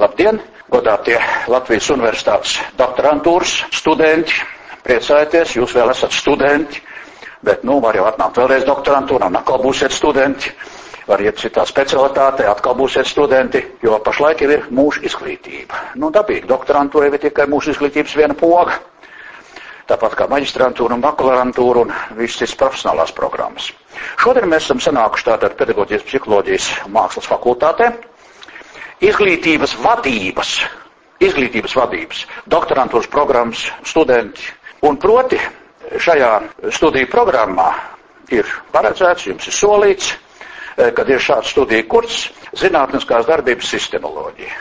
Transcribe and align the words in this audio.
Labdien, 0.00 0.38
godātie 0.72 1.18
Latvijas 1.52 1.90
universitātes 1.92 2.54
doktorantūras 2.78 3.58
studenti, 3.76 4.38
priecājieties, 4.86 5.56
jūs 5.58 5.74
vēl 5.76 5.92
esat 5.92 6.14
studenti, 6.16 6.80
bet, 7.44 7.64
nu, 7.66 7.76
var 7.84 7.98
jau 7.98 8.06
atnākt 8.08 8.40
vēlreiz 8.40 8.64
doktorantūrā, 8.64 9.28
un 9.28 9.36
atkal 9.42 9.60
būsiet 9.60 9.92
studenti, 9.92 10.52
var 11.06 11.20
iet 11.20 11.36
citā 11.42 11.66
specialitātē, 11.68 12.46
atkal 12.48 12.76
būsiet 12.78 13.10
studenti, 13.10 13.60
jo 13.84 13.98
pašlaik 14.06 14.40
jau 14.46 14.50
ir 14.54 14.64
mūža 14.72 15.04
izglītība. 15.10 15.82
Nu, 16.00 16.08
dabīgi, 16.14 16.48
doktorantūra 16.48 17.10
ir 17.10 17.20
tikai 17.26 17.48
mūža 17.52 17.74
izglītības 17.74 18.16
viena 18.16 18.38
poga 18.38 18.78
tāpat 19.90 20.14
kā 20.16 20.28
maģistrantūra 20.30 20.94
un 20.96 21.02
bakalaurantūra 21.04 21.82
un 21.84 21.90
visas 22.16 22.38
citas 22.40 22.54
profesionālās 22.60 23.12
programmas. 23.16 23.68
Šodien 24.22 24.48
mēs 24.48 24.64
esam 24.68 24.80
sanākuši 24.80 25.26
tātad 25.26 25.56
pedagoģijas 25.58 26.06
psiholoģijas 26.06 26.68
mākslas 26.94 27.28
fakultātē. 27.28 27.90
Izglītības 29.02 29.72
vadības, 29.82 30.50
izglītības 31.22 31.74
vadības, 31.74 32.20
doktorantūras 32.50 33.08
programmas 33.10 33.64
studenti. 33.86 34.44
Un 34.86 34.98
proti 35.02 35.38
šajā 35.98 36.30
studiju 36.74 37.10
programmā 37.10 37.70
ir 38.30 38.46
paredzēts, 38.74 39.26
jums 39.26 39.48
ir 39.50 39.56
solīts, 39.56 40.12
eh, 40.76 40.92
kad 40.94 41.08
ir 41.10 41.18
šāds 41.18 41.50
studiju 41.50 41.88
kurs 41.88 42.28
zinātniskās 42.54 43.26
darbības 43.26 43.74
sistemoloģija. 43.74 44.54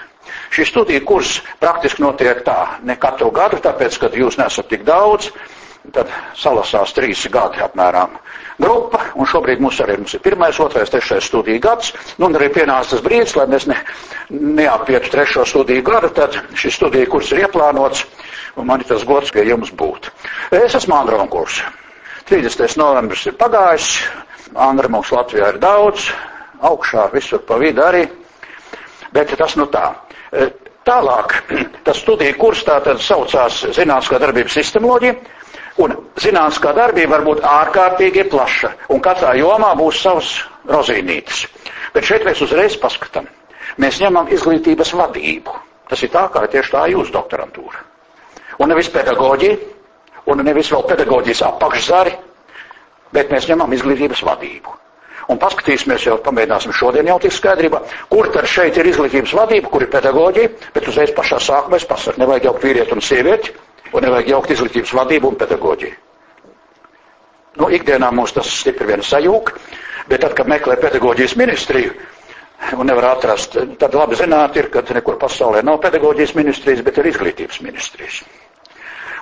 Šī 0.52 0.66
studija 0.68 1.02
kurs 1.06 1.42
praktiski 1.60 2.02
notiek 2.04 2.44
tā, 2.44 2.80
ne 2.84 2.96
katru 2.96 3.32
gadu, 3.32 3.58
tāpēc, 3.64 4.00
kad 4.00 4.14
jūs 4.14 4.38
nesat 4.38 4.68
tik 4.70 4.84
daudz, 4.84 5.32
tad 5.94 6.10
salasās 6.38 6.94
trīs 6.94 7.28
gadi 7.32 7.62
apmēram 7.64 8.18
grupa, 8.62 9.02
un 9.18 9.28
šobrīd 9.28 9.62
mums 9.64 9.80
arī 9.84 9.98
mums 10.00 10.16
ir 10.16 10.24
pirmais, 10.24 10.60
otrais, 10.64 10.90
trešais 10.94 11.28
studiju 11.30 11.62
gads, 11.64 11.92
nu, 12.18 12.30
un 12.30 12.38
arī 12.40 12.52
pienāca 12.54 12.96
tas 12.96 13.04
brīdis, 13.06 13.36
lai 13.40 13.48
mēs 13.52 13.68
ne, 13.70 13.78
neapietu 14.30 15.12
trešo 15.14 15.46
studiju 15.50 15.86
gadu, 15.88 16.12
tad 16.16 16.38
šis 16.58 16.78
studija 16.80 17.10
kurs 17.12 17.32
ir 17.34 17.44
ieplānots, 17.46 18.06
un 18.56 18.70
man 18.70 18.84
ir 18.84 18.90
tas 18.90 19.06
gods 19.08 19.34
pie 19.34 19.46
jums 19.50 19.74
būt. 19.76 20.12
Es 20.56 20.76
esmu 20.78 20.98
Andra 20.98 21.22
Onkurs. 21.24 21.62
30. 22.30 22.78
novembris 22.80 23.26
ir 23.28 23.36
pagājis, 23.40 23.92
Andra 24.56 24.90
mums 24.92 25.12
Latvijā 25.12 25.54
ir 25.54 25.60
daudz, 25.64 26.10
augšā, 26.62 27.10
visur 27.14 27.42
pa 27.48 27.58
vidu 27.60 27.84
arī, 27.84 28.06
bet 29.16 29.34
tas 29.38 29.58
nu 29.60 29.68
tā. 29.72 29.90
Tālāk, 30.88 31.36
tas 31.86 32.00
studija 32.02 32.34
kurs 32.40 32.64
tātad 32.66 33.02
saucās 33.04 33.62
Zinātniskā 33.76 34.20
darbības 34.22 34.58
sistemoloģija, 34.58 35.16
un 35.82 35.96
zinātniskā 36.22 36.74
darbība 36.78 37.18
var 37.18 37.26
būt 37.26 37.44
ārkārtīgi 37.48 38.28
plaša, 38.32 38.72
un 38.94 39.02
katrā 39.04 39.34
jomā 39.40 39.74
būs 39.80 40.02
savas 40.04 40.32
rozīnītes. 40.70 41.46
Bet 41.94 42.08
šeit 42.08 42.26
mēs 42.28 42.42
uzreiz 42.46 42.78
paskatām. 42.80 43.28
Mēs 43.82 44.02
ņemam 44.04 44.30
izglītības 44.32 44.94
vadību. 45.00 45.56
Tas 45.92 46.04
ir 46.04 46.12
tā, 46.12 46.28
kā 46.32 46.44
tieši 46.48 46.72
tā 46.72 46.86
jūsu 46.92 47.12
doktorantūra. 47.16 47.82
Un 48.62 48.70
nevis 48.72 48.92
pedagoģija, 48.94 49.58
un 50.32 50.44
nevis 50.46 50.70
vēl 50.72 50.86
pedagoģijas 50.92 51.42
apakšzari, 51.50 52.14
bet 53.16 53.32
mēs 53.34 53.50
ņemam 53.50 53.74
izglītības 53.76 54.24
vadību. 54.28 54.78
Un 55.32 55.40
paskatīsimies 55.40 56.06
jau, 56.08 56.18
pamēģināsim 56.24 56.74
šodien 56.76 57.08
jau 57.08 57.18
tik 57.24 57.34
skaidrībā, 57.36 57.80
kur 58.12 58.28
tad 58.34 58.48
šeit 58.50 58.78
ir 58.78 58.90
izglītības 58.92 59.36
vadība, 59.38 59.70
kur 59.72 59.86
ir 59.86 59.92
pedagoģija, 59.94 60.54
bet 60.76 60.88
uzreiz 60.92 61.14
pašā 61.16 61.40
sākumā 61.44 61.80
es 61.80 61.88
pasaku, 61.88 62.20
nevajag 62.20 62.50
jaukt 62.50 62.66
vīrieti 62.66 62.96
un 62.96 63.04
sievieti, 63.06 63.54
un 63.92 64.06
nevajag 64.06 64.32
jaukt 64.36 64.54
izglītības 64.56 64.94
vadību 64.96 65.32
un 65.32 65.38
pedagoģiju. 65.40 66.00
Nu, 67.60 67.68
ikdienā 67.68 68.12
mums 68.16 68.32
tas 68.32 68.48
stipri 68.62 68.88
vien 68.88 69.04
sajūg, 69.04 69.52
bet 70.08 70.24
tad, 70.24 70.36
kad 70.38 70.48
meklē 70.48 70.78
pedagoģijas 70.80 71.36
ministriju, 71.40 71.92
un 72.78 72.88
nevar 72.88 73.10
atrast, 73.10 73.58
tad 73.82 73.98
labi 73.98 74.16
zināt 74.20 74.56
ir, 74.56 74.70
ka 74.72 74.84
nekur 74.96 75.18
pasaulē 75.20 75.64
nav 75.66 75.82
pedagoģijas 75.84 76.36
ministrijas, 76.38 76.86
bet 76.86 77.02
ir 77.02 77.12
izglītības 77.12 77.60
ministrijas. 77.66 78.22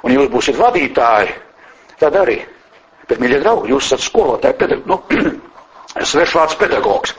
Un 0.06 0.14
jūs 0.14 0.30
būsiet 0.32 0.60
vadītāji, 0.60 1.34
tad 2.00 2.16
arī. 2.22 2.38
Bet, 3.10 3.18
mīļie 3.18 3.42
draugi, 3.42 3.74
jūs 3.74 3.90
esat 3.90 4.06
skolotāji, 4.06 4.60
pedagoģi, 4.62 4.86
nu, 4.92 5.02
svešvārds 6.14 6.60
pedagogs. 6.62 7.16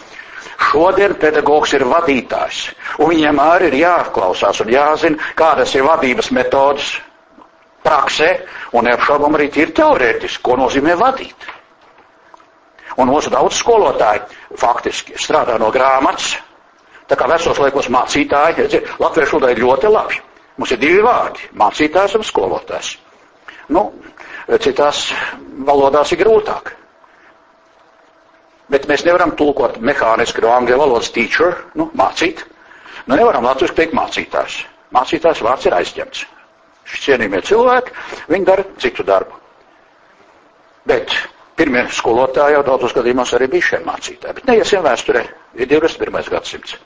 Šodien 0.70 1.16
pedagogs 1.18 1.72
ir 1.74 1.82
vadītājs, 1.88 2.62
un 3.00 3.10
viņam 3.10 3.40
arī 3.42 3.72
ir 3.72 3.80
jāklausās 3.80 4.60
un 4.62 4.70
jāzina, 4.70 5.30
kādas 5.34 5.74
ir 5.74 5.88
vadības 5.88 6.30
metodas 6.36 6.98
praksē, 7.84 8.30
un 8.76 8.86
neapšaubam 8.88 9.36
arī 9.38 9.48
ir 9.62 9.72
teorētiski, 9.76 10.42
ko 10.44 10.56
nozīmē 10.60 10.96
vadīt. 11.00 11.48
Un 12.98 13.08
mūsu 13.08 13.30
daudz 13.30 13.60
skolotāji 13.60 14.24
faktiski 14.58 15.18
strādā 15.20 15.56
no 15.60 15.70
grāmatas, 15.72 16.34
tā 17.08 17.16
kā 17.18 17.28
vecos 17.30 17.58
laikos 17.58 17.88
mācītāji, 17.92 18.82
latviešu 19.00 19.38
valodā 19.38 19.54
ir 19.54 19.62
ļoti 19.64 19.92
labi. 19.92 20.20
Mums 20.58 20.74
ir 20.74 20.80
divi 20.82 21.00
vārdi- 21.00 21.46
mācītājs 21.62 22.16
un 22.18 22.26
skolotājs. 22.26 22.96
Nu, 23.70 23.92
citās 24.58 25.12
valodās 25.64 26.12
ir 26.12 26.18
grūtāk. 26.18 26.74
Bet 28.70 28.86
mēs 28.86 29.04
nevaram 29.06 29.32
tulkot 29.38 29.80
mehāniski 29.80 30.42
no 30.42 30.52
angļu 30.54 30.76
valodas 30.78 31.10
teacher, 31.10 31.56
nu, 31.74 31.90
mācīt. 31.94 32.44
Nu, 33.06 33.16
nevaram 33.16 33.44
latviešu 33.44 33.74
teikt 33.74 33.94
mācītājs. 33.94 34.64
Mācītājs 34.94 35.42
vārds 35.42 35.66
ir 35.66 35.74
aizņemts. 35.74 36.26
Cienījamie 36.90 37.42
cilvēki, 37.46 37.92
viņi 38.30 38.48
dara 38.48 38.64
citu 38.82 39.04
darbu. 39.06 39.36
Bet 40.88 41.12
pirmie 41.58 41.84
skolotāji 41.92 42.56
jau 42.56 42.64
daudzos 42.66 42.94
gadījumos 42.96 43.34
arī 43.36 43.50
bija 43.52 43.68
šie 43.68 43.82
mācītāji. 43.84 44.36
Bet 44.38 44.48
neiesim 44.48 44.82
vēsturē, 44.84 45.22
ir 45.60 45.70
21. 45.70 46.30
gadsimts. 46.32 46.76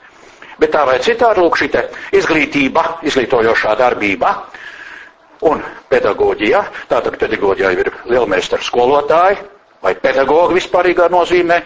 Bet 0.59 0.71
tā 0.71 0.85
vai 0.87 0.99
citādi, 1.03 1.41
lūk, 1.43 1.57
šī 1.59 1.69
izglītība, 2.15 2.83
izglītojošā 3.07 3.75
darbība 3.79 4.35
un 5.49 5.63
pedagoģija, 5.91 6.61
tātad 6.91 7.17
pedagoģijā 7.19 7.71
ir 7.75 7.91
lielmeistara 8.07 8.63
skolotāji, 8.63 9.41
vai 9.83 9.93
pedagogu 10.01 10.55
vispārīgā 10.55 11.09
nozīmē, 11.11 11.59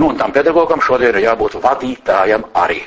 nu 0.00 0.12
un 0.12 0.20
tam 0.20 0.32
pedagogam 0.32 0.80
šodien 0.80 1.16
ir 1.16 1.26
jābūt 1.26 1.58
vadītājam 1.64 2.46
arī. 2.54 2.80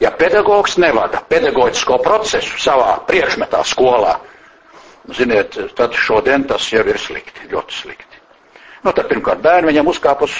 Ja 0.00 0.10
pedagogs 0.12 0.76
nevada 0.76 1.22
pedagoģisko 1.28 1.98
procesu 2.04 2.58
savā 2.60 2.98
priekšmetā 3.08 3.62
skolā, 3.64 4.18
ziniet, 5.16 5.56
tad 5.78 5.96
šodien 5.96 6.44
tas 6.48 6.66
jau 6.72 6.84
ir 6.84 6.98
slikti, 7.00 7.48
ļoti 7.52 7.80
slikti. 7.80 8.20
Nu, 8.84 8.92
tad 8.92 9.08
pirmkārt 9.08 9.40
bērni 9.42 9.72
viņam 9.72 9.88
uzkāp 9.90 10.26
uz 10.26 10.34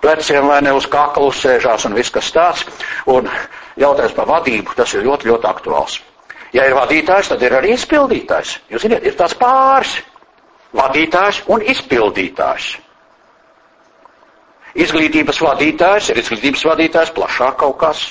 pleciem 0.00 0.48
vai 0.48 0.60
ne 0.64 0.72
uz 0.72 0.86
kaklu 0.90 1.28
sēžās 1.34 1.84
un 1.86 1.96
viss 1.98 2.12
kas 2.14 2.32
tāds, 2.32 2.64
un 3.06 3.28
jautājums 3.80 4.16
par 4.16 4.30
vadību, 4.30 4.74
tas 4.76 4.94
ir 4.96 5.04
ļoti, 5.04 5.28
ļoti 5.30 5.50
aktuāls. 5.50 6.00
Ja 6.56 6.64
ir 6.66 6.74
vadītājs, 6.74 7.30
tad 7.30 7.42
ir 7.46 7.54
arī 7.54 7.74
izpildītājs. 7.76 8.56
Jūs 8.72 8.86
zināt, 8.86 9.04
ir 9.06 9.14
tās 9.18 9.36
pāris 9.38 10.00
vadītājs 10.74 11.44
un 11.52 11.62
izpildītājs. 11.62 12.72
Izglītības 14.80 15.40
vadītājs 15.42 16.10
ir 16.12 16.20
izglītības 16.22 16.64
vadītājs 16.66 17.14
plašāk 17.14 17.56
kaut 17.62 17.78
kas. 17.80 18.02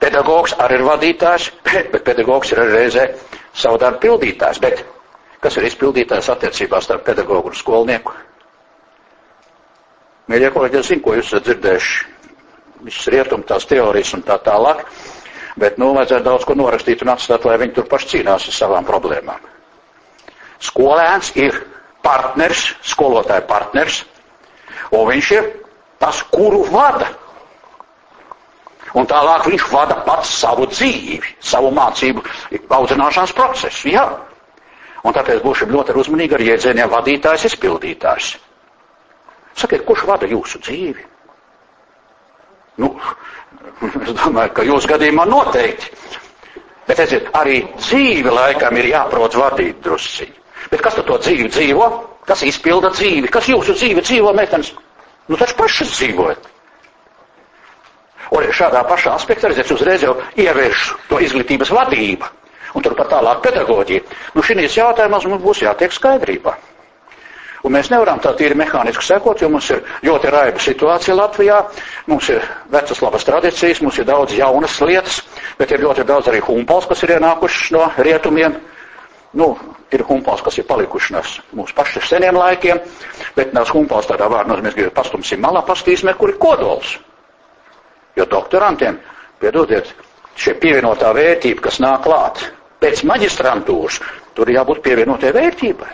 Pedagogs 0.00 0.54
arī 0.58 0.78
ir 0.80 0.86
vadītājs, 0.86 1.50
bet 1.92 2.02
pedagogs 2.06 2.52
ir 2.54 2.62
arī 2.62 2.78
reizē 2.78 3.06
savu 3.52 3.80
darbu 3.82 4.00
pildītājs. 4.06 4.60
Bet 4.62 4.84
kas 5.44 5.58
ir 5.60 5.68
izpildītājs 5.68 6.30
attiecībās 6.32 6.88
starp 6.88 7.04
pedagogu 7.08 7.52
un 7.52 7.58
skolnieku? 7.58 8.16
Mīļie 10.30 10.50
kolēģi, 10.54 10.78
es 10.78 10.90
zinu, 10.92 11.02
ko 11.04 11.16
jūs 11.18 11.32
esat 11.32 11.48
dzirdējuši. 11.48 11.94
Visas 12.86 13.08
rietumi, 13.12 13.44
tās 13.48 13.66
teorijas 13.68 14.14
un 14.16 14.22
tā 14.24 14.38
tālāk. 14.40 14.84
Bet, 15.60 15.76
nu, 15.82 15.90
vajadzētu 15.96 16.24
daudz 16.24 16.46
ko 16.48 16.54
norakstīt 16.56 17.02
un 17.04 17.10
atstāt, 17.12 17.44
lai 17.44 17.58
viņi 17.60 17.74
tur 17.76 17.88
paši 17.90 18.12
cīnās 18.14 18.46
ar 18.48 18.56
savām 18.56 18.86
problēmām. 18.88 19.42
Skolēns 20.62 21.32
ir 21.40 21.58
partners, 22.04 22.70
skolotāja 22.86 23.42
partners, 23.48 24.04
un 24.94 25.08
viņš 25.10 25.32
ir 25.36 25.50
tas, 26.00 26.22
kuru 26.32 26.62
vada. 26.70 27.10
Un 28.98 29.06
tālāk 29.06 29.46
viņš 29.46 29.66
vada 29.70 30.00
pats 30.06 30.32
savu 30.40 30.66
dzīvi, 30.70 31.36
savu 31.38 31.70
mācību 31.74 32.24
audzināšanas 32.74 33.34
procesu. 33.36 33.90
Jā. 33.92 34.06
Un 35.06 35.14
tāpēc 35.16 35.44
būsim 35.44 35.70
ļoti 35.72 35.94
uzmanīgi 35.96 36.36
ar 36.36 36.44
jēdzieniem 36.44 36.90
vadītājs, 36.92 37.46
izpildītājs. 37.52 38.34
Sakiet, 39.60 39.84
kurš 39.86 40.04
vada 40.08 40.28
jūsu 40.28 40.60
dzīvi? 40.64 41.06
Nu, 42.80 42.92
es 44.06 44.12
domāju, 44.16 44.52
ka 44.56 44.66
jūsu 44.66 44.90
gadījumā 44.90 45.26
noteikti. 45.28 45.94
Bet, 46.88 46.98
redziet, 46.98 47.28
arī 47.38 47.60
dzīve 47.78 48.32
laikam 48.34 48.76
ir 48.80 48.90
jāprot 48.90 49.36
vadīt 49.38 49.82
drusciņi. 49.84 50.36
Bet 50.70 50.82
kas 50.84 50.98
to 50.98 51.18
dzīvi 51.22 51.48
dzīvo? 51.52 51.86
Kas 52.26 52.42
izpilda 52.46 52.90
dzīvi? 52.94 53.30
Kas 53.32 53.48
jūsu 53.48 53.76
dzīvi 53.78 54.02
dzīvo, 54.04 54.32
meitenes? 54.36 54.72
Nu, 55.30 55.38
taču 55.38 55.56
pašas 55.58 55.94
dzīvojat. 55.94 56.48
Un 58.30 58.50
šādā 58.54 58.84
pašā 58.86 59.16
aspektā, 59.18 59.50
redziet, 59.50 59.70
uzreiz 59.74 60.04
jau 60.06 60.14
ievēršu 60.38 60.98
to 61.10 61.18
izglītības 61.24 61.72
vadību. 61.74 62.28
Un 62.78 62.84
turpat 62.86 63.10
tālāk 63.10 63.40
pedagoģija. 63.42 64.04
Nu, 64.36 64.44
šīs 64.46 64.76
jautājumos 64.78 65.26
mums 65.26 65.42
būs 65.42 65.64
jātiek 65.64 65.94
skaidrībā. 65.94 66.54
Un 67.60 67.74
mēs 67.74 67.90
nevaram 67.92 68.20
tā 68.22 68.30
tīri 68.38 68.56
mehāniski 68.56 69.04
sekot, 69.04 69.42
jo 69.42 69.50
mums 69.52 69.66
ir 69.74 69.82
ļoti 70.06 70.30
raiba 70.32 70.62
situācija 70.64 71.16
Latvijā, 71.18 71.58
mums 72.08 72.30
ir 72.32 72.46
vecas 72.72 73.02
labas 73.04 73.26
tradīcijas, 73.28 73.82
mums 73.84 73.98
ir 74.00 74.06
daudz 74.08 74.32
jaunas 74.38 74.78
lietas, 74.80 75.18
bet 75.58 75.74
ir 75.74 75.84
ļoti 75.84 76.06
daudz 76.08 76.30
arī 76.30 76.40
humpals, 76.46 76.88
kas 76.88 77.04
ir 77.04 77.18
ienākušas 77.18 77.74
no 77.76 77.90
rietumiem. 77.98 78.56
Nu, 79.36 79.52
ir 79.92 80.06
humpals, 80.08 80.40
kas 80.42 80.56
ir 80.58 80.66
palikuši 80.70 81.14
no 81.14 81.20
mūsu 81.60 81.76
pašu 81.76 82.00
seniem 82.06 82.38
laikiem, 82.40 82.80
bet 83.36 83.52
nav 83.54 83.68
humpals 83.74 84.08
tādā 84.08 84.30
vārdā 84.30 84.54
nozīmē, 84.54 84.72
ka 84.74 84.96
pastumsim 85.02 85.42
malā, 85.44 85.62
pastīsim, 85.66 86.10
kur 86.18 86.32
ir 86.32 86.40
kodols. 86.40 86.96
Jo 88.18 88.26
doktorantiem, 88.30 88.98
piedodiet, 89.40 89.92
šie 90.40 90.54
pievienotā 90.60 91.12
vērtība, 91.16 91.66
kas 91.68 91.80
nāk 91.82 92.04
klāt 92.06 92.42
pēc 92.80 93.04
maģistrantūras, 93.08 94.00
tur 94.34 94.50
jābūt 94.50 94.82
pievienotai 94.84 95.32
vērtībai. 95.36 95.90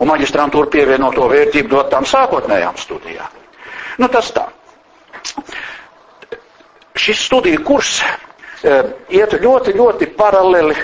Un 0.00 0.10
maģistrantūra 0.10 0.68
pievienoto 0.72 1.28
vērtību 1.30 1.72
dot 1.72 1.90
tām 1.92 2.04
sākotnējām 2.08 2.76
studijām. 2.80 3.42
Nu, 4.00 4.08
tas 4.12 4.28
tā. 4.36 4.44
Šis 6.96 7.22
studiju 7.28 7.62
kurs 7.64 7.98
e, 8.00 8.76
iet 9.16 9.36
ļoti, 9.40 9.72
ļoti 9.76 10.08
paraleli 10.16 10.76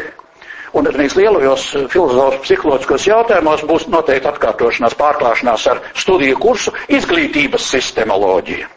un 0.72 0.88
arī 0.88 1.08
lielajos 1.12 1.66
filozofijas 1.92 2.44
psiholoģiskos 2.46 3.08
jautājumos 3.08 3.64
būs 3.68 3.88
noteikti 3.92 4.30
atkārtošanās, 4.32 4.96
pārklāšanās 5.00 5.66
ar 5.72 5.82
studiju 5.92 6.38
kursu 6.40 6.72
izglītības 6.88 7.68
sistemoloģiju. 7.74 8.68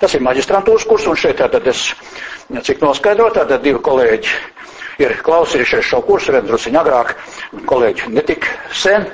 Tas 0.00 0.14
ir 0.16 0.24
maģistrantūras 0.24 0.84
kurs, 0.88 1.06
un 1.08 1.16
šeit 1.16 1.38
tātad 1.40 1.66
es, 1.70 1.86
cik 2.66 2.82
noskaidrot, 2.84 3.36
tātad 3.38 3.62
divi 3.64 3.80
kolēģi 3.84 4.34
ir 5.04 5.14
klausījušies 5.24 5.88
šo 5.90 6.00
kursu, 6.06 6.32
viens 6.34 6.48
drusiņ 6.48 6.78
agrāk, 6.80 7.14
kolēģi 7.68 8.12
netik 8.16 8.48
sen, 8.76 9.06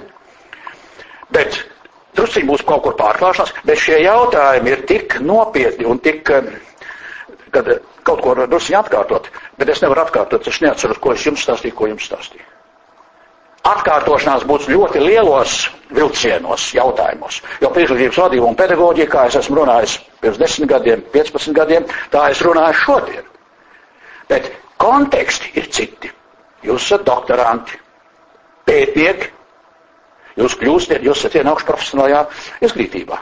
bet 1.35 1.61
drusiņ 2.19 2.47
būs 2.51 2.65
kaut 2.69 2.85
kur 2.87 2.97
pārklāšanās, 2.99 3.55
bet 3.67 3.83
šie 3.83 4.03
jautājumi 4.05 4.75
ir 4.75 4.85
tik 4.91 5.19
nopietni 5.23 5.87
un 5.89 6.03
tik, 6.03 6.31
kad 7.53 7.73
kaut 8.07 8.25
ko 8.25 8.35
drusiņ 8.43 8.79
atkārtot, 8.83 9.31
bet 9.59 9.71
es 9.75 9.83
nevaru 9.85 10.05
atkārtot, 10.07 10.47
es 10.51 10.63
neatceros, 10.65 11.01
ko 11.03 11.15
es 11.17 11.27
jums 11.27 11.47
stāstīju, 11.47 11.79
ko 11.79 11.91
jums 11.93 12.11
stāstīju. 12.11 12.52
Atkārtošanās 13.63 14.43
būs 14.49 14.65
ļoti 14.67 14.99
lielos 15.05 15.69
vilcienos, 15.95 16.65
jautājumos. 16.75 17.37
Jo 17.63 17.69
priekšlīdzības 17.71 18.19
vadība 18.19 18.49
un 18.49 18.57
pedagoģija, 18.59 19.11
kā 19.13 19.27
es 19.29 19.37
esmu 19.39 19.61
runājis 19.61 20.01
pirms 20.23 20.41
10 20.41 20.67
gadiem, 20.73 21.05
15 21.15 21.55
gadiem, 21.55 21.85
tā 22.11 22.25
es 22.33 22.41
runāju 22.43 22.81
šodien. 22.81 23.29
Bet 24.31 24.49
konteksti 24.83 25.53
ir 25.61 25.69
citi. 25.71 26.11
Jūs 26.67 26.89
esat 26.89 27.05
doktoranti, 27.07 27.79
pētnieki, 28.67 29.29
jūs 30.43 30.57
kļūstat, 30.59 31.05
jūs 31.07 31.23
esat 31.23 31.39
ienākuši 31.39 31.69
profesionālajā 31.69 32.23
izglītībā. 32.67 33.19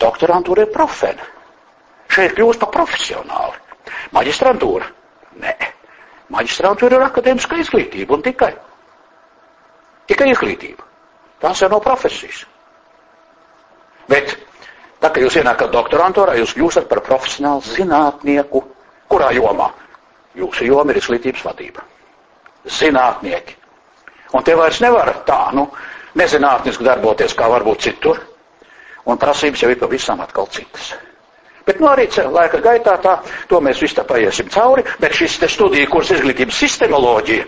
Doktorantūra 0.00 0.66
ir 0.66 0.72
profena. 0.74 1.26
Šeit 2.10 2.34
kļūst 2.34 2.62
par 2.64 2.72
profesionāli. 2.74 3.62
Maģistrantūra? 4.14 4.90
Nē. 5.42 5.54
Maģistrantūra 6.34 6.98
ir 6.98 7.06
akadēmiska 7.06 7.58
izglītība 7.62 8.18
un 8.18 8.26
tikai. 8.26 8.50
Tikai 10.10 10.32
izglītība. 10.32 10.82
Tās 11.40 11.60
jau 11.62 11.68
nav 11.72 11.80
profesijas. 11.84 12.42
Bet, 14.10 14.32
tā 15.00 15.10
kā 15.14 15.22
jūs 15.22 15.36
ienākat 15.38 15.70
doktorantūrā, 15.72 16.34
jūs 16.40 16.54
kļūstat 16.58 16.88
par 16.90 17.00
profesionālu 17.06 17.62
zinātnieku. 17.68 18.64
Kurā 19.10 19.30
jomā? 19.34 19.70
Jūsu 20.38 20.66
joma 20.66 20.92
ir 20.92 21.00
izglītības 21.00 21.44
vadība. 21.46 21.84
Zinātnieki. 22.78 23.56
Un 24.34 24.44
te 24.46 24.54
vairs 24.54 24.78
nevar 24.82 25.10
tā, 25.26 25.38
nu, 25.56 25.64
nezinātniski 26.18 26.86
darboties, 26.86 27.34
kā 27.38 27.48
varbūt 27.50 27.86
citur. 27.88 28.20
Un 29.10 29.18
prasības 29.18 29.62
jau 29.64 29.70
ir 29.72 29.78
pavisam 29.80 30.20
atkal 30.22 30.46
citas. 30.54 30.92
Bet 31.66 31.80
nu 31.80 31.88
arī 31.90 32.06
laika 32.34 32.58
gaitā 32.62 32.96
tā, 33.02 33.16
to 33.48 33.60
mēs 33.62 33.80
visu 33.82 33.94
tā 33.98 34.04
paiesim 34.06 34.48
cauri, 34.50 34.84
bet 35.00 35.14
šis 35.14 35.38
te 35.42 35.48
studija 35.48 35.86
kurs 35.90 36.10
izglītības 36.14 36.58
sistemoloģija, 36.64 37.46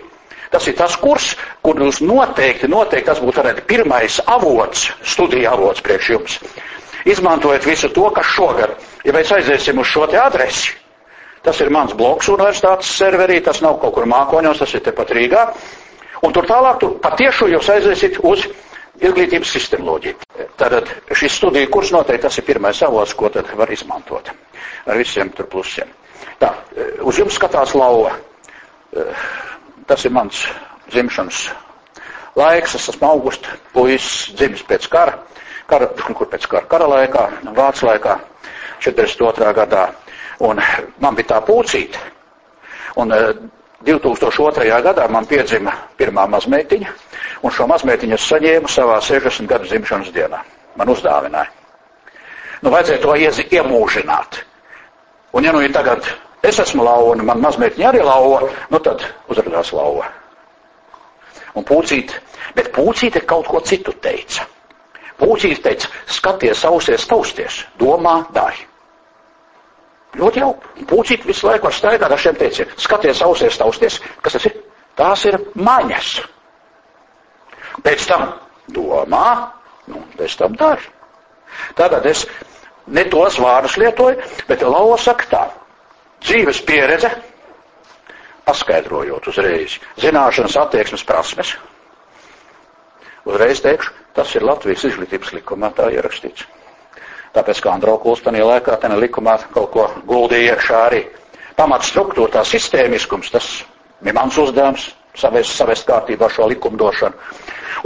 tas 0.53 0.67
ir 0.69 0.77
tas 0.77 0.95
kurs, 1.01 1.33
kur 1.65 1.81
jūs 1.81 2.01
noteikti, 2.05 2.69
noteikti 2.71 3.09
tas 3.09 3.21
būtu 3.23 3.43
arī 3.43 3.65
pirmais 3.67 4.19
avots, 4.29 4.87
studija 5.03 5.55
avots 5.57 5.83
priekš 5.85 6.09
jums. 6.13 6.39
Izmantojiet 7.09 7.65
visu 7.67 7.89
to, 7.91 8.05
kas 8.15 8.29
šogad, 8.31 8.77
ja 9.03 9.15
mēs 9.15 9.33
aiziesim 9.35 9.81
uz 9.81 9.89
šo 9.91 10.07
te 10.07 10.19
adresi, 10.21 10.77
tas 11.43 11.59
ir 11.59 11.73
mans 11.73 11.95
bloks 11.99 12.29
universitātes 12.31 12.93
serverī, 12.95 13.41
tas 13.43 13.59
nav 13.65 13.81
kaut 13.81 13.97
kur 13.97 14.07
mākoņos, 14.07 14.61
tas 14.63 14.77
ir 14.77 14.85
tepat 14.85 15.11
Rīgā, 15.17 15.47
un 16.23 16.35
tur 16.35 16.47
tālāk, 16.47 16.79
tur 16.79 16.95
patiešu 17.03 17.49
jūs 17.51 17.73
aiziesiet 17.73 18.21
uz 18.23 18.45
izglītības 19.03 19.51
sistemoloģiju. 19.57 20.15
Tātad 20.55 20.87
šis 21.11 21.35
studiju 21.41 21.71
kurs 21.73 21.91
noteikti 21.91 22.29
tas 22.29 22.39
ir 22.39 22.47
pirmais 22.47 22.79
avots, 22.85 23.17
ko 23.17 23.33
tad 23.33 23.49
var 23.57 23.71
izmantot 23.73 24.31
ar 24.85 24.99
visiem 24.99 25.31
tur 25.35 25.47
plusiem. 25.51 25.89
Tā, 26.39 26.51
uz 27.07 27.19
jums 27.19 27.37
skatās 27.37 27.73
lauva. 27.77 28.15
Tas 29.87 30.05
ir 30.05 30.13
mans 30.15 30.45
dzimšanas 30.91 31.39
laiks, 32.39 32.75
es 32.75 32.89
esmu 32.89 33.07
augusta 33.09 33.57
puisis, 33.73 34.33
dzimis 34.37 34.63
pēc 34.67 34.87
kara, 34.91 35.17
kara, 35.69 35.89
kur 36.13 36.29
pēc 36.31 36.47
kara, 36.49 36.65
kara 36.71 36.87
laikā, 36.89 37.25
vācu 37.57 37.89
laikā, 37.89 38.17
42. 38.83 39.53
gadā. 39.57 39.87
Un 40.43 40.59
man 40.99 41.15
bija 41.15 41.35
tā 41.35 41.41
pūcīte. 41.45 41.99
Un 42.99 43.13
2002. 43.85 44.81
gadā 44.87 45.07
man 45.11 45.27
piedzima 45.29 45.73
pirmā 45.99 46.25
mazmeitiņa, 46.31 46.93
un 47.43 47.51
šo 47.51 47.67
mazmeitiņu 47.69 48.17
es 48.17 48.27
saņēmu 48.31 48.71
savā 48.71 48.99
60 49.03 49.49
gadu 49.49 49.69
dzimšanas 49.69 50.11
dienā. 50.15 50.41
Man 50.79 50.89
uzdāvināja. 50.89 51.51
Nu, 52.63 52.71
vajadzēja 52.71 53.01
to 53.03 53.15
iemūžināt. 53.57 54.39
Un 55.33 55.43
ja 55.43 55.51
nu 55.51 55.61
ir 55.61 55.73
tagad, 55.73 56.05
es 56.43 56.59
esmu 56.59 56.83
lauva, 56.83 57.13
un 57.15 57.25
man 57.25 57.41
mazmeitiņa 57.43 57.89
arī 57.89 58.03
lauva, 58.03 58.49
nu 58.69 58.81
tad 58.83 59.05
uzrādās 59.31 59.71
lauva. 59.75 60.09
Un 61.53 61.65
pūcīt, 61.67 62.13
bet 62.57 62.71
pūcīte 62.75 63.23
kaut 63.29 63.47
ko 63.47 63.61
citu 63.61 63.93
teica. 64.01 64.45
Pūcīte 65.19 65.61
teica, 65.67 65.89
skaties, 66.09 66.63
ausies, 66.65 67.07
tausties, 67.07 67.63
domā, 67.79 68.23
dari. 68.33 68.65
Ļoti 70.17 70.41
jauki. 70.43 70.85
Pūcīt 70.89 71.25
visu 71.25 71.47
laiku 71.47 71.69
var 71.69 71.75
staigāt 71.75 72.11
ar 72.11 72.21
šiem 72.21 72.37
teicieniem. 72.37 72.73
Skaties, 72.81 73.21
ausies, 73.25 73.57
tausties. 73.57 73.99
Kas 74.21 74.37
tas 74.37 74.45
ir? 74.49 74.57
Tās 74.97 75.25
ir 75.25 75.39
maņas. 75.57 76.09
Pēc 77.81 78.05
tam 78.11 78.27
domā, 78.75 79.29
nu, 79.89 80.03
pēc 80.19 80.35
tam 80.37 80.57
dari. 80.59 80.85
Tātad 81.77 82.05
es 82.09 82.27
ne 82.93 83.05
tos 83.09 83.39
vārdus 83.41 83.77
lietoju, 83.81 84.21
bet 84.49 84.65
lauva 84.65 84.99
saka 85.01 85.29
tā. 85.31 85.43
Dzīves 86.23 86.61
pieredze, 86.63 87.09
paskaidrojot 88.47 89.27
uzreiz, 89.27 89.77
zināšanas, 89.99 90.55
attieksmes, 90.61 91.03
prasmes. 91.07 91.55
Uzreiz 93.27 93.59
teikšu, 93.63 93.91
tas 94.15 94.31
ir 94.35 94.45
Latvijas 94.47 94.85
izglītības 94.87 95.33
likumā 95.37 95.71
tā 95.75 95.89
ierakstīts. 95.95 96.45
Tāpēc, 97.33 97.59
kā 97.65 97.73
Androkuls 97.73 98.21
tajā 98.23 98.45
laikā 98.45 98.75
tajā 98.83 98.97
likumā 99.01 99.37
kaut 99.55 99.71
ko 99.73 99.87
guldīja 100.07 100.53
iekšā 100.53 100.81
arī. 100.87 101.01
Pamats 101.57 101.89
struktūra, 101.91 102.31
tā 102.37 102.43
sistēmiskums, 102.47 103.31
tas 103.33 103.47
bija 104.03 104.15
mans 104.19 104.37
uzdevums 104.37 104.89
savest, 105.17 105.55
savest 105.57 105.87
kārtībā 105.87 106.29
šo 106.31 106.47
likumdošanu. 106.51 107.15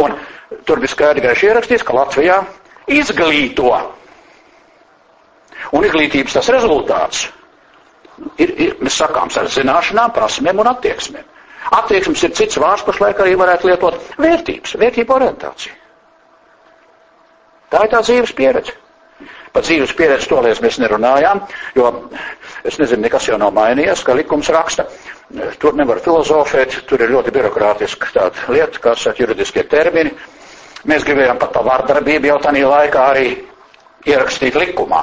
Un 0.04 0.14
tur 0.68 0.82
bija 0.84 0.94
skaidri 0.94 1.26
gaiši 1.26 1.50
ierakstīts, 1.50 1.86
ka 1.88 1.96
Latvijā 1.96 2.42
izglīto. 2.92 3.72
Un 5.74 5.84
izglītības 5.88 6.38
tas 6.38 6.52
rezultāts 6.54 7.26
ir, 8.38 8.54
ir 8.68 8.78
mēs 8.84 9.00
sakāms 9.02 9.38
ar 9.40 9.50
zināšanām, 9.54 10.14
prasmēm 10.16 10.64
un 10.64 10.72
attieksmēm. 10.74 11.26
Attieksmes 11.78 12.24
ir 12.24 12.34
cits 12.38 12.60
vārds, 12.62 12.86
pašlaik 12.88 13.20
arī 13.20 13.36
varētu 13.40 13.68
lietot 13.68 13.98
vērtības, 14.22 14.78
vērtību 14.80 15.16
orientācija. 15.18 15.74
Tā 17.68 17.84
ir 17.84 17.92
tā 17.92 18.00
dzīves 18.06 18.32
pieredze. 18.36 18.76
Par 19.52 19.66
dzīves 19.66 19.92
pieredzi 19.98 20.30
tolies 20.30 20.62
mēs 20.62 20.78
nerunājām, 20.80 21.42
jo 21.76 21.90
es 22.68 22.78
nezinu, 22.80 23.02
nekas 23.04 23.28
jau 23.28 23.40
nav 23.42 23.56
mainījies, 23.56 24.04
ka 24.06 24.16
likums 24.16 24.52
raksta. 24.54 24.86
Tur 25.60 25.76
nevar 25.76 26.00
filozofēt, 26.04 26.78
tur 26.88 27.02
ir 27.04 27.12
ļoti 27.16 27.34
birokrātiska 27.36 28.12
tāda 28.14 28.54
lieta, 28.54 28.80
kā 28.84 28.94
saka 28.96 29.24
juridiskie 29.24 29.66
termini. 29.68 30.14
Mēs 30.88 31.04
gribējām 31.08 31.40
pat 31.42 31.52
pa 31.56 31.66
vārdarbību 31.66 32.30
jau 32.30 32.38
tādā 32.44 32.64
laikā 32.70 33.08
arī 33.16 33.32
ierakstīt 34.08 34.56
likumā. 34.56 35.02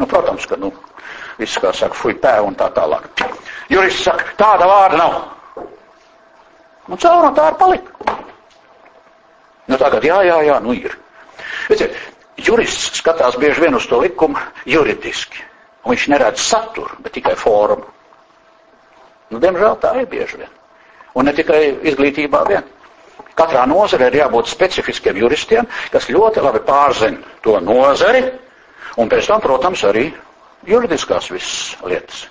Nu, 0.00 0.08
protams, 0.10 0.48
ka, 0.50 0.56
nu, 0.58 0.72
viss, 1.38 1.58
kā 1.60 1.72
saka, 1.74 1.96
fuj 1.98 2.16
pē 2.22 2.38
un 2.44 2.56
tā 2.58 2.70
tālāk. 2.74 3.08
Jurists 3.72 4.04
saka, 4.06 4.34
tāda 4.38 4.68
vārda 4.68 5.00
nav. 5.00 5.16
Nu, 6.88 6.98
caur 7.00 7.30
un 7.30 7.36
tā 7.36 7.48
ir 7.50 7.58
palika. 7.60 8.18
Nu, 9.66 9.78
tagad 9.80 10.04
jā, 10.04 10.20
jā, 10.28 10.40
jā, 10.44 10.58
nu 10.60 10.74
ir. 10.76 10.92
Redziet, 11.70 11.96
Jurists 12.44 12.98
skatās 13.00 13.38
bieži 13.40 13.62
vien 13.62 13.76
uz 13.78 13.86
to 13.86 14.00
likumu 14.02 14.40
juridiski, 14.66 15.38
un 15.84 15.94
viņš 15.94 16.06
neredz 16.12 16.42
saturu, 16.42 16.98
bet 17.00 17.14
tikai 17.14 17.36
formu. 17.38 17.86
Nu, 19.30 19.40
diemžēl 19.40 19.78
tā 19.80 19.94
ir 20.00 20.08
bieži 20.10 20.42
vien. 20.42 20.50
Un 21.14 21.28
ne 21.28 21.32
tikai 21.34 21.60
izglītībā 21.90 22.42
vien. 22.48 22.66
Katrā 23.38 23.64
nozarē 23.66 24.10
ir 24.10 24.20
jābūt 24.20 24.50
specifiskiem 24.50 25.16
juristiem, 25.18 25.66
kas 25.90 26.10
ļoti 26.10 26.42
labi 26.42 26.60
pārzina 26.66 27.38
to 27.42 27.56
nozari, 27.62 28.22
un 28.98 29.10
pēc 29.10 29.30
tam, 29.30 29.42
protams, 29.42 29.82
arī 29.88 30.08
juridiskās 30.68 31.30
visas 31.32 31.74
lietas. 31.84 32.24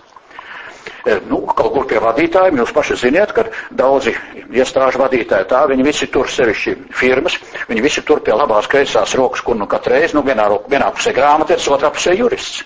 E, 1.03 1.17
nu, 1.27 1.41
kaut 1.51 1.73
kur 1.75 1.87
pie 1.87 1.99
vadītājiem 1.99 2.61
jūs 2.61 2.71
paši 2.75 2.95
ziniet, 2.99 3.31
ka 3.35 3.43
daudzi 3.75 4.13
iestāžu 4.55 5.01
vadītāji 5.01 5.47
tā, 5.51 5.63
viņi 5.71 5.85
visi 5.87 6.07
tur 6.11 6.29
sevišķi 6.31 6.75
firmas, 6.95 7.37
viņi 7.67 7.83
visi 7.83 8.03
tur 8.07 8.21
pie 8.23 8.35
labās 8.35 8.69
kreisās 8.71 9.15
rokas, 9.19 9.43
kur 9.43 9.59
nu 9.59 9.67
katreiz, 9.67 10.15
nu 10.15 10.23
vienā, 10.23 10.47
vienā 10.71 10.89
pusē 10.95 11.11
grāmatietis, 11.15 11.67
otrā 11.75 11.91
pusē 11.91 12.15
jurists. 12.15 12.63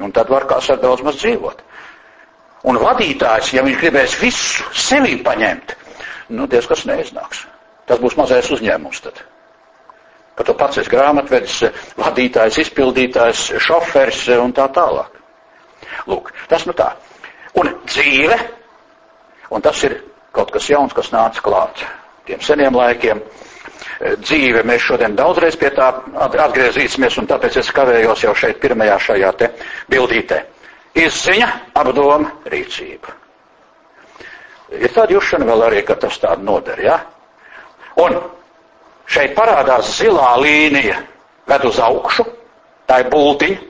Un 0.00 0.12
tad 0.14 0.30
var 0.30 0.46
kāds 0.48 0.70
ar 0.70 0.80
daudz 0.80 1.02
maz 1.04 1.18
dzīvot. 1.20 1.64
Un 2.68 2.78
vadītājs, 2.80 3.52
ja 3.54 3.64
viņš 3.66 3.80
gribēs 3.80 4.16
visu 4.22 4.64
sevī 4.74 5.18
paņemt, 5.24 5.74
nu, 6.34 6.46
diez 6.50 6.66
kas 6.70 6.86
neiznāks. 6.88 7.44
Tas 7.88 8.00
būs 8.02 8.16
mazais 8.18 8.48
uzņēmums 8.52 9.04
tad. 9.04 9.20
Ka 10.38 10.46
tu 10.46 10.54
pats 10.54 10.78
esi 10.78 10.92
grāmatvedis, 10.92 11.60
vadītājs, 11.98 12.60
izpildītājs, 12.62 13.48
šoferis 13.64 14.22
un 14.38 14.54
tā 14.54 14.68
tālāk. 14.74 15.18
Lūk, 16.06 16.30
tas 16.50 16.66
nu 16.68 16.74
tā. 16.78 16.92
Un 17.58 17.72
dzīve, 17.88 18.36
un 19.50 19.64
tas 19.64 19.82
ir 19.88 19.98
kaut 20.36 20.52
kas 20.54 20.68
jauns, 20.70 20.94
kas 20.94 21.10
nāca 21.10 21.42
klāt 21.42 21.82
tiem 22.28 22.42
seniem 22.44 22.76
laikiem. 22.76 23.22
Dzīve, 24.22 24.62
mēs 24.68 24.84
šodien 24.84 25.16
daudzreiz 25.18 25.56
pie 25.58 25.70
tā 25.74 25.88
atgriezīsimies, 26.44 27.16
un 27.18 27.28
tāpēc 27.30 27.58
es 27.62 27.70
kavējos 27.74 28.24
jau 28.26 28.34
šeit 28.36 28.60
pirmajā 28.62 28.98
šajā 29.08 29.30
te 29.40 29.48
bildītē. 29.90 30.42
Izziņa, 30.98 31.48
apdoma, 31.78 32.30
rīcība. 32.52 33.14
Ir 34.78 34.92
tāda 34.92 35.14
jušana 35.16 35.46
vēl 35.48 35.64
arī, 35.70 35.82
ka 35.88 35.96
tas 35.96 36.18
tāda 36.20 36.44
noder, 36.44 36.80
ja? 36.84 36.98
Un 38.02 38.18
šeit 39.08 39.34
parādās 39.36 39.94
zilā 39.98 40.34
līnija, 40.42 41.00
ved 41.48 41.64
uz 41.68 41.78
augšu, 41.80 42.26
tā 42.88 43.02
ir 43.02 43.10
bultiņa, 43.12 43.60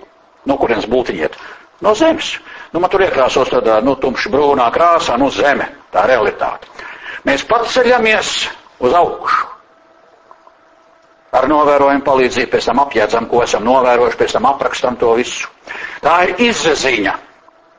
no 0.50 0.56
kurienes 0.58 0.88
bultiņa 0.90 1.26
iet? 1.26 1.38
No 1.80 1.94
zemes. 1.94 2.32
Nu, 2.72 2.80
man 2.82 2.90
tur 2.90 3.04
iekrāsos 3.06 3.52
tādā, 3.52 3.78
nu, 3.84 3.94
tumši 3.96 4.30
brūnā 4.32 4.66
krāsā, 4.74 5.16
nu, 5.20 5.30
zeme, 5.32 5.68
tā 5.94 6.04
realitāte. 6.10 6.68
Mēs 7.24 7.44
paceļamies 7.48 8.32
uz 8.84 8.96
augšu. 8.98 9.46
Ar 11.38 11.44
novērojumu 11.48 12.04
palīdzību 12.06 12.50
pēc 12.54 12.66
tam 12.70 12.82
apjēdzam, 12.82 13.28
ko 13.28 13.42
esam 13.44 13.64
novērojuši, 13.68 14.18
pēc 14.20 14.34
tam 14.36 14.48
aprakstam 14.48 14.96
to 15.00 15.12
visu. 15.18 15.48
Tā 16.02 16.22
ir 16.24 16.34
izziņa. 16.48 17.14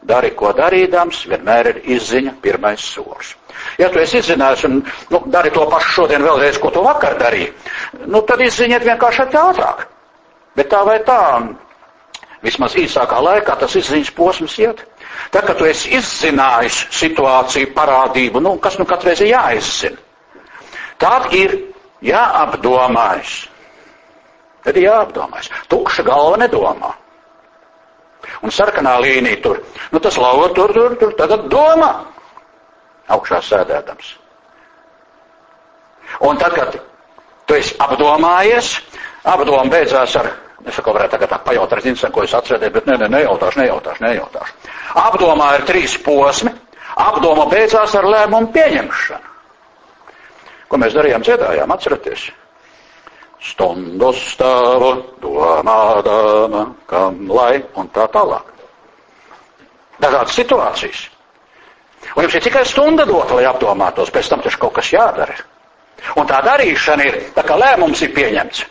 Dari, 0.08 0.32
ko 0.32 0.54
darīdams, 0.56 1.26
vienmēr 1.28 1.74
ir 1.74 1.80
izziņa 1.98 2.38
pirmais 2.42 2.84
solis. 2.94 3.34
Ja 3.78 3.90
tu 3.92 4.00
esi 4.00 4.22
izzinājis 4.22 4.64
un 4.70 4.78
nu, 5.12 5.20
dari 5.28 5.52
to 5.52 5.66
pašu 5.70 5.90
šodien 5.98 6.24
vēlreiz, 6.24 6.60
ko 6.64 6.72
tu 6.72 6.84
vakar 6.86 7.18
darīji, 7.20 7.52
nu, 8.08 8.22
tad 8.24 8.40
izziņiet 8.46 8.86
vienkārši 8.88 9.26
ātrāk. 9.28 9.84
Bet 10.56 10.72
tā 10.72 10.80
vai 10.88 10.98
tā, 11.08 11.20
vismaz 12.46 12.78
īsākā 12.80 13.20
laikā 13.24 13.58
tas 13.60 13.76
izziņas 13.76 14.14
posms 14.16 14.56
iet. 14.64 14.86
Tad, 15.34 15.46
kad 15.46 15.60
tu 15.60 15.68
esi 15.68 15.92
izzinājis 15.98 16.86
situāciju, 16.96 17.74
parādību, 17.76 18.42
nu, 18.42 18.56
kas 18.64 18.80
nu 18.80 18.88
katreiz 18.88 19.20
ir 19.22 19.34
jāizzina, 19.34 20.00
tad 21.02 21.34
ir 21.36 21.58
jāapdomājas. 22.06 23.36
Tad 24.64 24.80
ir 24.80 24.90
jāapdomājas. 24.90 25.52
Tukša 25.72 26.04
galva 26.08 26.40
nedomā. 26.42 26.94
Un 28.44 28.54
sarkanā 28.54 28.98
līnija 29.04 29.42
tur. 29.44 29.62
Nu, 29.92 30.00
tas 30.04 30.18
lauva 30.20 30.50
tur, 30.56 30.74
tur, 30.76 30.96
tur, 31.00 31.14
tagad 31.20 31.48
domā. 31.52 31.92
Augšā 33.10 33.40
sēdēdams. 33.46 34.12
Un 36.26 36.38
tad, 36.42 36.54
kad 36.58 36.78
tu 37.48 37.58
esi 37.58 37.76
apdomājies, 37.82 38.76
apdoma 39.28 39.66
beidzās 39.72 40.16
ar, 40.20 40.32
es 40.66 40.76
saku, 40.76 40.94
varētu 40.96 41.16
tagad 41.16 41.34
tā 41.34 41.40
pajautāt, 41.46 41.84
zinu, 41.86 42.12
ko 42.14 42.26
es 42.26 42.36
atcerēties, 42.38 42.74
bet 42.76 42.90
nē, 42.90 42.98
nē, 43.04 43.10
nejautāšu, 43.16 43.62
nejautāšu, 43.62 44.04
nejautāšu. 44.06 44.58
Apdomā 45.06 45.54
ir 45.58 45.66
trīs 45.70 45.96
posmi, 46.06 46.54
apdoma 47.00 47.48
beidzās 47.52 47.96
ar 47.96 48.08
lēmumu 48.10 48.52
pieņemšanu. 48.56 49.26
Ko 50.70 50.78
mēs 50.78 50.94
darījām, 50.94 51.26
dziedājām, 51.26 51.72
atceraties? 51.74 52.28
Stundu 53.44 54.12
stāvu 54.16 54.92
domādama, 55.24 56.66
kam 56.90 57.24
lai 57.32 57.62
un 57.80 57.88
tā 57.96 58.08
tālāk. 58.12 58.52
Dažādas 60.00 60.36
situācijas. 60.36 61.06
Un 62.16 62.24
jums 62.24 62.36
ir 62.36 62.44
tikai 62.44 62.64
stunda 62.68 63.06
dota, 63.08 63.36
lai 63.36 63.48
apdomātos, 63.50 64.12
pēc 64.12 64.30
tam 64.32 64.44
taču 64.44 64.60
kaut 64.62 64.78
kas 64.80 64.92
jādara. 64.94 65.36
Un 66.16 66.28
tā 66.28 66.40
darīšana 66.46 67.08
ir, 67.08 67.18
tā 67.36 67.44
kā 67.44 67.58
lēmums 67.60 68.02
ir 68.06 68.14
pieņemts. 68.16 68.64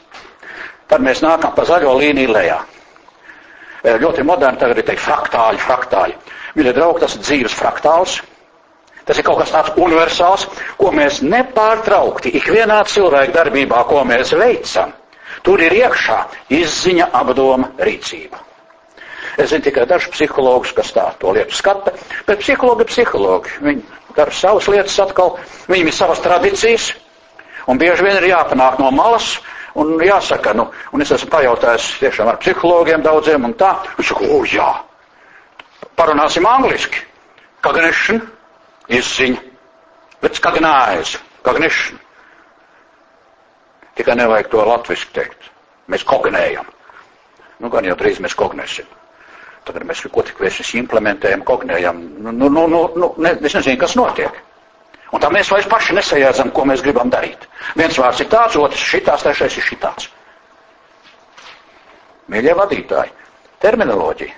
Tad 0.89 1.05
mēs 1.05 1.21
nākam 1.21 1.53
pa 1.53 1.67
zaļo 1.69 1.93
līniju 2.01 2.33
lejā. 2.33 2.59
Ļoti 3.85 4.25
moderni 4.27 4.59
tagad 4.61 4.81
ir 4.81 4.87
teikt 4.89 5.05
fraktāļi, 5.05 5.61
fraktāļi. 5.63 6.17
Mīļie 6.57 6.73
draugi, 6.75 7.03
tas 7.05 7.15
ir 7.15 7.23
dzīves 7.27 7.55
fraktāls. 7.55 8.19
Tas 9.09 9.17
ir 9.17 9.25
kaut 9.25 9.39
kas 9.41 9.53
tāds 9.55 9.77
universāls, 9.81 10.45
ko 10.77 10.91
mēs 10.93 11.23
nepārtraukti 11.25 12.35
ikvienā 12.37 12.83
cilvēka 12.93 13.33
darbībā, 13.39 13.81
ko 13.89 14.03
mēs 14.05 14.35
veicam. 14.37 14.93
Tur 15.47 15.63
ir 15.65 15.73
iekšā 15.79 16.19
izziņa, 16.53 17.09
apdoma, 17.17 17.71
rīcība. 17.81 18.43
Es 19.39 19.53
zinu 19.53 19.65
tikai 19.65 19.87
dažus 19.89 20.11
psihologus, 20.13 20.75
kas 20.77 20.91
tā 20.93 21.07
to 21.23 21.33
lietu 21.33 21.55
skata, 21.55 21.95
bet 22.27 22.43
psihologi 22.43 22.85
ir 22.85 22.91
psihologi. 22.91 23.53
Viņi 23.63 23.85
dara 24.17 24.35
savas 24.35 24.69
lietas 24.69 24.99
atkal, 25.01 25.37
viņiem 25.71 25.89
ir 25.89 25.95
savas 25.95 26.21
tradīcijas, 26.25 26.91
un 27.71 27.79
bieži 27.81 28.05
vien 28.05 28.19
ir 28.19 28.29
jāpanāk 28.33 28.81
no 28.83 28.91
malas, 28.93 29.37
un 29.79 29.95
jāsaka, 30.03 30.53
nu, 30.59 30.67
un 30.93 31.05
es 31.05 31.13
esmu 31.15 31.31
pajautājis 31.33 31.93
tiešām 32.03 32.33
ar 32.33 32.41
psihologiem 32.43 33.05
daudziem, 33.05 33.47
un 33.47 33.55
tā, 33.57 33.77
un 33.97 34.09
saku, 34.11 34.27
o 34.37 34.43
jā, 34.45 34.69
parunāsim 35.97 36.49
angliski. 36.49 37.07
Cognition, 37.63 38.21
izziņa, 38.89 39.41
bet 40.23 40.41
cognize, 40.43 41.21
cognition. 41.45 41.99
Tikai 43.99 44.15
nevajag 44.17 44.51
to 44.53 44.65
latviski 44.65 45.15
teikt. 45.17 45.49
Mēs 45.91 46.05
kognējam. 46.07 46.67
Nu, 47.59 47.71
gan 47.73 47.87
jau 47.89 47.97
drīz 47.99 48.21
mēs 48.23 48.37
kognēsim. 48.39 48.87
Tagad 49.67 49.85
mēs 49.89 50.05
ko 50.13 50.23
tik 50.23 50.39
mēs 50.41 50.61
implementējam, 50.79 51.43
kognējam. 51.45 51.99
Nu, 52.25 52.33
nu, 52.33 52.49
nu, 52.49 52.67
nu, 52.71 52.83
nu 52.97 53.09
ne, 53.19 53.35
es 53.43 53.57
nezinu, 53.57 53.79
kas 53.81 53.97
notiek. 53.99 54.37
Un 55.13 55.23
tā 55.25 55.31
mēs 55.33 55.51
vairs 55.51 55.67
paši 55.69 55.97
nesajādzam, 55.97 56.53
ko 56.53 56.67
mēs 56.69 56.83
gribam 56.85 57.11
darīt. 57.11 57.49
Viens 57.77 57.97
vārds 57.99 58.21
ir 58.23 58.29
tāds, 58.33 58.57
otrs 58.61 58.85
šitās, 58.93 59.25
trešais 59.25 59.57
ir 59.57 59.67
šitāds. 59.67 60.11
Mīļie 62.29 62.55
vadītāji, 62.59 63.15
terminoloģija. 63.65 64.35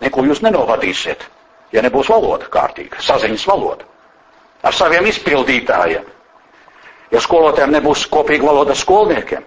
Neko 0.00 0.24
jūs 0.24 0.40
nenovadīsiet 0.42 1.26
ja 1.72 1.82
nebūs 1.84 2.10
valoda 2.10 2.48
kārtīga, 2.50 3.00
saziņas 3.04 3.46
valoda 3.48 3.86
ar 4.66 4.76
saviem 4.76 5.06
izpildītājiem, 5.08 6.04
ja 7.14 7.20
skolotājiem 7.24 7.72
nebūs 7.78 8.02
kopīga 8.12 8.50
valoda 8.50 8.74
skolniekiem. 8.76 9.46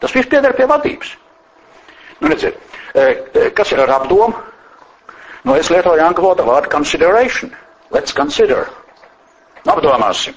Tas 0.00 0.14
viss 0.16 0.28
pieder 0.32 0.54
pie 0.56 0.66
vadības. 0.68 1.12
Nu, 2.20 2.30
redziet, 2.32 2.56
e, 2.94 3.02
e, 3.02 3.50
kas 3.56 3.72
ir 3.72 3.82
ar 3.84 3.92
apdomu? 3.98 4.32
Nu, 5.44 5.54
es 5.56 5.68
lietoju 5.70 6.02
angļu 6.02 6.24
valodā 6.24 6.46
vārdu 6.48 6.72
consideration. 6.72 7.52
Let's 7.94 8.16
consider. 8.16 8.66
Nu, 9.64 9.72
apdomāsim. 9.76 10.34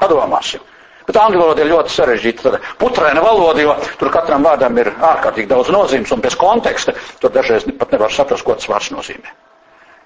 Padomāsim. 0.00 0.64
Bet 1.06 1.18
angļu 1.18 1.40
valoda 1.40 1.64
ir 1.64 1.72
ļoti 1.72 1.94
sarežģīta, 1.96 2.52
putraina 2.78 3.24
valoda, 3.24 3.62
jo 3.64 3.74
tur 3.98 4.12
katram 4.14 4.46
vārdam 4.46 4.78
ir 4.78 4.92
ārkārtīgi 4.92 5.50
daudz 5.50 5.72
nozīmes, 5.74 6.12
un 6.14 6.22
pēc 6.22 6.38
konteksta 6.38 6.94
tur 7.20 7.34
dažreiz 7.34 7.66
pat 7.78 7.96
nevar 7.96 8.14
saprast, 8.14 8.46
ko 8.46 8.54
tas 8.58 8.70
vārds 8.70 8.92
nozīmē. 8.94 9.34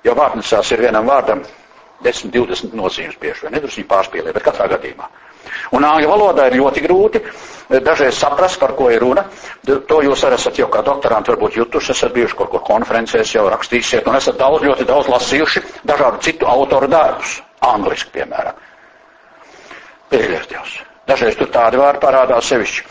Jo 0.07 0.15
vārdnesās 0.17 0.73
ir 0.73 0.87
vienam 0.87 1.09
vārdam 1.09 1.43
10, 2.05 2.33
20 2.33 2.77
nozīmes 2.77 3.17
bieži 3.21 3.47
vien, 3.47 3.57
nedrusku 3.57 3.81
viņi 3.81 3.91
pārspīlē, 3.91 4.33
bet 4.33 4.45
katrā 4.45 4.69
gadījumā. 4.73 5.09
Un 5.77 5.85
angļu 5.87 6.11
valodā 6.11 6.49
ir 6.49 6.59
ļoti 6.61 6.83
grūti 6.85 7.23
dažreiz 7.83 8.19
saprast, 8.19 8.59
par 8.61 8.75
ko 8.79 8.91
ir 8.93 9.03
runa. 9.03 9.25
To 9.67 10.01
jūs 10.05 10.25
arī 10.27 10.39
esat 10.39 10.61
jau 10.61 10.69
kā 10.73 10.83
doktoranti 10.87 11.33
varbūt 11.33 11.59
jutuši, 11.61 11.95
esat 11.95 12.15
bijuši 12.15 12.39
kaut 12.39 12.53
kur 12.53 12.65
konferencēs, 12.67 13.35
jau 13.37 13.47
rakstīsiet, 13.51 14.07
un 14.07 14.19
esat 14.19 14.39
daudz, 14.41 14.67
ļoti 14.67 14.87
daudz 14.89 15.11
lasījuši 15.13 15.65
dažādu 15.87 16.23
citu 16.27 16.51
autoru 16.51 16.91
darbus, 16.91 17.41
angliski, 17.65 18.13
piemēram. 18.19 18.66
Pieļaus 20.11 20.49
Dievs. 20.51 20.75
Dažreiz 21.07 21.37
tur 21.39 21.51
tādi 21.55 21.79
vārdi 21.79 22.03
parādās 22.03 22.49
sevišķi. 22.51 22.85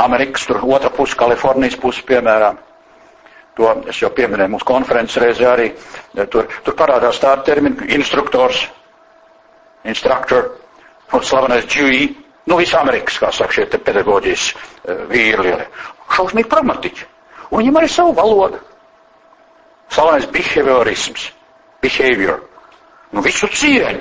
Amerikas 0.00 0.46
tur 0.48 0.60
otra 0.64 0.90
puse, 0.92 1.16
Kalifornijas 1.18 1.76
puse, 1.80 2.04
piemēram. 2.08 2.58
To 3.58 3.72
es 3.90 3.98
jau 4.00 4.10
pieminēju 4.14 4.52
mūsu 4.52 4.66
konferences 4.68 5.18
reizē 5.22 5.48
arī. 5.50 5.68
Tur, 6.30 6.46
tur 6.64 6.76
parādās 6.78 7.18
tādi 7.18 7.48
termini, 7.48 7.88
instruktors, 7.96 8.62
instructor, 9.88 10.52
un 11.12 11.24
slavenais 11.26 11.66
GE. 11.66 12.08
Nu, 12.48 12.56
visi 12.56 12.76
Amerikas, 12.78 13.18
kā 13.20 13.28
saka, 13.34 13.52
šie 13.52 13.66
pedagoģijas 13.68 14.44
uh, 14.54 15.02
vīri 15.10 15.42
lielie. 15.42 15.66
Šausmīgi 16.16 16.48
pragmatiķi. 16.48 17.08
Un 17.50 17.60
viņam 17.60 17.80
arī 17.80 17.90
savu 17.92 18.14
valodu. 18.16 18.60
Slavenais 19.92 20.28
behaviorisms. 20.32 21.26
Behavior. 21.82 22.40
Nu, 23.12 23.20
visu 23.24 23.50
cieņu. 23.52 24.00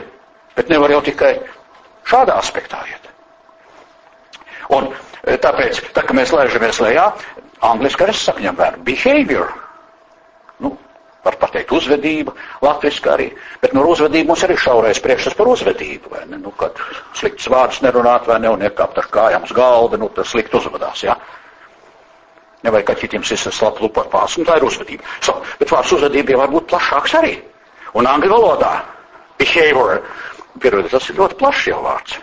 Bet 0.55 0.71
nevar 0.71 0.93
jau 0.95 1.01
tikai 1.05 1.33
šādā 2.07 2.37
aspektā 2.39 2.81
iet. 2.89 3.07
Un 4.75 4.89
e, 4.91 5.37
tāpēc, 5.39 5.81
tā, 5.95 6.03
kad 6.03 6.15
mēs 6.17 6.33
laižamies 6.35 6.81
lejā, 6.83 7.07
angliski 7.67 8.05
arī 8.05 8.17
sakņam 8.17 8.59
vērnu 8.59 8.85
behavior. 8.87 9.53
Nu, 10.63 10.73
var 11.23 11.37
pateikt 11.39 11.71
uzvedība, 11.75 12.33
latviski 12.63 13.11
arī. 13.11 13.27
Bet 13.61 13.75
no 13.75 13.85
uzvedību 13.91 14.31
mums 14.31 14.43
arī 14.47 14.57
šaurais 14.59 15.01
priekšstats 15.03 15.37
par 15.39 15.51
uzvedību, 15.53 16.11
vai 16.13 16.25
ne? 16.27 16.39
Nu, 16.43 16.53
kad 16.59 16.79
slikts 17.17 17.49
vārds 17.51 17.81
nerunāt, 17.85 18.27
vai 18.27 18.39
ne, 18.43 18.51
un 18.51 18.63
iekāpt 18.63 18.99
ar 19.01 19.11
kājām 19.11 19.47
uz 19.47 19.55
galda, 19.55 19.99
nu, 19.99 20.11
tas 20.15 20.31
slikt 20.31 20.55
uzvedās, 20.57 21.03
jā. 21.07 21.15
Ja? 21.15 21.43
Nevajag, 22.65 22.87
ka 22.87 22.95
citiem 22.97 23.23
sisas 23.23 23.55
slap 23.55 23.77
lupot 23.79 24.09
pārs, 24.11 24.35
un 24.39 24.47
tā 24.47 24.57
ir 24.57 24.65
uzvedība. 24.65 25.05
So, 25.21 25.37
bet 25.59 25.69
vārds 25.71 25.93
uzvedība 25.93 26.39
var 26.39 26.51
būt 26.51 26.71
plašāks 26.71 27.13
arī. 27.19 27.35
Un 27.95 28.09
angļu 28.09 28.31
valodā 28.33 28.71
behavior, 29.37 30.01
pierodiet, 30.61 30.91
tas 30.91 31.09
ir 31.09 31.19
ļoti 31.19 31.37
plašs 31.39 31.69
jau 31.71 31.79
vārds. 31.85 32.19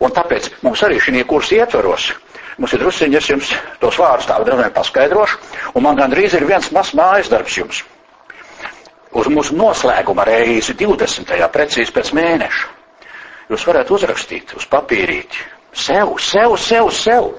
Un 0.00 0.14
tāpēc 0.16 0.48
mums 0.64 0.82
arī 0.86 0.96
šī 1.02 1.22
kursa 1.28 1.58
ietvaros, 1.60 2.10
mums 2.58 2.72
ir 2.72 2.80
drusiņi, 2.80 3.16
es 3.20 3.30
jums 3.30 3.52
tos 3.82 3.98
vārdus 4.00 4.28
tā 4.30 4.38
nevienu 4.40 4.72
paskaidrošu, 4.76 5.38
un 5.74 5.84
man 5.84 5.98
gandrīz 5.98 6.36
ir 6.38 6.48
viens 6.48 6.70
mazs 6.72 6.94
mājas 6.96 7.28
darbs 7.32 7.58
jums. 7.58 7.82
Uz 9.10 9.26
mūsu 9.26 9.56
noslēguma 9.58 10.24
reizi 10.24 10.76
20. 10.78 11.34
precīzi 11.52 11.92
pēc 11.92 12.12
mēneša. 12.16 12.68
Jūs 13.50 13.64
varētu 13.66 13.96
uzrakstīt 13.96 14.54
uz 14.56 14.66
papīrīti 14.70 15.48
sev, 15.72 16.14
sev, 16.18 16.56
sev, 16.56 16.90
sev. 16.94 17.32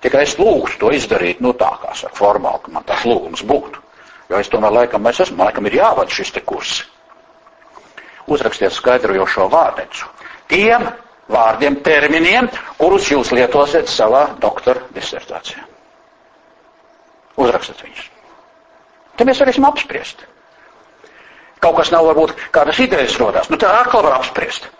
Tikai 0.00 0.24
es 0.24 0.36
lūgtu 0.40 0.78
to 0.80 0.90
izdarīt, 0.96 1.42
nu 1.44 1.52
tā 1.52 1.70
kā 1.82 1.92
saka, 1.94 2.16
formāli, 2.16 2.64
ka 2.64 2.72
man 2.72 2.86
tas 2.88 3.04
lūgums 3.04 3.44
būtu. 3.46 3.82
Jo 4.30 4.40
es 4.40 4.48
tomēr 4.48 4.72
laikam, 4.72 5.06
es 5.10 5.20
esmu, 5.26 5.42
laikam 5.44 5.66
ir 5.68 5.76
jāvada 5.80 6.10
šis 6.14 6.32
te 6.36 6.42
kurs. 6.46 6.80
Uzrakstiet 8.30 8.72
skaidrojošo 8.72 9.48
vārdecu. 9.50 10.06
Tiem 10.50 10.86
vārdiem, 11.30 11.78
terminiem, 11.86 12.48
kurus 12.78 13.10
jūs 13.10 13.32
lietosiet 13.34 13.90
savā 13.90 14.26
doktora 14.42 14.82
disertācijā. 14.94 15.62
Uzrakstiet 17.40 17.82
viņus. 17.86 18.04
Te 19.16 19.26
mēs 19.28 19.40
varēsim 19.42 19.66
apspriest. 19.68 20.24
Kaut 21.60 21.76
kas 21.76 21.90
nav 21.92 22.06
varbūt 22.08 22.32
kādas 22.54 22.78
idejas 22.80 23.18
rodās. 23.20 23.50
Nu 23.52 23.58
tā 23.60 23.72
atkal 23.82 24.04
var 24.06 24.16
apspriest. 24.20 24.70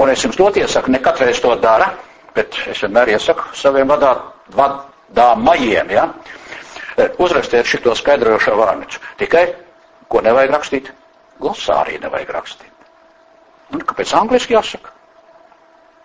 Un 0.00 0.12
es 0.12 0.22
jums 0.22 0.38
to 0.38 0.46
iesaku, 0.54 0.92
ne 0.92 1.00
katreiz 1.02 1.40
to 1.42 1.50
dara, 1.60 1.90
bet 2.34 2.54
es 2.70 2.78
vienmēr 2.84 3.16
iesaku 3.16 3.50
saviem 3.58 3.90
vadā, 3.90 4.14
vadāmajiem, 4.54 5.90
ja? 5.90 6.06
Uzrakstiet 7.18 7.66
šito 7.66 7.94
skaidrojošo 7.98 8.54
vārnicu. 8.60 9.02
Tikai, 9.18 9.48
ko 10.08 10.22
nevajag 10.24 10.54
rakstīt? 10.54 10.92
Glosārī 11.40 11.98
nevajag 12.02 12.32
rakstīt. 12.36 12.88
Un 13.72 13.82
kāpēc 13.86 14.12
angliski 14.18 14.56
jāsaka? 14.56 14.92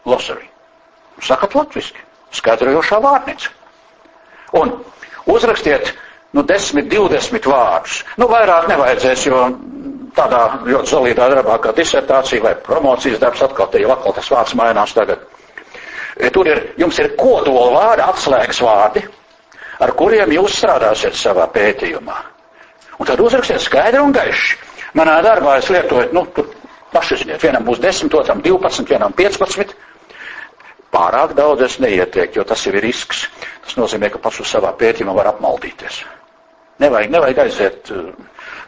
Glossary. 0.06 0.48
Sakat 1.24 1.56
latviski. 1.58 2.01
Skaidrojošā 2.36 3.00
vārnīca. 3.04 3.51
Un 4.60 4.74
uzrakstiet, 5.32 5.94
nu, 6.36 6.44
10, 6.44 6.88
20 6.92 7.50
vārdus. 7.50 8.04
Nu, 8.20 8.27
vairāk 8.32 8.68
nevajadzēs, 8.70 9.25
jo 9.30 9.42
tādā 10.15 10.42
ļoti 10.68 10.92
solīdā 10.92 11.30
darbā 11.32 11.58
kā 11.63 11.74
disertācija 11.75 12.44
vai 12.44 12.54
promocijas 12.68 13.20
darbs 13.20 13.44
atkal 13.46 13.72
te 13.72 13.82
jau 13.84 13.92
atkal 13.96 14.15
tas 14.15 14.32
vārds 14.32 14.56
mainās 14.56 14.94
tagad. 14.96 15.25
E, 16.15 16.30
tur 16.32 16.48
ir, 16.48 16.62
jums 16.80 17.00
ir 17.01 17.15
kodola 17.20 17.72
vārdi, 17.74 18.06
atslēgas 18.06 18.62
vārdi, 18.63 19.04
ar 19.84 19.92
kuriem 20.00 20.32
jūs 20.38 20.62
strādāsiet 20.62 21.18
savā 21.20 21.50
pētījumā. 21.51 22.22
Un 23.00 23.10
tad 23.10 23.20
uzrakstiet 23.20 23.63
skaidri 23.63 24.00
un 24.00 24.15
gaiši. 24.15 24.64
Manā 24.96 25.20
darbā 25.24 25.58
es 25.60 25.68
lietoju, 25.70 26.14
nu, 26.16 26.24
tur 26.36 26.48
Paši 26.96 27.18
ziniet, 27.25 27.42
vienam 27.44 27.66
būs 27.68 27.82
10, 27.84 28.14
otram 28.16 28.40
12, 28.44 28.88
vienam 28.88 29.12
15. 29.16 29.74
Pārāk 30.96 31.34
daudz 31.36 31.66
es 31.66 31.75
neieteiktu, 31.84 32.40
jo 32.40 32.46
tas 32.48 32.64
jau 32.64 32.72
ir 32.72 32.86
risks. 32.86 33.25
Tas 33.66 33.75
nozīmē, 33.75 34.08
ka 34.14 34.22
pats 34.24 34.40
uz 34.40 34.48
savā 34.48 34.72
pētījumā 34.80 35.16
var 35.18 35.34
apmaldīties. 35.34 36.06
Nevajag, 36.80 37.12
nevajag 37.12 37.42
aiziet 37.44 37.92
uh, 37.92 38.08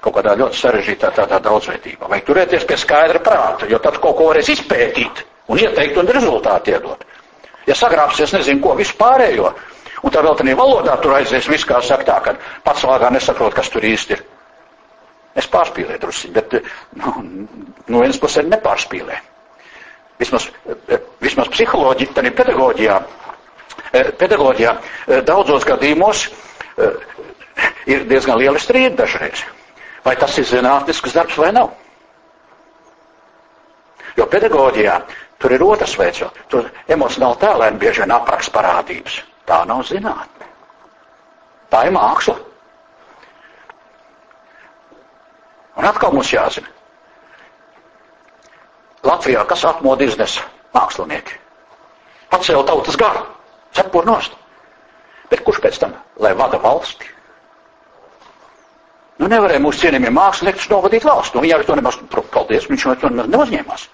kaut 0.04 0.18
kādā 0.18 0.36
ļoti 0.40 0.60
sarežģītā 0.60 1.14
tādā 1.16 1.40
daudzveidībā. 1.48 2.10
Vajag 2.12 2.28
turēties 2.28 2.68
pie 2.68 2.80
skaidra 2.84 3.24
prāta, 3.24 3.68
jo 3.72 3.80
tad 3.84 4.00
kaut 4.04 4.20
ko 4.20 4.30
varēs 4.34 4.52
izpētīt 4.58 5.24
un 5.48 5.64
ieteikt 5.64 6.00
un 6.04 6.12
rezultātu 6.18 6.76
iedot. 6.76 7.04
Ja 7.68 7.76
sagrābsies 7.76 8.36
nezinu 8.36 8.64
ko 8.64 8.76
vispārējo, 8.80 9.54
un 10.04 10.12
tā 10.12 10.24
vēl 10.24 10.36
tādā 10.40 10.56
valodā 10.60 11.00
tur 11.04 11.16
aizies 11.20 11.48
viss 11.52 11.68
kā 11.68 11.80
saka 11.84 12.08
tā, 12.12 12.20
ka 12.24 12.36
pats 12.68 12.84
vārdā 12.88 13.12
nesaprot, 13.16 13.56
kas 13.56 13.72
tur 13.72 13.88
īsti 13.88 14.20
ir. 14.20 14.28
Es 15.38 15.48
pārspīlēju 15.54 16.02
drusku, 16.02 16.32
bet 16.34 16.56
nu, 16.98 17.14
no 17.88 18.02
vienas 18.02 18.18
puses 18.22 18.42
arī 18.42 18.50
nepārspīlē. 18.56 19.20
Vismaz, 20.18 20.48
vismaz 21.22 21.52
psiholoģija, 21.54 22.14
tad 22.18 22.26
ir 22.26 22.34
pedagoģijā. 22.40 22.96
Eh, 23.94 24.10
pedagoģijā 24.18 24.72
eh, 24.74 25.22
daudzos 25.28 25.66
gadījumos 25.68 26.24
eh, 26.26 26.98
ir 27.94 28.08
diezgan 28.10 28.40
liela 28.42 28.60
strīda 28.60 29.04
dažreiz. 29.04 29.44
Vai 30.06 30.16
tas 30.18 30.34
ir 30.42 30.48
zinātnisks 30.50 31.14
darbs 31.14 31.38
vai 31.38 31.52
nav? 31.54 31.70
Jo 34.18 34.26
pedagoģijā 34.32 34.98
tur 35.38 35.54
ir 35.54 35.64
otrs 35.64 35.94
veids, 36.00 36.24
jo 36.24 36.32
tur 36.50 36.72
emocionāli 36.90 37.42
tēlēni 37.44 37.82
bieži 37.84 38.02
vien 38.04 38.16
apraksta 38.18 38.56
parādības. 38.58 39.22
Tā 39.48 39.62
nav 39.70 39.86
zinātne. 39.88 40.50
Tā 41.70 41.86
ir 41.86 41.94
māksla. 41.94 42.40
Un 45.78 45.86
atkal 45.86 46.14
mums 46.16 46.32
jāzina. 46.34 46.70
Latvijā 49.06 49.44
kas 49.48 49.66
atmodu 49.70 50.08
iznesa 50.08 50.44
mākslinieki? 50.76 51.38
Pacēla 52.34 52.66
tautas 52.68 52.98
garu, 53.00 53.22
cepur 53.78 54.08
nost. 54.10 54.34
Bet 55.32 55.44
kurš 55.46 55.62
pēc 55.64 55.78
tam, 55.84 55.94
lai 56.24 56.34
vada 56.40 56.60
valsti? 56.64 57.14
Nu, 59.18 59.30
nevarēja 59.32 59.62
mūsu 59.64 59.86
cienījamie 59.86 60.12
mākslinieki 60.14 60.70
novadīt 60.72 61.06
valsts. 61.08 61.34
Nu, 61.36 61.42
viņi 61.46 61.56
arī 61.56 61.66
to 61.68 61.78
nemaz, 61.78 61.98
paldies, 62.34 62.68
viņš 62.70 62.86
to 63.02 63.10
nemaz 63.14 63.32
neuzņēmās. 63.34 63.88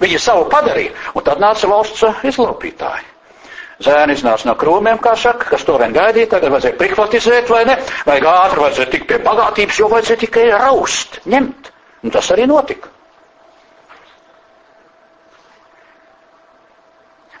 Viņi 0.00 0.20
savu 0.20 0.48
padarīja, 0.52 0.92
un 1.16 1.24
tad 1.24 1.40
nāca 1.42 1.68
valsts 1.68 2.04
izlaupītāji. 2.28 3.06
Zēni 3.80 4.12
iznāca 4.12 4.44
no 4.44 4.54
krūmiem, 4.60 4.98
kā 5.00 5.14
saka, 5.16 5.46
kas 5.54 5.64
to 5.64 5.78
vien 5.80 5.94
gaidīja, 5.96 6.28
tagad 6.34 6.52
vajadzēja 6.52 6.76
prihvatizēt 6.76 7.48
vai 7.48 7.62
ne, 7.64 7.78
vajag 8.04 8.26
ātri 8.28 8.64
vajadzēja 8.66 8.92
tikt 8.92 9.06
pie 9.08 9.18
bagātības, 9.24 9.78
jo 9.80 9.88
vajadzēja 9.92 10.20
tikai 10.26 10.46
raust, 10.52 11.20
ņemt. 11.32 11.70
Un 12.04 12.12
tas 12.12 12.28
arī 12.34 12.44
notika. 12.48 12.92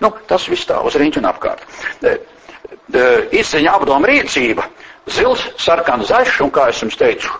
Nu, 0.00 0.08
tas 0.28 0.46
viss 0.48 0.64
tā 0.68 0.78
uz 0.80 0.96
riņķi 0.96 1.20
un 1.20 1.28
apkārt. 1.28 1.64
E, 2.08 2.14
e, 2.96 3.04
izceņa 3.42 3.74
apdoma 3.76 4.08
rīcība, 4.08 4.64
zils, 5.12 5.44
sarkans, 5.60 6.08
zaļš, 6.08 6.40
un 6.46 6.54
kā 6.56 6.70
es 6.72 6.80
jums 6.80 6.96
teicu, 7.00 7.34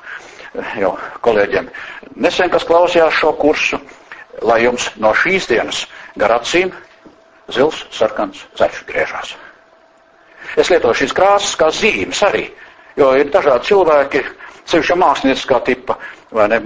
jau 0.76 0.92
kolēģiem, 1.24 1.72
nesen, 2.20 2.52
kas 2.52 2.68
klausījās 2.68 3.16
šo 3.16 3.32
kursu, 3.40 3.80
lai 4.44 4.60
jums 4.66 4.90
no 5.00 5.14
šīs 5.16 5.48
dienas 5.48 5.86
gar 6.20 6.36
acīm 6.36 6.72
Zils, 7.54 7.84
sarkans, 7.94 8.44
zaļš 8.58 8.82
griežās. 8.88 9.34
Es 10.58 10.70
lietoju 10.70 11.02
šīs 11.02 11.14
krāsas 11.14 11.56
kā 11.58 11.70
zīmes 11.74 12.22
arī, 12.26 12.46
jo 12.98 13.12
ir 13.18 13.30
dažādi 13.30 13.70
cilvēki, 13.70 14.22
sevišķi 14.70 14.96
mākslinieckā 14.98 15.60
tipa, 15.66 15.96
vai 16.34 16.48
ne, 16.50 16.60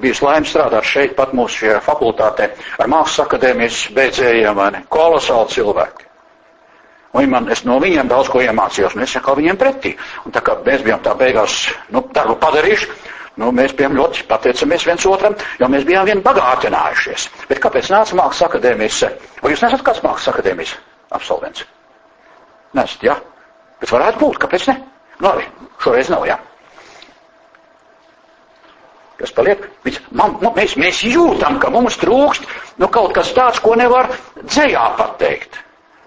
bijis 0.00 0.22
laime 0.24 0.48
strādāt 0.48 0.88
šeit 0.88 1.14
pat 1.16 1.34
mūsu 1.36 1.62
šajā 1.64 1.80
fakultātē 1.84 2.50
ar 2.80 2.90
mākslas 2.90 3.26
akadēmijas 3.26 3.84
beidzējiem, 3.96 4.56
vai 4.58 4.70
ne, 4.74 4.82
kolosāli 4.92 5.56
cilvēki. 5.56 6.10
Un 7.14 7.30
man, 7.30 7.46
es 7.54 7.62
no 7.62 7.76
viņiem 7.78 8.08
daudz 8.10 8.26
ko 8.32 8.40
iemācījos, 8.42 8.96
un 8.96 9.04
es 9.04 9.12
kā 9.22 9.36
viņiem 9.38 9.58
pretī. 9.58 9.92
Un 10.26 10.34
tā 10.34 10.40
kā 10.42 10.56
mēs 10.66 10.82
bijām 10.82 11.02
tā 11.04 11.12
beigās, 11.14 11.68
nu, 11.94 12.02
darbu 12.14 12.34
padarījuši, 12.42 12.88
Nu, 13.40 13.50
mēs 13.50 13.72
bijām 13.74 13.96
ļoti 13.98 14.28
pateicamies 14.30 14.86
viens 14.86 15.04
otram, 15.10 15.34
jo 15.58 15.66
mēs 15.70 15.86
bijām 15.88 16.06
vien 16.06 16.22
bagātinājušies. 16.22 17.26
Bet 17.50 17.58
kāpēc 17.62 17.90
nāca 17.90 18.14
Mākslas 18.18 18.46
akadēmijas? 18.46 19.00
Vai 19.42 19.50
jūs 19.50 19.64
nesat 19.64 19.82
kāds 19.86 20.02
Mākslas 20.04 20.30
akadēmijas 20.30 20.76
absolvents? 21.18 21.64
Nesat, 22.78 23.02
jā? 23.02 23.16
Ja? 23.16 23.74
Bet 23.82 23.90
varētu 23.90 24.22
būt, 24.22 24.38
kāpēc 24.44 24.68
ne? 24.70 24.76
Nu, 25.18 25.26
labi, 25.26 25.48
šoreiz 25.82 26.10
nav, 26.14 26.26
jā. 26.30 26.38
Kas 29.18 29.34
paliek? 29.34 29.66
Viņš, 29.86 30.00
man, 30.18 30.38
nu, 30.42 30.50
mēs, 30.54 30.74
mēs 30.78 31.02
jūtam, 31.06 31.58
ka 31.62 31.70
mums 31.74 31.98
trūkst 32.02 32.46
nu, 32.82 32.88
kaut 32.88 33.14
kas 33.18 33.34
tāds, 33.34 33.60
ko 33.62 33.74
nevar 33.78 34.10
dzējā 34.42 34.86
pateikt. 34.98 35.58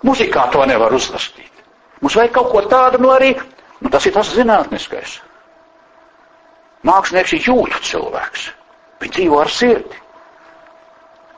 Muzikā 0.08 0.48
to 0.54 0.64
nevar 0.70 0.96
uzrakstīt. 0.96 1.64
Mums 2.02 2.18
vajag 2.20 2.36
kaut 2.36 2.52
ko 2.54 2.64
tādu, 2.72 3.02
nu 3.04 3.12
arī, 3.12 3.34
nu, 3.82 3.92
tas 3.92 4.06
ir 4.08 4.16
tas 4.16 4.32
zinātniskais. 4.36 5.20
Mākslinieks 6.88 7.34
ir 7.36 7.48
jūtu 7.50 7.82
cilvēks. 7.84 8.52
Viņš 9.02 9.16
dzīvo 9.18 9.42
ar 9.42 9.52
sirdi. 9.52 10.04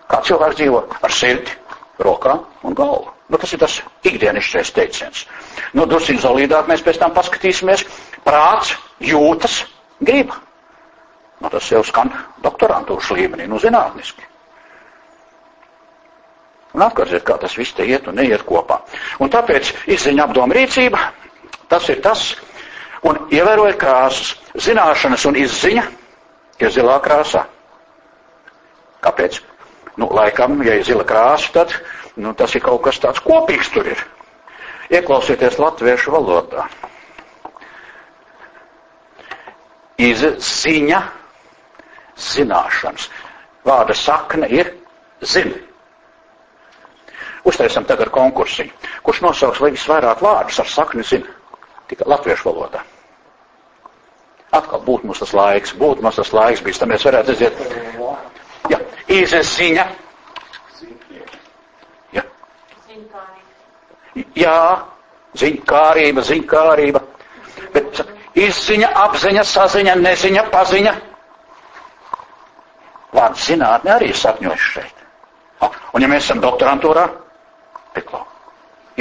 Kā 0.10 0.20
cilvēks 0.26 0.60
dzīvo 0.60 0.84
ar 1.06 1.14
sirdi, 1.14 1.56
rokām 2.06 2.44
un 2.66 2.78
galvu? 2.78 3.14
Nu, 3.30 3.38
tas 3.38 3.52
ir 3.54 3.62
tas 3.62 3.76
ikdienišķais 4.10 4.72
teiciens. 4.74 5.26
Nu, 5.78 5.86
drusciņ 5.90 6.22
zolīdāk 6.24 6.70
mēs 6.70 6.82
pēc 6.86 6.98
tam 7.02 7.14
paskatīsimies. 7.14 7.86
Prāts, 8.26 8.74
jūtas, 9.06 9.62
griba. 10.02 10.40
Nu, 11.40 11.52
tas 11.54 11.70
jau 11.72 11.84
skan 11.86 12.10
doktorantūras 12.44 13.12
līmenī, 13.16 13.46
nu 13.48 13.62
zinātniski. 13.62 14.26
Un 16.74 16.84
atkārtot, 16.86 17.24
kā 17.26 17.38
tas 17.42 17.56
viss 17.58 17.74
te 17.78 17.86
iet 17.86 18.10
un 18.10 18.18
neiet 18.20 18.44
kopā. 18.50 18.82
Un 19.22 19.32
tāpēc 19.34 19.72
izziņa 19.90 20.26
apdoma 20.28 20.58
rīcība, 20.58 21.00
tas 21.70 21.88
ir 21.90 22.02
tas, 22.06 22.34
un 23.08 23.20
ievēroja 23.32 23.78
krāsas, 23.80 24.34
zināšanas 24.60 25.26
un 25.30 25.38
izziņa 25.40 25.86
ir 26.60 26.74
zilā 26.74 26.98
krāsā. 27.04 27.46
Kāpēc? 29.04 29.40
Nu, 30.00 30.08
laikam, 30.16 30.60
ja 30.64 30.76
ir 30.80 30.86
zila 30.88 31.04
krāsa, 31.08 31.52
tad 31.54 31.74
nu, 32.20 32.34
tas 32.34 32.56
ir 32.56 32.64
kaut 32.64 32.84
kas 32.86 33.00
tāds 33.04 33.22
kopīgs 33.24 33.72
tur 33.74 33.88
ir. 33.88 34.04
Ieklausieties 34.90 35.60
latviešu 35.60 36.14
valodā. 36.16 36.66
Izziņa, 40.00 41.02
zināšanas. 42.20 43.10
Vārda 43.68 43.96
sakne 43.96 44.48
ir 44.56 44.72
zina. 45.22 45.60
Uztaisam 47.48 47.86
tagad 47.88 48.12
konkursiņu. 48.14 48.72
Kurš 49.04 49.22
nosauks 49.26 49.62
visvairāk 49.64 50.24
vārdus 50.24 50.60
ar 50.64 50.72
sakni 50.72 51.04
zina? 51.08 51.39
Tikai 51.90 52.08
latviešu 52.10 52.50
valodā. 52.52 52.84
Atkal 54.54 54.82
būtu 54.86 55.06
mums 55.10 55.20
tas 55.22 55.34
laiks, 55.38 55.74
būtu 55.78 56.02
mums 56.06 56.18
tas 56.18 56.32
laiks 56.34 56.62
bijis, 56.66 56.80
tad 56.82 56.90
mēs 56.90 57.06
varētu 57.06 57.34
aiziet. 57.36 57.60
Ja, 58.70 58.80
izziņa. 59.14 59.86
Ja. 62.18 62.24
Jā, 64.38 64.58
ziņkārība, 65.38 66.26
ziņkārība. 66.32 67.04
Bet 67.76 68.02
izziņa, 68.48 68.90
apziņa, 69.06 69.46
saziņa, 69.46 69.96
neziņa, 70.02 70.48
paziņa. 70.54 70.96
Vārds 73.14 73.46
zinātne 73.50 73.94
arī 73.96 74.12
ir 74.14 74.18
sakņojuši 74.18 74.74
šeit. 74.74 75.06
Un 75.94 76.06
ja 76.06 76.10
mēs 76.10 76.26
esam 76.26 76.42
doktorantūrā, 76.44 77.08
Piklo. 77.94 78.22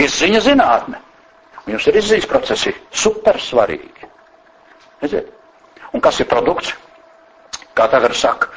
Izziņa 0.00 0.40
zinātne. 0.44 1.00
Jums 1.68 1.86
ir 1.90 1.98
izziņas 2.00 2.26
procesi 2.30 2.72
super 2.96 3.36
svarīgi. 3.44 4.08
Redziet? 5.02 5.28
Un 5.92 6.02
kas 6.04 6.20
ir 6.22 6.28
produkts? 6.30 6.72
Kā 7.76 7.86
tagad 7.92 8.14
saka, 8.18 8.48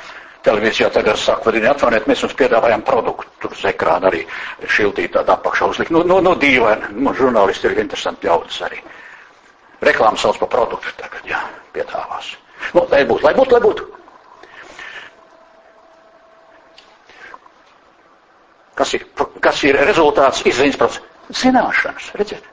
televīzijā 0.46 0.88
tagad 0.96 1.20
saka, 1.22 1.46
vadini 1.50 1.70
atvainojiet, 1.70 2.08
mēs 2.10 2.24
jums 2.26 2.36
piedāvājam 2.40 2.84
produktu. 2.88 3.28
Tur 3.44 3.54
uz 3.56 3.64
ekrāna 3.70 4.10
arī 4.10 4.24
šiltīt 4.76 5.14
tādu 5.18 5.36
apakšā 5.36 5.70
uzlikt. 5.74 5.94
Nu, 5.94 6.02
nu, 6.08 6.20
nu 6.26 6.34
dīvaini, 6.42 6.92
nu, 6.98 7.14
žurnālisti 7.18 7.70
ir 7.70 7.78
interesanti 7.84 8.30
ļaudis 8.30 8.62
arī. 8.68 8.82
Reklāma 9.86 10.18
sauc 10.22 10.40
par 10.42 10.50
produktu 10.56 10.94
tagad, 11.02 11.26
jā, 11.30 11.42
piedāvās. 11.76 12.32
Nu, 12.78 12.86
lai 12.92 13.04
būtu, 13.10 13.26
lai 13.28 13.34
būtu, 13.38 13.58
lai 13.58 13.62
būtu. 13.68 13.88
Kas 18.82 18.96
ir, 18.98 19.06
kas 19.46 19.64
ir 19.68 19.78
rezultāts 19.86 20.46
izziņas 20.48 20.80
procesa? 20.80 21.06
Zināšanas, 21.42 22.12
redziet. 22.18 22.51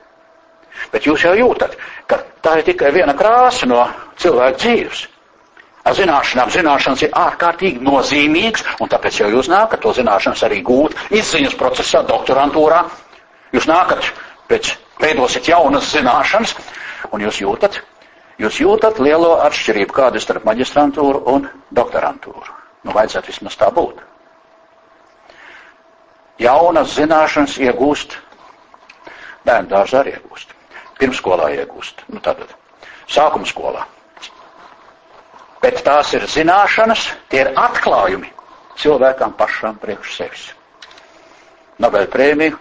Bet 0.92 1.07
jūs 1.09 1.24
jau 1.26 1.35
jūtat, 1.37 1.74
ka 2.11 2.18
tā 2.44 2.57
ir 2.61 2.66
tikai 2.70 2.90
viena 2.94 3.14
krāsa 3.18 3.66
no 3.68 3.83
cilvēka 4.22 4.59
dzīves. 4.62 5.04
Ar 5.88 5.96
zināšanām 5.96 6.50
zināšanas 6.52 7.04
ir 7.07 7.14
ārkārtīgi 7.16 7.81
nozīmīgs, 7.87 8.64
un 8.85 8.90
tāpēc 8.92 9.20
jau 9.22 9.31
jūs 9.33 9.48
nākat 9.52 9.81
to 9.85 9.92
zināšanas 9.96 10.42
arī 10.48 10.59
gūt 10.66 10.96
izziņas 11.16 11.57
procesā, 11.61 12.02
doktorantūrā. 12.11 12.83
Jūs 13.57 13.68
nākat 13.70 14.11
pēc, 14.50 14.74
veidosiet 15.00 15.48
jaunas 15.48 15.88
zināšanas, 15.94 16.52
un 17.12 17.24
jūs 17.24 17.40
jūtat, 17.40 17.81
jūs 18.42 18.61
jūtat 18.61 19.00
lielo 19.00 19.38
atšķirību, 19.46 19.96
kāda 19.96 20.20
ir 20.20 20.26
starp 20.26 20.44
maģistrantūru 20.50 21.24
un 21.33 21.48
doktorantūru. 21.81 22.54
Nu, 22.85 22.92
vajadzētu 22.94 23.33
vismaz 23.33 23.57
tā 23.59 23.72
būt 23.74 24.04
jaunas 26.38 26.94
zināšanas 26.96 27.57
iegūst, 27.66 28.14
bērnu 29.46 29.70
dārzā 29.72 30.02
arī 30.04 30.12
iegūst, 30.16 30.52
pirmskolā 30.98 31.52
iegūst, 31.56 32.04
nu 32.12 32.20
tātad 32.24 32.52
sākuma 33.08 33.48
skolā. 33.48 33.84
Bet 35.62 35.82
tās 35.87 36.12
ir 36.14 36.26
zināšanas, 36.30 37.08
tie 37.30 37.42
ir 37.42 37.52
atklājumi 37.58 38.30
cilvēkam 38.78 39.34
pašam 39.38 39.78
priekš 39.82 40.14
sevis. 40.20 40.44
Nobel 41.82 42.06
prēmiju 42.11 42.58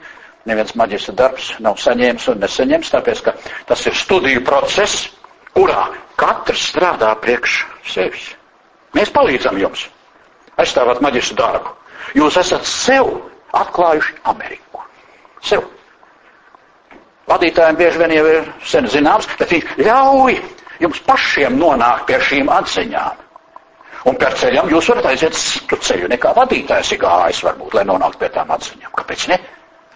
neviens 0.50 0.74
maģistra 0.80 1.14
darbs 1.18 1.52
nav 1.64 1.78
saņēmis 1.82 2.28
un 2.32 2.42
nesaņems, 2.42 2.92
tāpēc, 2.94 3.22
ka 3.26 3.34
tas 3.70 3.86
ir 3.86 3.98
studiju 3.98 4.44
process, 4.48 5.08
kurā 5.54 5.90
katrs 6.18 6.70
strādā 6.72 7.12
priekš 7.22 7.60
sevis. 7.86 8.32
Mēs 8.98 9.12
palīdzam 9.14 9.60
jums 9.62 9.88
aizstāvēt 10.58 11.02
maģistra 11.06 11.38
darbu. 11.38 11.74
Jūs 12.18 12.38
esat 12.40 12.66
sev 12.66 13.10
atklājuši 13.58 14.16
Ameriku. 14.32 14.82
Sev. 15.44 15.68
Vadītājiem 17.28 17.78
bieži 17.80 18.00
vien 18.00 18.14
jau 18.16 18.26
ir 18.32 18.46
sen 18.64 18.88
zināms, 18.88 19.28
bet 19.40 19.52
viņi 19.52 19.84
ļauj 19.88 20.38
jums 20.84 21.00
pašiem 21.08 21.58
nonākt 21.60 22.06
pie 22.08 22.20
šīm 22.24 22.52
atziņām. 22.54 23.24
Un 24.08 24.16
par 24.22 24.36
ceļam 24.40 24.70
jūs 24.72 24.88
varat 24.94 25.10
aiziet 25.12 25.36
citu 25.36 25.80
ceļu 25.84 26.08
nekā 26.14 26.32
vadītājs 26.38 26.94
ir 26.96 27.02
gājis, 27.02 27.42
varbūt, 27.44 27.76
lai 27.76 27.84
nonāktu 27.90 28.22
pie 28.22 28.30
tām 28.32 28.54
atziņām. 28.56 28.94
Kāpēc 28.96 29.28
ne? 29.34 29.40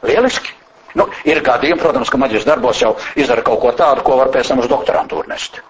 Lieliski. 0.03 0.57
Nu, 0.99 1.05
ir 1.23 1.39
gadījumi, 1.45 1.79
protams, 1.79 2.09
ka 2.11 2.19
maģis 2.19 2.47
darbos 2.47 2.81
jau 2.83 2.95
izdara 3.15 3.45
kaut 3.47 3.61
ko 3.63 3.71
tādu, 3.79 4.03
ko 4.03 4.17
var 4.19 4.31
pēc 4.33 4.51
tam 4.51 4.59
uz 4.59 4.67
doktorantūru 4.67 5.29
nest. 5.31 5.61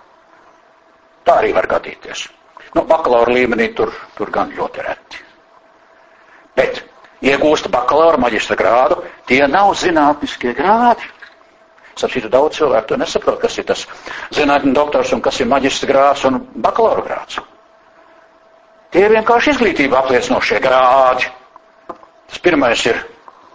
Tā 1.28 1.36
arī 1.44 1.52
var 1.54 1.68
gadīties. 1.70 2.26
Nu, 2.74 2.88
bakalaura 2.90 3.36
līmenī 3.36 3.68
tur, 3.78 3.92
tur 4.18 4.32
gan 4.34 4.50
ļoti 4.58 4.86
reti. 4.88 5.22
Bet 6.58 6.82
iegūst 7.22 7.70
bakalaura 7.70 8.18
maģistra 8.24 8.58
grādu, 8.58 9.04
tie 9.30 9.44
nav 9.48 9.76
zinātniskie 9.78 10.56
grādi. 10.58 11.06
Sapratu, 12.02 12.30
daudz 12.34 12.58
cilvēku 12.60 12.90
to 12.94 12.98
nesaprot, 13.02 13.40
kas 13.42 13.58
ir 13.62 13.68
tas 13.70 13.86
zinātņu 14.36 14.74
doktors 14.78 15.12
un 15.16 15.22
kas 15.22 15.40
ir 15.44 15.50
maģistra 15.52 15.90
grāds 15.92 16.24
un 16.30 16.40
bakalaura 16.66 17.04
grāds. 17.06 17.40
Tie 18.92 19.06
ir 19.06 19.14
vienkārši 19.16 19.54
izglītība 19.54 20.02
apliecinošie 20.02 20.60
grādi. 20.64 21.30
Tas 22.32 22.42
pirmais 22.44 22.82
ir 22.90 22.98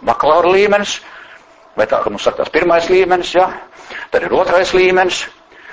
bakalaura 0.05 0.49
līmenis, 0.55 0.95
vai 1.77 1.85
tā, 1.89 1.99
ka 2.03 2.09
mums 2.13 2.25
saka, 2.25 2.43
tas 2.43 2.53
pirmais 2.53 2.87
līmenis, 2.89 3.35
jā, 3.37 3.45
tad 4.13 4.25
ir 4.25 4.33
otrais 4.33 4.73
līmenis 4.73 5.23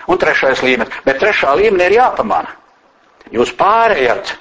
un 0.09 0.21
trešais 0.21 0.61
līmenis. 0.65 0.99
Bet 1.07 1.21
trešā 1.23 1.55
līmenī 1.61 1.89
ir 1.91 1.97
jāpamana. 2.01 2.53
Jūs 3.33 3.55
pārējat, 3.57 4.35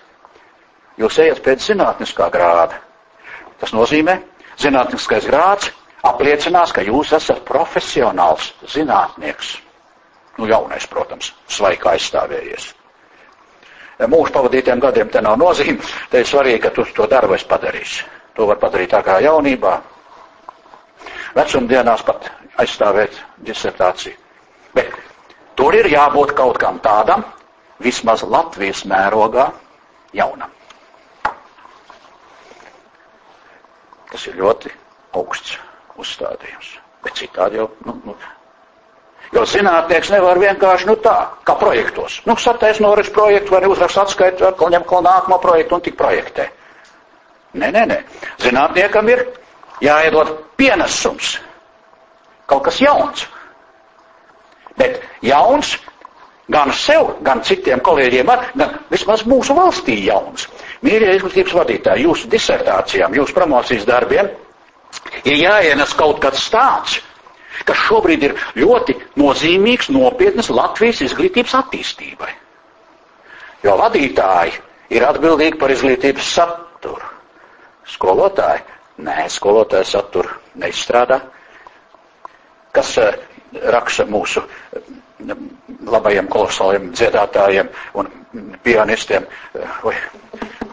jūs 0.99 1.19
ejat 1.23 1.39
pēc 1.45 1.69
zinātniskā 1.71 2.27
grāda. 2.33 2.81
Tas 3.61 3.71
nozīmē, 3.75 4.17
zinātniskais 4.59 5.27
grāds 5.31 5.71
apliecinās, 6.03 6.73
ka 6.75 6.83
jūs 6.83 7.13
esat 7.15 7.43
profesionāls 7.47 8.49
zinātnieks. 8.73 9.53
Nu, 10.37 10.47
jaunais, 10.49 10.85
protams, 10.89 11.31
svaika 11.47 11.93
aizstāvējies. 11.93 12.71
Mūžu 14.09 14.33
pavadītiem 14.35 14.81
gadiem 14.83 15.09
te 15.13 15.21
nav 15.21 15.37
nozīme, 15.39 15.79
te 16.11 16.23
ir 16.23 16.27
svarīgi, 16.27 16.59
ka 16.65 16.71
tu 16.75 16.83
to 16.97 17.05
darbu 17.07 17.37
esi 17.37 17.47
padarījis. 17.47 17.93
To 18.35 18.47
var 18.49 18.57
padarīt 18.59 18.91
tā 18.95 19.03
kā 19.05 19.19
jaunībā. 19.23 19.75
Vecumdienās 21.37 22.01
pat 22.05 22.31
aizstāvēt 22.61 23.19
disertāciju. 23.45 24.17
Bet 24.73 24.89
tur 25.55 25.77
ir 25.77 25.87
jābūt 25.93 26.33
kaut 26.37 26.57
kam 26.61 26.79
tādam, 26.83 27.23
vismaz 27.85 28.25
Latvijas 28.25 28.83
mērogā, 28.89 29.51
jaunam. 30.17 30.49
Tas 34.11 34.25
ir 34.29 34.35
ļoti 34.41 34.73
augsts 35.17 35.55
uzstādījums. 35.99 36.77
Bet 37.03 37.19
citādi 37.19 37.59
jau, 37.59 37.67
nu, 37.85 37.97
nu. 38.05 38.15
Jo 39.33 39.43
zinātnieks 39.49 40.11
nevar 40.13 40.37
vienkārši, 40.41 40.87
nu 40.89 40.95
tā, 41.01 41.15
kā 41.47 41.55
projektos. 41.57 42.19
Nu, 42.29 42.35
satais 42.37 42.79
noris 42.83 43.09
projektu 43.13 43.55
vai 43.55 43.63
uzrakst 43.69 43.97
atskaitu, 44.03 44.45
atkal 44.45 44.69
ņem 44.75 44.85
kaut 44.89 45.05
nākamo 45.07 45.39
projektu 45.41 45.79
un 45.79 45.85
tik 45.85 45.97
projektē. 45.97 46.49
Nē, 47.57 47.71
nē, 47.73 47.85
nē. 47.89 47.97
Zinātniekam 48.43 49.09
ir 49.13 49.25
jāiedod 49.81 50.35
pienesums. 50.57 51.37
Kaut 52.49 52.63
kas 52.67 52.79
jauns. 52.81 53.25
Bet 54.77 55.01
jauns 55.25 55.75
gan 56.53 56.73
sev, 56.75 57.15
gan 57.25 57.41
citiem 57.45 57.81
kolēģiem, 57.85 58.31
gan 58.59 58.77
vismaz 58.91 59.23
mūsu 59.29 59.55
valstī 59.57 59.97
jauns. 60.05 60.47
Mīļie 60.83 61.13
izglītības 61.17 61.55
vadītāji, 61.57 62.05
jūsu 62.07 62.29
disertācijām, 62.33 63.15
jūsu 63.15 63.35
promocijas 63.37 63.85
darbiem 63.87 64.29
ir 65.23 65.37
jāienes 65.39 65.93
kaut 65.97 66.19
kas 66.23 66.45
tāds, 66.53 66.97
kas 67.67 67.79
šobrīd 67.87 68.23
ir 68.29 68.35
ļoti 68.59 68.95
nozīmīgs, 69.19 69.89
nopietnas 69.93 70.49
Latvijas 70.53 71.01
izglītības 71.07 71.55
attīstībai. 71.61 72.31
Jo 73.63 73.77
vadītāji 73.79 74.57
ir 74.97 75.05
atbildīgi 75.07 75.59
par 75.61 75.71
izglītības 75.71 76.31
saturu. 76.37 77.11
Skolotāji, 77.93 78.63
nē, 79.05 79.27
skolotāji 79.31 79.87
saturu 79.93 80.33
neizstrādā. 80.59 81.21
Kas 82.73 82.95
uh, 82.97 83.13
raksta 83.73 84.05
mūsu 84.09 84.41
labajiem 85.87 86.27
kolosāliem 86.31 86.89
dziedātājiem 86.97 87.69
un 88.01 88.09
pianistiem, 88.65 89.25
vai 89.83 89.95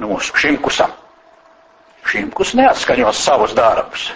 nu, 0.00 0.08
mūsu 0.14 0.34
Šimkusam. 0.40 0.92
Šimkus 2.10 2.54
neatskaņo 2.58 3.12
savus 3.14 3.52
darbus. 3.54 4.08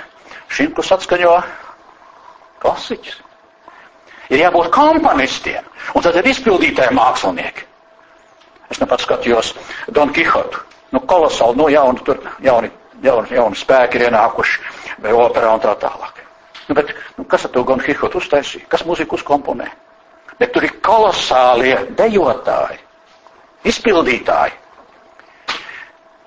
Šimkus 0.50 0.90
atskaņo 0.96 1.35
klasiķus. 2.62 3.20
Ir 4.33 4.40
jābūt 4.40 4.70
komponistiem, 4.72 5.66
un 5.94 6.02
tad 6.02 6.16
ir 6.18 6.26
izpildītāji 6.30 6.94
mākslinieki. 6.96 7.66
Es 8.72 8.80
nu 8.80 8.88
pat 8.90 9.04
skatījos 9.04 9.52
Don 9.94 10.11
Kihotu. 10.16 10.62
Nu, 10.94 11.02
kolosāli, 11.11 11.59
nu, 11.61 11.68
jauni, 11.70 12.00
tur, 12.07 12.20
jauni, 12.42 12.70
jauni, 13.04 13.35
jauni 13.37 13.59
spēki 13.59 14.00
ir 14.00 14.09
ienākuši 14.09 15.02
vai 15.04 15.12
operā 15.14 15.52
un 15.54 15.62
tā 15.62 15.74
tālāk. 15.83 16.22
Nu, 16.68 16.76
bet, 16.78 16.94
nu, 17.18 17.26
kas 17.28 17.44
ar 17.44 17.52
to 17.54 17.62
Don 17.68 17.83
Kihotu 17.83 18.22
uztaisīja? 18.22 18.66
Kas 18.72 18.87
mūziku 18.88 19.18
uzkomponē? 19.18 19.68
Bet 20.40 20.54
tur 20.54 20.64
ir 20.66 20.74
kolosālie 20.83 21.76
dejotāji, 21.98 22.80
izpildītāji. 23.70 24.57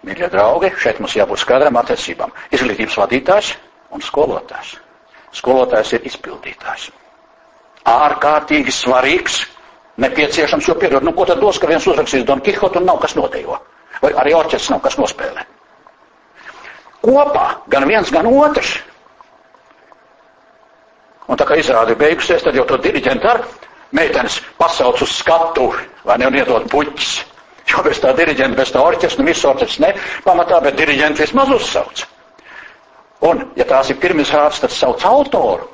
Mīļie 0.08 0.30
draugi, 0.32 0.70
šeit 0.80 1.02
mums 1.04 1.18
jābūt 1.18 1.42
skaidram 1.42 1.78
attiecībām. 1.82 2.32
Izglītības 2.56 2.96
vadītājs 3.02 3.50
un 3.92 4.04
skolotājs. 4.06 4.78
Skolotājs 5.36 5.92
ir 5.98 6.08
izpildītājs. 6.08 6.86
Ārkārtīgi 7.88 8.72
svarīgs, 8.72 9.42
nepieciešams, 10.04 10.68
jo 10.70 10.76
piedod, 10.80 11.04
nu 11.04 11.12
ko 11.18 11.26
tad 11.28 11.42
dos, 11.44 11.60
ka 11.60 11.68
viens 11.68 11.88
uzrakstīs 11.88 12.26
Don 12.28 12.40
Kihotu 12.44 12.80
un 12.80 12.88
nav 12.88 13.02
kas 13.04 13.18
nodejo. 13.20 13.60
Vai 14.02 14.14
arī 14.24 14.36
orķestris 14.38 14.72
nav 14.76 14.82
kas 14.86 14.98
nospēlē. 15.02 15.44
Kopā 17.04 17.48
gan 17.72 17.88
viens, 17.90 18.12
gan 18.14 18.28
otrs. 18.32 18.78
Un 21.28 21.36
tā 21.40 21.48
kā 21.48 21.58
izrāda 21.60 21.92
ir 21.92 22.00
beigusies, 22.00 22.44
tad 22.44 22.56
jau 22.56 22.64
to 22.70 22.78
diriģentu 22.84 23.28
ar 23.28 23.44
meitenes 23.98 24.40
pasauc 24.60 25.02
uz 25.04 25.12
skatu, 25.20 25.68
vai 26.08 26.18
ne, 26.22 26.28
un 26.32 26.38
iedod 26.40 26.68
puķis. 26.72 27.18
Jo 27.68 27.84
bez 27.84 28.00
tā 28.00 28.14
diriģenta, 28.16 28.56
bez 28.56 28.72
tā 28.72 28.82
orķestra, 28.84 29.24
nu 29.24 29.28
visu 29.32 29.48
orķestru 29.50 29.84
ne 29.84 29.94
pamatā, 30.24 30.62
bet 30.64 30.78
diriģenti 30.80 31.26
vismaz 31.26 31.52
uzsauc. 31.52 32.06
Un, 33.28 33.42
ja 33.58 33.66
tās 33.68 33.90
ir 33.92 33.98
pirmais 34.02 34.32
hārts, 34.32 34.62
tad 34.64 34.72
sauc 34.72 35.04
autoru. 35.10 35.68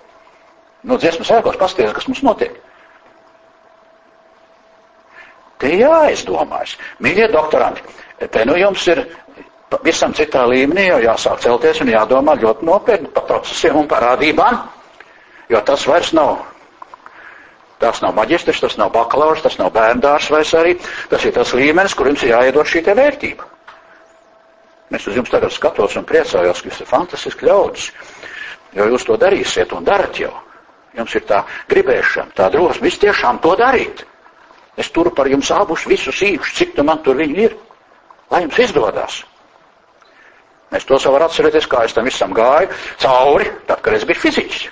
No 0.84 0.97
dziesmas 0.99 1.32
ēkos 1.38 1.60
pasties, 1.60 1.93
kas 1.95 2.08
mums 2.10 2.23
notiek. 2.25 2.56
Te 5.62 5.69
jāizdomājas. 5.79 6.73
Mīļie 7.03 7.29
doktoranti, 7.32 7.84
te 8.32 8.43
nu 8.47 8.58
jums 8.60 8.88
ir 8.91 9.03
visam 9.86 10.13
citā 10.13 10.43
līmenī 10.49 10.89
jau 10.89 10.99
jāsāk 11.03 11.39
celties 11.45 11.79
un 11.82 11.91
jādomā 11.93 12.36
ļoti 12.41 12.67
nopietni 12.67 13.12
par 13.15 13.25
procesiem 13.29 13.79
un 13.79 13.88
parādībām, 13.89 14.60
jo 15.49 15.62
tas 15.65 15.86
vairs 15.88 16.12
nav 16.13 16.41
Tas 17.84 18.00
nav 18.00 18.13
maģistrs, 18.15 18.62
tas 18.63 18.78
nav 18.80 18.93
bakalaurs, 18.96 19.41
tas 19.43 19.58
nav 19.60 19.74
bērndārs 19.76 20.30
vairs 20.32 20.54
arī. 20.56 20.78
Tas 21.12 21.26
ir 21.28 21.34
tas 21.36 21.50
līmenis, 21.58 21.96
kur 22.00 22.08
jums 22.08 22.22
ir 22.24 22.32
jāiedod 22.32 22.69
šī 22.69 22.82
te 22.86 22.93
vērtība. 22.96 23.50
Es 24.93 25.08
uz 25.10 25.17
jums 25.17 25.32
tagad 25.34 25.52
skatos 25.52 25.98
un 26.00 26.06
priecājos, 26.08 26.62
ka 26.62 26.69
jūs 26.69 26.78
esat 26.78 26.88
fantastiski 26.93 27.48
ļaudis, 27.50 27.89
jo 28.78 28.86
jūs 28.93 29.06
to 29.10 29.17
darīsiet 29.19 29.74
un 29.76 29.84
darat 29.88 30.19
jau. 30.22 30.32
Jums 30.96 31.15
ir 31.17 31.26
tā 31.28 31.41
gribēšana, 31.74 32.32
tā 32.38 32.48
drosme, 32.54 32.86
viss 32.88 33.02
tiešām 33.02 33.41
to 33.43 33.56
darīt. 33.60 34.06
Es 34.80 34.91
turu 34.93 35.12
par 35.17 35.28
jums 35.28 35.50
abus 35.52 35.84
visus 35.89 36.22
īpašus, 36.24 36.56
cik 36.62 36.76
tu 36.78 36.86
man 36.88 37.02
tur 37.04 37.17
viņi 37.19 37.43
ir, 37.50 37.58
lai 38.32 38.43
jums 38.46 38.62
izdodas. 38.63 39.19
Es 40.74 40.88
to 40.88 41.02
savu 41.02 41.19
atcerēties, 41.22 41.67
kā 41.69 41.84
es 41.89 41.98
tam 41.98 42.08
visam 42.08 42.32
gāju 42.34 42.72
cauri, 43.04 43.50
tad, 43.67 43.82
kad 43.84 43.98
es 43.98 44.08
biju 44.08 44.24
fiziķis. 44.24 44.69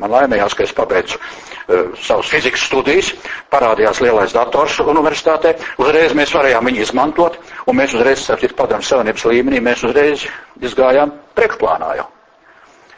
Man 0.00 0.12
laimējās, 0.14 0.56
ka 0.56 0.64
es 0.64 0.72
pabeidzu 0.76 1.18
uh, 1.18 1.90
savus 2.00 2.30
fizikas 2.32 2.64
studijas, 2.70 3.10
parādījās 3.52 4.00
lielais 4.04 4.32
dators 4.36 4.78
universitātē, 4.82 5.54
uzreiz 5.82 6.14
mēs 6.16 6.32
varējām 6.36 6.70
viņu 6.70 6.84
izmantot, 6.86 7.36
un 7.68 7.78
mēs 7.80 7.94
uzreiz, 7.98 8.24
starp 8.24 8.44
citu, 8.44 8.56
padomu 8.58 8.86
savienības 8.86 9.26
līmenī, 9.28 9.60
mēs 9.64 9.84
uzreiz 9.88 10.24
izgājām 10.64 11.12
priekšplānā 11.36 11.94
jau. 12.00 12.08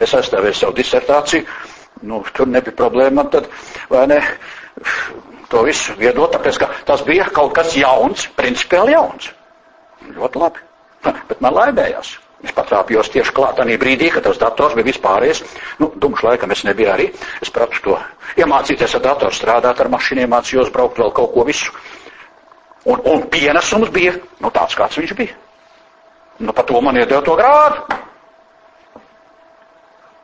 Es 0.01 0.15
aizstāvēju 0.15 0.57
savu 0.57 0.77
disertāciju, 0.79 1.45
nu, 2.09 2.23
tur 2.35 2.49
nebija 2.49 2.75
problēma, 2.79 3.27
tad, 3.31 3.51
vai 3.91 4.07
ne, 4.11 4.19
to 5.51 5.63
visu 5.67 5.95
viedot, 5.99 6.31
tāpēc, 6.33 6.59
ka 6.63 6.71
tas 6.87 7.03
bija 7.07 7.27
kaut 7.35 7.53
kas 7.57 7.75
jauns, 7.77 8.27
principiāli 8.37 8.95
jauns. 8.95 9.29
Ļoti 10.15 10.41
labi. 10.41 10.69
Bet 11.29 11.41
man 11.43 11.55
laimējās. 11.59 12.17
Es 12.43 12.51
patrāpījos 12.51 13.07
tieši 13.13 13.31
klātanī 13.37 13.77
brīdī, 13.79 14.09
kad 14.11 14.25
tas 14.27 14.39
dators 14.41 14.75
bija 14.75 14.89
vispārējais. 14.89 15.43
Nu, 15.79 15.91
dumš 15.95 16.25
laikam 16.27 16.51
es 16.51 16.65
nebiju 16.67 16.89
arī. 16.91 17.05
Es 17.41 17.51
pratu 17.55 17.79
to 17.85 17.97
iemācīties 18.41 18.97
ar 18.97 19.03
datoru 19.05 19.35
strādāt, 19.35 19.79
ar 19.79 19.91
mašīnu 19.93 20.25
iemācījos 20.25 20.71
braukt 20.75 20.99
vēl 20.99 21.13
kaut 21.15 21.31
ko 21.35 21.45
visu. 21.47 21.71
Un, 22.83 22.99
un 23.07 23.23
pienesums 23.31 23.93
bija, 23.95 24.17
nu 24.43 24.51
tāds 24.51 24.75
kāds 24.75 24.99
viņš 24.99 25.13
bija. 25.15 25.37
Nu, 26.43 26.51
par 26.51 26.67
to 26.67 26.81
man 26.83 26.99
iedeva 26.99 27.21
to 27.23 27.37
grādu. 27.39 27.99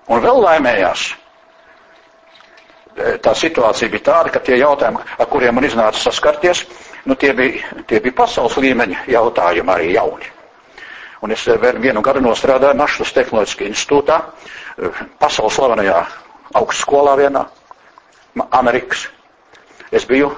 Un 0.10 0.24
vēl 0.26 0.42
laimējās. 0.44 1.06
Tā 3.24 3.32
situācija 3.38 3.88
bija 3.94 4.08
tāda, 4.10 4.34
ka 4.34 4.42
tie 4.44 4.58
jautājumi, 4.60 5.06
ar 5.22 5.30
kuriem 5.32 5.56
man 5.56 5.70
iznāca 5.70 6.02
saskarties, 6.02 6.66
nu, 7.08 7.16
tie 7.16 7.32
bija, 7.38 7.64
tie 7.88 8.02
bija 8.04 8.18
pasaules 8.18 8.58
līmeņa 8.60 9.06
jautājumi 9.14 9.72
arī 9.72 9.94
jauni. 9.94 10.34
Un 11.22 11.32
es 11.36 11.48
eh, 11.48 11.58
vienu 11.80 12.02
gadu 12.02 12.22
nostrādāju 12.24 12.78
Našas 12.80 13.12
tehnoloģiskajā 13.16 13.72
institūtā, 13.74 14.20
eh, 14.80 15.02
pasaules 15.20 15.58
slavenajā 15.60 15.98
augstskolā 16.60 17.16
vienā, 17.20 17.46
Amerikas. 18.56 19.08
Es 19.92 20.06
biju, 20.08 20.30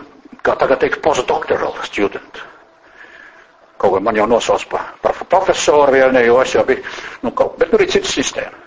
kā 0.41 0.55
tagad 0.57 0.81
teikt, 0.81 1.01
postdoctoral 1.05 1.75
student. 1.85 2.41
Kaut 3.81 3.93
gan 3.95 4.03
man 4.05 4.17
jau 4.17 4.27
nosauc 4.29 4.65
par, 4.69 4.89
par 5.01 5.21
profesoru 5.29 5.93
vienai, 5.93 6.25
jo 6.27 6.39
es 6.41 6.55
jau 6.55 6.63
biju, 6.65 6.83
nu, 7.21 7.31
kaut, 7.31 7.57
bet 7.61 7.71
tur 7.73 7.81
ir 7.81 7.89
cita 7.91 8.09
sistēma. 8.09 8.57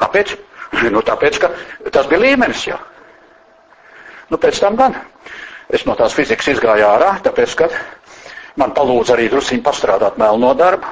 Kāpēc? 0.00 0.36
Nu, 0.90 0.98
tāpēc, 1.06 1.36
ka 1.38 1.52
tas 1.94 2.08
bija 2.10 2.18
līmenis 2.18 2.64
jau. 2.66 2.80
Nu, 4.32 4.40
pēc 4.42 4.58
tam 4.58 4.74
gan. 4.74 4.96
Es 5.70 5.84
no 5.86 5.94
tās 5.94 6.16
fizikas 6.16 6.48
izgāju 6.50 6.82
ārā, 6.88 7.12
tāpēc, 7.22 7.54
ka 7.60 7.68
man 8.58 8.74
palūdza 8.74 9.14
arī 9.14 9.28
drusiņi 9.30 9.62
pastrādāt 9.62 10.18
melno 10.18 10.50
darbu. 10.58 10.90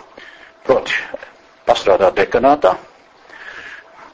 Proti, 0.67 0.95
pastrādāt 1.67 2.17
dekanātā, 2.21 2.77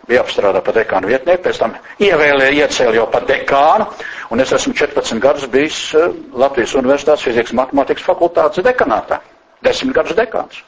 bija 0.08 0.22
apstrādā 0.24 0.62
pa 0.64 0.72
dekānu 0.72 1.10
vietnieku, 1.10 1.42
pēc 1.44 1.60
tam 1.60 1.74
ievēlēja, 2.00 2.64
iecēla 2.64 2.96
jau 2.96 3.06
par 3.12 3.26
dekānu, 3.28 3.88
un 4.32 4.40
es 4.44 4.54
esmu 4.56 4.72
14 4.78 5.20
gadus 5.20 5.48
bijis 5.52 5.80
eh, 5.98 6.08
Latvijas 6.32 6.74
Universitātes 6.80 7.26
fizikas 7.28 7.52
matemātikas 7.58 8.06
fakultātes 8.06 8.64
dekanātā. 8.64 9.20
Desmit 9.64 9.96
gadus 9.98 10.16
dekāns. 10.16 10.62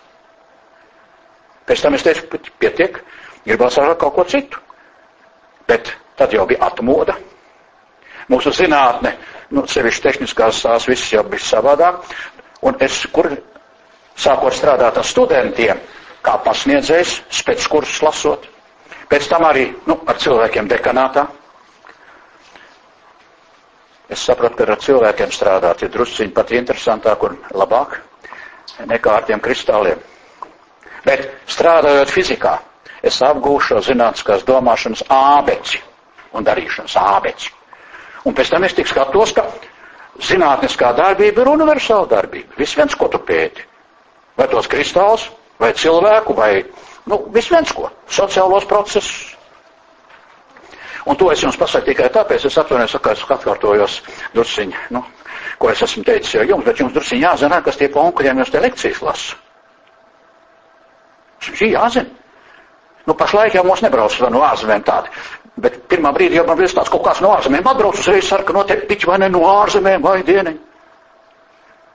Pēc 1.70 1.84
tam 1.84 1.94
es 1.94 2.04
teicu, 2.04 2.40
pietiek, 2.58 2.98
gribās 3.46 3.78
ar 3.78 3.94
kaut 3.96 4.16
ko 4.16 4.24
citu. 4.28 4.60
Bet 5.70 5.92
tad 6.18 6.34
jau 6.34 6.44
bija 6.50 6.66
atmoda. 6.66 7.14
Mūsu 8.30 8.52
zinātne, 8.54 9.14
nu, 9.54 9.62
sevišķi 9.70 10.02
tehniskās 10.08 10.64
tās 10.64 10.88
viss 10.90 11.12
jau 11.14 11.22
bija 11.30 11.46
savādāk. 11.46 12.02
Un 12.66 12.76
es, 12.84 13.04
kur 13.14 13.30
sākot 14.20 14.54
strādāt 14.56 14.98
ar 15.00 15.06
studentiem, 15.06 15.80
kā 16.24 16.36
pasniedzējs, 16.44 17.14
spēckursus 17.40 18.02
lasot, 18.04 18.46
pēc 19.10 19.28
tam 19.32 19.46
arī 19.48 19.68
nu, 19.88 19.96
ar 20.06 20.18
cilvēkiem 20.20 20.68
dekanātā. 20.70 21.26
Es 24.10 24.24
sapratu, 24.26 24.58
ka 24.58 24.72
ar 24.74 24.80
cilvēkiem 24.82 25.30
strādāt 25.32 25.84
ir 25.86 25.92
drusciņi 25.94 26.34
pat 26.34 26.50
interesantāk 26.58 27.22
un 27.28 27.38
labāk 27.54 28.00
nekā 28.90 29.12
ar 29.20 29.26
tiem 29.28 29.40
kristāliem. 29.44 30.00
Bet 31.04 31.28
strādājot 31.48 32.10
fizikā, 32.12 32.56
es 33.06 33.20
apgūšu 33.24 33.80
zinātniskās 33.86 34.44
domāšanas 34.48 35.04
ābeci 35.14 35.80
un 36.36 36.44
darīšanas 36.44 36.96
ābeci. 37.00 37.52
Un 38.28 38.36
pēc 38.36 38.50
tam 38.52 38.66
es 38.66 38.74
tik 38.76 38.90
skatos, 38.90 39.32
ka 39.32 39.46
zinātniskā 40.26 40.90
darbība 40.98 41.44
ir 41.44 41.52
universāla 41.54 42.10
darbība. 42.10 42.58
Viss 42.58 42.76
viens, 42.76 42.94
ko 42.98 43.08
tu 43.08 43.22
pēti. 43.24 43.69
Vai 44.40 44.48
tos 44.48 44.68
kristālus, 44.72 45.26
vai 45.60 45.74
cilvēku, 45.76 46.32
vai, 46.36 46.62
nu, 47.12 47.20
viss 47.34 47.52
viens 47.52 47.72
ko, 47.76 47.90
sociālos 48.08 48.64
procesus. 48.68 49.36
Un 51.08 51.16
to 51.20 51.28
es 51.32 51.42
jums 51.44 51.58
pasaku 51.60 51.90
tikai 51.90 52.08
tāpēc, 52.12 52.46
es 52.48 52.56
atvainojos, 52.60 52.96
ka 53.04 53.12
es 53.16 53.24
atkārtojos 53.24 53.98
drusciņi, 54.34 54.86
nu, 54.96 55.04
ko 55.60 55.70
es 55.72 55.82
esmu 55.84 56.04
teicis 56.08 56.38
jau 56.38 56.46
jums, 56.54 56.64
bet 56.64 56.80
jums 56.80 56.96
drusciņi 56.96 57.24
jāzina, 57.24 57.60
kas 57.64 57.76
tie 57.80 57.88
konkuriem 57.92 58.40
jūs 58.40 58.52
te 58.52 58.64
lekcijas 58.64 59.02
lasa. 59.04 59.36
Šī 61.40 61.72
jāzina. 61.74 62.08
Nu, 63.08 63.16
pašlaik 63.16 63.56
jau 63.56 63.64
mums 63.64 63.80
nebrauc 63.84 64.16
no 64.30 64.42
ārzemēm 64.44 64.82
tādi. 64.84 65.12
Bet 65.60 65.80
pirmā 65.90 66.12
brīdī 66.14 66.36
jau 66.38 66.46
man 66.46 66.58
bija 66.60 66.68
tāds 66.76 66.92
kaut 66.92 67.02
kāds 67.04 67.20
no 67.24 67.32
ārzemēm 67.34 67.66
atbrauc 67.66 67.98
uzreiz 67.98 68.28
sarka 68.28 68.54
noteikti 68.54 68.88
piķi 68.92 69.08
vai 69.08 69.18
ne 69.22 69.28
no 69.32 69.40
ārzemēm 69.48 70.04
vai 70.04 70.20
dieniņ. 70.24 70.58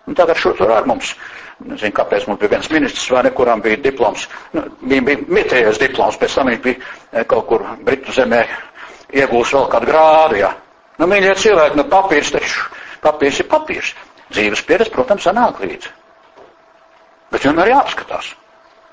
Un 0.09 0.17
tagad 0.17 0.37
šur 0.41 0.57
tur 0.57 0.73
ar 0.73 0.85
mums 0.89 1.13
Nezinu, 1.63 1.93
kāpēc 1.95 2.25
mums 2.27 2.39
bija 2.41 2.51
viens 2.51 2.67
ministrs, 2.73 3.07
vai 3.15 3.21
ne, 3.23 3.31
kuram 3.31 3.61
bija 3.63 3.79
diploms. 3.79 4.25
Nu, 4.51 4.65
viņam 4.81 5.05
bija 5.07 5.27
mitējais 5.37 5.79
diploms, 5.79 6.17
pēc 6.19 6.33
tam 6.35 6.49
viņš 6.51 6.63
bija 6.65 6.79
eh, 6.81 7.23
kaut 7.31 7.45
kur 7.47 7.63
Britu 7.87 8.11
zemē 8.11 8.41
iegūst 9.15 9.55
vēl 9.55 9.69
kādu 9.71 9.87
grādu, 9.87 10.39
ja. 10.41 10.51
Nu, 10.99 11.07
mīļie 11.11 11.35
cilvēki, 11.39 11.79
nu 11.79 11.85
papīrs 11.91 12.33
taču, 12.35 12.65
papīrs 13.03 13.39
ir 13.39 13.47
papīrs. 13.51 13.93
Dzīves 14.33 14.65
pieredze, 14.67 14.91
protams, 14.91 15.23
sanāk 15.27 15.61
līdzi. 15.63 15.91
Bet 17.31 17.45
vienmēr 17.45 17.71
jāapskatās. 17.71 18.33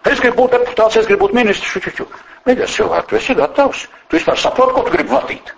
Es 0.06 0.20
gribu 0.20 0.44
būt 0.44 0.54
deputāts, 0.56 0.98
es 0.98 1.06
gribu 1.06 1.26
būt 1.26 1.36
ministrs, 1.38 1.82
čuču. 1.82 2.06
Mīļais 2.46 2.78
cilvēki, 2.78 3.08
tu 3.08 3.18
esi 3.18 3.36
gatavs. 3.38 3.84
Tu 4.10 4.18
vispār 4.18 4.38
saproti, 4.38 4.74
ko 4.74 4.86
tu 4.86 4.94
gribi 4.94 5.14
vadīt. 5.14 5.52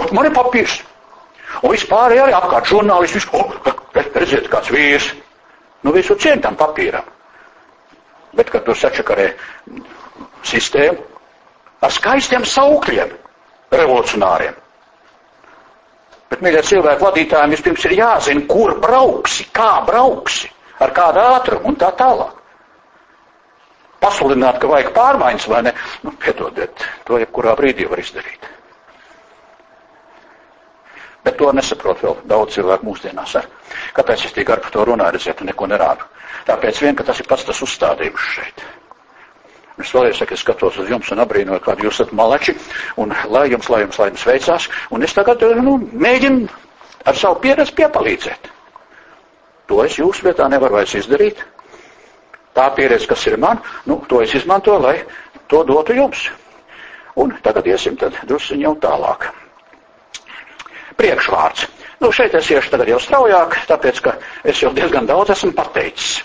Un 0.00 0.08
man 0.16 0.28
ir 0.28 0.36
papīrs. 0.36 0.80
Un 1.62 1.72
vispār 1.72 2.16
arī 2.16 2.34
apkārt 2.34 2.68
žurnālisti, 2.68 3.20
visu, 3.20 3.30
oh, 3.38 3.74
redziet, 4.16 4.50
kāds 4.52 4.72
vīrs. 4.74 5.12
Nu, 5.84 5.92
visu 5.92 6.16
cien 6.16 6.40
tam 6.40 6.56
papīram. 6.56 7.04
Bet, 8.34 8.50
kad 8.50 8.64
tu 8.66 8.74
sačakarē 8.74 9.28
sistēmu 10.44 11.04
ar 11.84 11.92
skaistiem 11.92 12.44
saukļiem, 12.48 13.10
revolucionāriem. 13.74 14.56
Bet, 16.32 16.40
mīļie 16.42 16.62
cilvēki, 16.66 17.04
vadītājiem 17.04 17.52
vispirms 17.54 17.84
ir 17.86 17.96
jāzina, 17.98 18.46
kur 18.50 18.72
brauksi, 18.82 19.44
kā 19.54 19.68
brauksi, 19.86 20.48
ar 20.82 20.90
kādu 20.96 21.20
ātrumu 21.36 21.70
un 21.70 21.76
tā 21.78 21.92
tālāk. 22.00 22.40
Pasludināt, 24.02 24.58
ka 24.60 24.68
vajag 24.68 24.90
pārmaiņas, 24.96 25.46
vai 25.52 25.60
ne? 25.68 25.72
Nu, 26.04 26.12
piedodiet, 26.20 26.82
to 27.08 27.20
jebkurā 27.22 27.54
brīdī 27.60 27.86
var 27.88 28.02
izdarīt. 28.02 28.48
Bet 31.24 31.38
to 31.40 31.50
nesaprot 31.56 32.02
vēl 32.04 32.18
daudz 32.28 32.58
cilvēku 32.58 32.86
mūsdienās. 32.90 33.36
Ar. 33.40 33.46
Kāpēc 33.96 34.26
es 34.28 34.34
tik 34.36 34.50
ar 34.52 34.60
to 34.70 34.84
runāju, 34.84 35.16
redziet, 35.16 35.40
neko 35.48 35.68
nerādu? 35.70 36.04
Tāpēc 36.44 36.80
vien, 36.84 36.96
ka 36.96 37.06
tas 37.08 37.20
ir 37.20 37.28
pats 37.28 37.46
tas 37.48 37.62
uzstādījums 37.64 38.26
šeit. 38.34 38.64
Es 39.80 39.90
vēlreiz 39.90 40.20
saku, 40.20 40.36
es 40.36 40.42
skatos 40.44 40.76
uz 40.78 40.90
jums 40.90 41.08
un 41.10 41.22
abrīnoju, 41.24 41.62
kādi 41.64 41.86
jūs 41.86 41.96
esat 41.98 42.12
malači, 42.14 42.54
un 43.00 43.10
lai 43.32 43.48
jums, 43.50 43.70
lai 43.72 43.80
jums, 43.82 43.98
lai 43.98 44.10
jums 44.12 44.26
veicās, 44.28 44.68
un 44.94 45.02
es 45.02 45.16
tagad, 45.16 45.42
nu, 45.66 45.78
mēģinu 46.04 46.46
ar 47.10 47.18
savu 47.18 47.40
pieredzi 47.42 47.74
piepalīdzēt. 47.80 48.52
To 49.72 49.80
es 49.82 49.98
jūsu 49.98 50.28
vietā 50.28 50.46
nevaru 50.52 50.78
vairs 50.78 50.94
izdarīt. 50.94 51.40
Tā 52.54 52.68
pieredze, 52.76 53.08
kas 53.10 53.24
ir 53.26 53.38
man, 53.40 53.58
nu, 53.90 53.98
to 54.08 54.20
es 54.22 54.34
izmantoju, 54.38 54.82
lai 54.84 54.98
to 55.50 55.64
dotu 55.66 55.96
jums. 55.96 56.28
Un 57.18 57.34
tagad 57.42 57.66
iesim 57.66 57.96
tad 57.98 58.14
drusciņ 58.28 58.62
jau 58.62 58.76
tālāk. 58.82 59.26
Priekšvārds. 61.00 61.66
Nu, 62.02 62.10
šeit 62.12 62.34
es 62.36 62.50
iešu 62.50 62.72
tagad 62.74 62.90
jau 62.90 63.00
straujāk, 63.02 63.58
tāpēc, 63.70 64.00
ka 64.04 64.16
es 64.44 64.60
jau 64.62 64.72
diezgan 64.76 65.06
daudz 65.08 65.34
esmu 65.34 65.54
pateicis. 65.56 66.22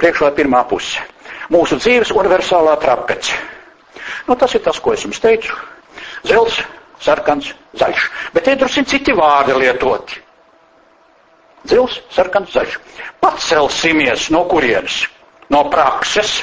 Priekšvārds 0.00 0.38
pirmā 0.38 0.62
puse 0.70 1.02
mūsu 1.52 1.78
dzīves 1.80 2.12
universālā 2.16 2.76
trapece. 2.80 3.36
Nu, 4.28 4.36
tas 4.38 4.54
ir 4.54 4.62
tas, 4.64 4.78
ko 4.80 4.94
es 4.94 5.04
jums 5.04 5.20
teicu. 5.22 5.54
Zels, 6.26 6.60
sarkans, 7.02 7.52
zaļš. 7.78 8.06
Bet 8.34 8.46
te 8.46 8.54
drusku 8.58 8.84
citi 8.88 9.14
vārdi 9.16 9.56
lietoti. 9.58 10.20
Zils, 11.70 11.98
sarkans, 12.10 12.54
zaļš. 12.54 12.78
Pacelsimies 13.22 14.30
no 14.34 14.44
kurienes? 14.50 15.04
No 15.52 15.66
prakses. 15.70 16.40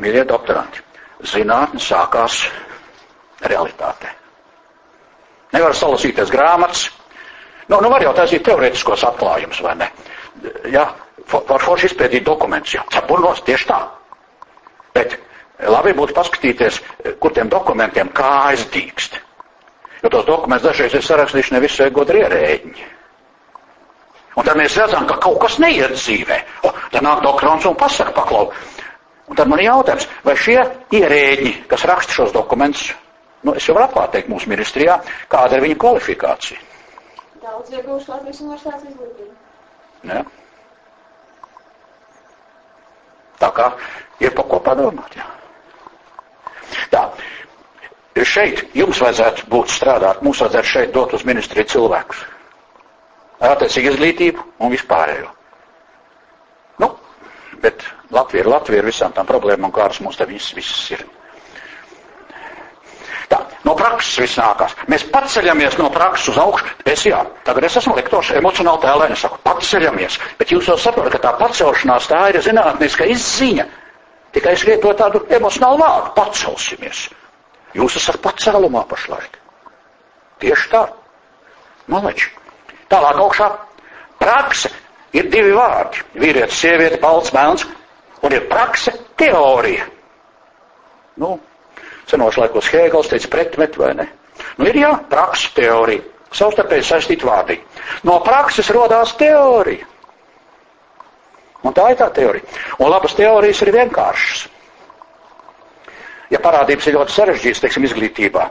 Mīļie 0.00 0.22
doktoranti, 0.28 0.80
zinātne 1.28 1.82
sākās 1.84 2.44
realitātē. 3.44 4.19
Nevar 5.54 5.74
salasīties 5.74 6.30
grāmatas. 6.30 6.88
Nu, 7.70 7.78
nu 7.80 7.90
var 7.90 8.02
jau 8.02 8.12
taisīt 8.16 8.44
teorētiskos 8.46 9.04
atklājumus, 9.06 9.62
vai 9.62 9.76
ne? 9.78 9.88
Ja, 10.72 10.88
var 11.30 11.62
forši 11.62 11.90
izpētīt 11.90 12.24
dokumentus, 12.26 12.74
jā, 12.78 12.84
cepurnos 12.94 13.42
tieši 13.46 13.68
tā. 13.68 13.80
Bet 14.94 15.18
labi 15.70 15.92
būtu 15.94 16.16
paskatīties, 16.16 16.80
kur 17.22 17.34
tiem 17.34 17.50
dokumentiem 17.52 18.10
kājas 18.16 18.66
dīkst. 18.74 19.20
Jo 20.02 20.08
tos 20.08 20.26
dokumentus 20.26 20.70
dažreiz 20.70 20.96
ir 20.96 21.04
sarakstījuši 21.04 21.54
nevisai 21.54 21.90
godri 21.94 22.24
ierēģi. 22.24 22.88
Un 24.38 24.46
tad 24.46 24.56
mēs 24.56 24.76
redzam, 24.78 25.06
ka 25.10 25.18
kaut 25.20 25.40
kas 25.42 25.58
neiet 25.60 25.92
dzīvē. 25.98 26.38
O, 26.64 26.72
tad 26.94 27.04
nāk 27.04 27.22
doktorants 27.24 27.66
un 27.68 27.76
pasaka 27.78 28.14
paklau. 28.16 28.48
Un 29.30 29.38
tad 29.38 29.50
man 29.50 29.60
ir 29.60 29.68
jautājums, 29.68 30.06
vai 30.24 30.36
šie 30.38 30.58
ierēģi, 30.96 31.52
kas 31.70 31.84
raksta 31.86 32.16
šos 32.16 32.32
dokumentus, 32.34 32.88
nu, 33.46 33.54
es 33.56 33.66
jau 33.68 33.74
varu 33.76 33.88
atklāt 33.88 34.28
mūsu 34.30 34.50
ministrijā, 34.50 34.98
kāda 35.32 35.58
ir 35.58 35.64
viņa 35.66 35.78
kvalifikācija? 35.82 36.60
Daudz 37.40 37.72
ieguvuši 37.72 38.10
Latvijas 38.12 38.40
universitātes 38.44 38.90
izglītību. 38.90 39.32
Ja? 40.10 40.24
Tā 43.40 43.48
kā 43.56 43.70
ir 44.20 44.34
par 44.36 44.46
ko 44.50 44.58
padomāt. 44.64 45.16
Jā. 45.16 45.26
Tā. 46.92 47.04
Šeit 48.20 48.74
jums 48.76 48.98
vajadzētu 49.00 49.46
būt 49.48 49.70
strādāt, 49.72 50.20
mums 50.26 50.42
vajadzētu 50.42 50.68
šeit 50.68 50.90
dot 50.92 51.14
uz 51.16 51.24
ministriju 51.24 51.70
cilvēkus. 51.72 52.20
Attiecīgi 53.40 53.94
izglītību 53.94 54.44
un 54.60 54.74
vispārējo. 54.74 55.30
Nu, 56.84 56.90
bet 57.62 57.86
Latvija 58.12 58.44
ir 58.44 58.50
Latvija 58.52 58.82
ar 58.84 58.90
visām 58.90 59.14
tām 59.16 59.28
problēmām, 59.30 59.72
kādas 59.72 60.02
mums 60.04 60.20
te 60.20 60.26
visas, 60.28 60.52
visas 60.58 60.82
ir. 60.98 61.06
Prakses 63.80 64.18
viss 64.20 64.38
nākās. 64.38 64.74
Mēs 64.92 65.06
paceļamies 65.08 65.78
no 65.80 65.88
prakses 65.94 66.34
uz 66.34 66.40
augšu. 66.42 66.66
Es 66.84 67.04
jā, 67.08 67.20
tagad 67.46 67.64
es 67.64 67.78
esmu 67.80 67.96
lektors, 67.96 68.32
emocionāli 68.36 68.84
tēlēni, 68.84 69.16
saku, 69.16 69.40
paceļamies. 69.46 70.18
Bet 70.38 70.52
jūs 70.52 70.68
jau 70.68 70.76
saprotat, 70.80 71.16
ka 71.16 71.22
tā 71.24 71.32
pacelšanās 71.40 72.08
tā 72.10 72.26
ir 72.30 72.40
zinātniska 72.44 73.08
izziņa. 73.14 73.66
Tikai 74.36 74.52
es 74.54 74.66
lietoju 74.68 74.98
tādu 75.00 75.24
emocionālu 75.32 75.80
vārdu- 75.80 76.12
pacelsimies. 76.20 77.08
Jūs 77.74 77.96
esat 77.96 78.20
pacēlumā 78.22 78.84
pašlaik. 78.90 79.38
Tieši 80.42 80.70
tā. 80.72 80.84
Maleči. 81.90 82.30
Tālāk 82.90 83.18
augšā. 83.24 83.50
Prakse 84.20 84.70
ir 85.16 85.28
divi 85.30 85.52
vārdi. 85.56 86.02
Vīrietis, 86.14 86.58
sieviete, 86.62 87.00
balts, 87.02 87.32
melns. 87.32 87.66
Un 88.22 88.32
ir 88.36 88.48
prakse, 88.50 88.92
teorija. 89.16 89.86
Nu, 91.16 91.38
Senos 92.10 92.38
laikos 92.40 92.70
Hēgels 92.72 93.10
teica 93.10 93.30
pretmet 93.30 93.78
vai 93.78 93.94
ne. 93.98 94.08
Nu 94.58 94.66
ir 94.66 94.80
jā, 94.82 94.90
praksa 95.10 95.52
teorija. 95.56 96.02
Savstarpēji 96.30 96.86
saistīt 96.86 97.24
vārdi. 97.26 97.56
No 98.06 98.20
prakses 98.22 98.70
rodās 98.74 99.16
teorija. 99.18 99.86
Un 101.66 101.74
tā 101.76 101.90
ir 101.90 101.98
tā 102.00 102.08
teorija. 102.14 102.46
Un 102.78 102.90
labas 102.90 103.16
teorijas 103.18 103.60
ir 103.64 103.72
vienkāršas. 103.74 104.46
Ja 106.30 106.38
parādības 106.38 106.86
ir 106.86 106.94
ļoti 106.94 107.14
sarežģītas, 107.16 107.60
teiksim, 107.64 107.84
izglītībā, 107.88 108.44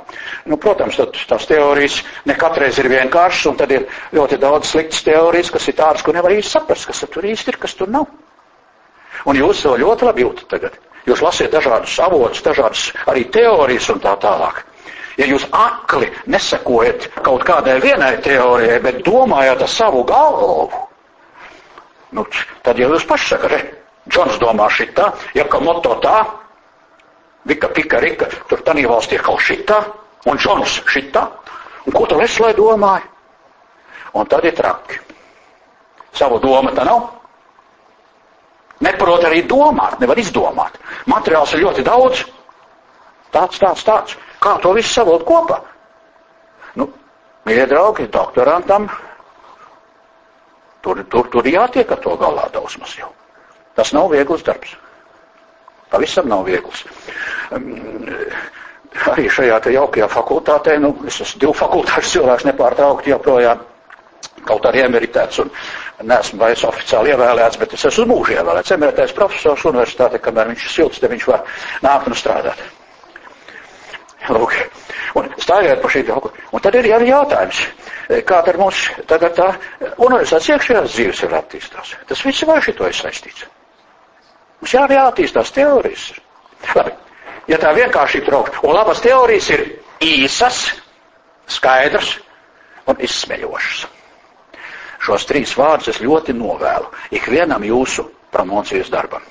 nu, 0.52 0.58
protams, 0.60 0.98
tad 1.00 1.16
tās 1.30 1.46
teorijas 1.48 2.02
ne 2.28 2.36
katreiz 2.36 2.76
ir 2.82 2.90
vienkāršas, 2.92 3.46
un 3.48 3.56
tad 3.62 3.72
ir 3.72 3.86
ļoti 4.12 4.40
daudz 4.42 4.68
sliktas 4.74 5.06
teorijas, 5.08 5.52
kas 5.56 5.70
ir 5.72 5.78
tādas, 5.78 6.04
ko 6.04 6.12
nevar 6.12 6.36
īsti 6.36 6.58
saprast, 6.58 6.90
kas 6.90 7.06
tur 7.08 7.28
īsti 7.30 7.54
ir, 7.54 7.60
kas 7.62 7.78
tur 7.80 7.88
nav. 7.94 8.10
Un 9.32 9.40
jūs 9.40 9.64
to 9.64 9.78
ļoti 9.80 10.10
labi 10.10 10.28
jūtat 10.28 10.52
tagad. 10.52 10.76
Jūs 11.08 11.22
lasiet 11.24 11.54
dažādus 11.54 11.96
avotus, 12.04 12.44
dažādas 12.46 12.90
arī 13.08 13.26
teorijas 13.32 13.90
un 13.94 14.02
tā 14.04 14.16
tālāk. 14.20 14.64
Ja 15.20 15.28
jūs 15.28 15.46
akli 15.52 16.10
nesakojat 16.32 17.10
kaut 17.24 17.44
kādai 17.48 17.80
vienai 17.84 18.18
teorijai, 18.24 18.80
bet 18.84 19.02
domājat 19.04 19.64
ar 19.66 19.72
savu 19.72 20.04
galvu, 20.08 20.70
nu, 22.16 22.26
tad 22.64 22.80
jau 22.80 22.92
jūs 22.94 23.08
paši 23.08 23.34
sakat, 23.36 23.52
re, 23.52 23.62
Džons 24.10 24.40
domā 24.42 24.70
šitā, 24.74 25.12
ja 25.38 25.44
ka 25.46 25.60
moto 25.62 26.00
tā, 26.02 26.24
Vika, 27.46 27.68
pika, 27.68 28.00
rika, 28.00 28.28
tur 28.50 28.60
tanī 28.68 28.84
valstī 28.86 29.16
ir 29.16 29.24
kaut 29.24 29.40
šitā, 29.42 29.80
un 30.28 30.38
Džons 30.38 30.82
šitā, 30.92 31.24
un 31.88 31.96
ko 31.96 32.06
tad 32.10 32.22
es 32.26 32.36
lai 32.44 32.52
domāju? 32.54 33.08
Un 34.20 34.28
tad 34.28 34.46
ir 34.46 34.56
traki. 34.58 35.00
Savu 36.14 36.40
domu 36.44 36.74
tā 36.76 36.84
nav. 36.86 37.19
Neprot 38.80 39.26
arī 39.28 39.44
domāt, 39.48 40.00
nevar 40.00 40.20
izdomāt. 40.22 40.78
Materiāls 41.12 41.54
ir 41.54 41.66
ļoti 41.66 41.84
daudz. 41.84 42.24
Tāds, 43.34 43.60
tāds, 43.60 43.84
tāds. 43.86 44.16
Kā 44.40 44.56
to 44.64 44.72
visu 44.78 44.94
savot 44.94 45.26
kopā? 45.28 45.60
Nu, 46.80 46.88
mīļie 47.46 47.66
draugi, 47.70 48.08
doktorantam 48.14 48.88
tur, 50.82 51.04
tur, 51.12 51.28
tur 51.34 51.50
jātiek 51.50 51.92
ar 51.92 52.00
to 52.04 52.16
galā 52.20 52.48
dausmas 52.54 52.96
jau. 52.98 53.12
Tas 53.76 53.92
nav 53.96 54.10
viegls 54.14 54.46
darbs. 54.48 54.76
Pavisam 55.90 56.30
nav 56.30 56.46
viegls. 56.48 56.86
Um, 57.52 57.74
arī 59.12 59.28
šajā 59.32 59.60
te 59.66 59.74
jaukajā 59.74 60.08
fakultātē, 60.12 60.78
nu, 60.82 60.94
es 61.10 61.20
esmu 61.26 61.44
divu 61.44 61.58
fakultāšu 61.58 62.12
cilvēks 62.16 62.48
nepārtraukti 62.50 63.14
joprojām 63.14 63.66
kaut 64.48 64.66
arī 64.70 64.86
emeritēts 64.86 65.42
un 65.44 65.52
neesmu 66.08 66.40
vairs 66.40 66.64
oficiāli 66.68 67.14
ievēlēts, 67.14 67.60
bet 67.60 67.74
es 67.76 67.86
esmu 67.90 68.06
mūžu 68.14 68.36
ievēlēts. 68.38 68.74
Emeritēts 68.76 69.16
profesors 69.18 69.66
universitāte, 69.68 70.22
kamēr 70.24 70.52
viņš 70.54 70.66
ir 70.66 70.76
silts, 70.76 71.02
te 71.02 71.10
viņš 71.12 71.28
var 71.28 71.44
nākt 71.86 72.08
un 72.08 72.18
strādāt. 72.18 72.62
Lūk. 74.30 74.56
Un 75.18 75.30
stāvēt 75.42 75.82
pa 75.82 75.90
šī 75.90 76.04
daugu. 76.08 76.32
Un 76.54 76.62
tad 76.62 76.76
ir 76.78 76.90
arī 76.94 77.10
jautājums, 77.10 77.62
kā 78.30 78.42
tad 78.46 78.60
mums 78.62 78.84
tagad 79.10 79.36
tā 79.38 79.48
universitātes 79.98 80.52
iekšējās 80.54 80.92
dzīves 80.94 81.24
ir 81.26 81.36
attīstās. 81.40 81.96
Tas 82.08 82.26
viss 82.26 82.46
vai 82.48 82.60
šito 82.62 82.88
ir 82.88 82.98
saistīts. 82.98 83.48
Mums 84.60 84.76
jā, 84.76 84.86
jāattīstās 84.92 85.54
teorijas. 85.56 86.10
Labi. 86.76 86.94
Ja 87.50 87.58
tā 87.58 87.72
vienkārši 87.74 88.22
traukt, 88.28 88.60
un 88.62 88.76
labas 88.76 89.02
teorijas 89.02 89.48
ir 89.56 89.64
īsas, 90.06 90.60
skaidrs 91.50 92.20
un 92.92 93.00
izsmeļošs. 93.02 93.88
Šos 95.00 95.26
trīs 95.30 95.54
vārdus 95.56 95.94
es 95.94 96.02
ļoti 96.04 96.34
novēlu 96.36 96.90
ikvienam 97.16 97.64
jūsu 97.64 98.06
promocijas 98.34 98.92
darbam. 98.92 99.24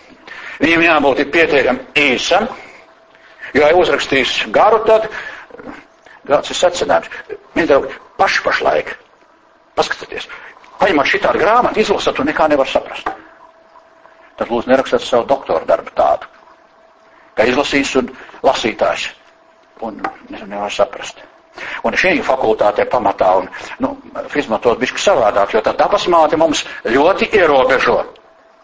Viņam 0.58 0.84
jābūt 0.86 1.20
pietiekami 1.34 1.84
īsam, 2.08 2.48
jo, 3.54 3.62
ja 3.62 3.68
uzrakstīs 3.78 4.32
garu, 4.54 4.80
tad 4.88 5.06
kāds 6.28 6.50
ir 6.52 6.58
secinājums. 6.58 7.12
Mīļie 7.54 7.68
draugi, 7.70 7.94
paši 8.18 8.42
pašlaik, 8.46 8.90
paskatieties, 9.78 10.26
paņemot 10.80 11.12
šitādu 11.12 11.42
grāmatu, 11.44 11.82
izlasot 11.84 12.18
un 12.22 12.30
nekā 12.32 12.48
nevar 12.50 12.68
saprast. 12.70 13.12
Tad 14.38 14.50
lūdzu 14.52 14.70
nerakstiet 14.70 15.02
savu 15.02 15.26
doktora 15.30 15.66
darbu 15.66 15.94
tādu, 15.98 16.28
ka 17.34 17.46
izlasīs 17.50 17.94
un 17.98 18.10
lasītājs 18.46 19.08
un 19.86 20.00
nevar 20.30 20.72
saprast. 20.74 21.22
Un 21.86 21.96
šī 21.98 22.14
fakultātē 22.26 22.86
pamatā, 22.90 23.34
un, 23.42 23.48
nu, 23.84 23.92
fizmatot 24.32 24.80
bišķi 24.80 25.04
savādāk, 25.04 25.54
jo 25.54 25.62
tā 25.64 25.74
dabas 25.78 26.06
māte 26.10 26.38
mums 26.40 26.64
ļoti 26.86 27.30
ierobežo. 27.38 28.00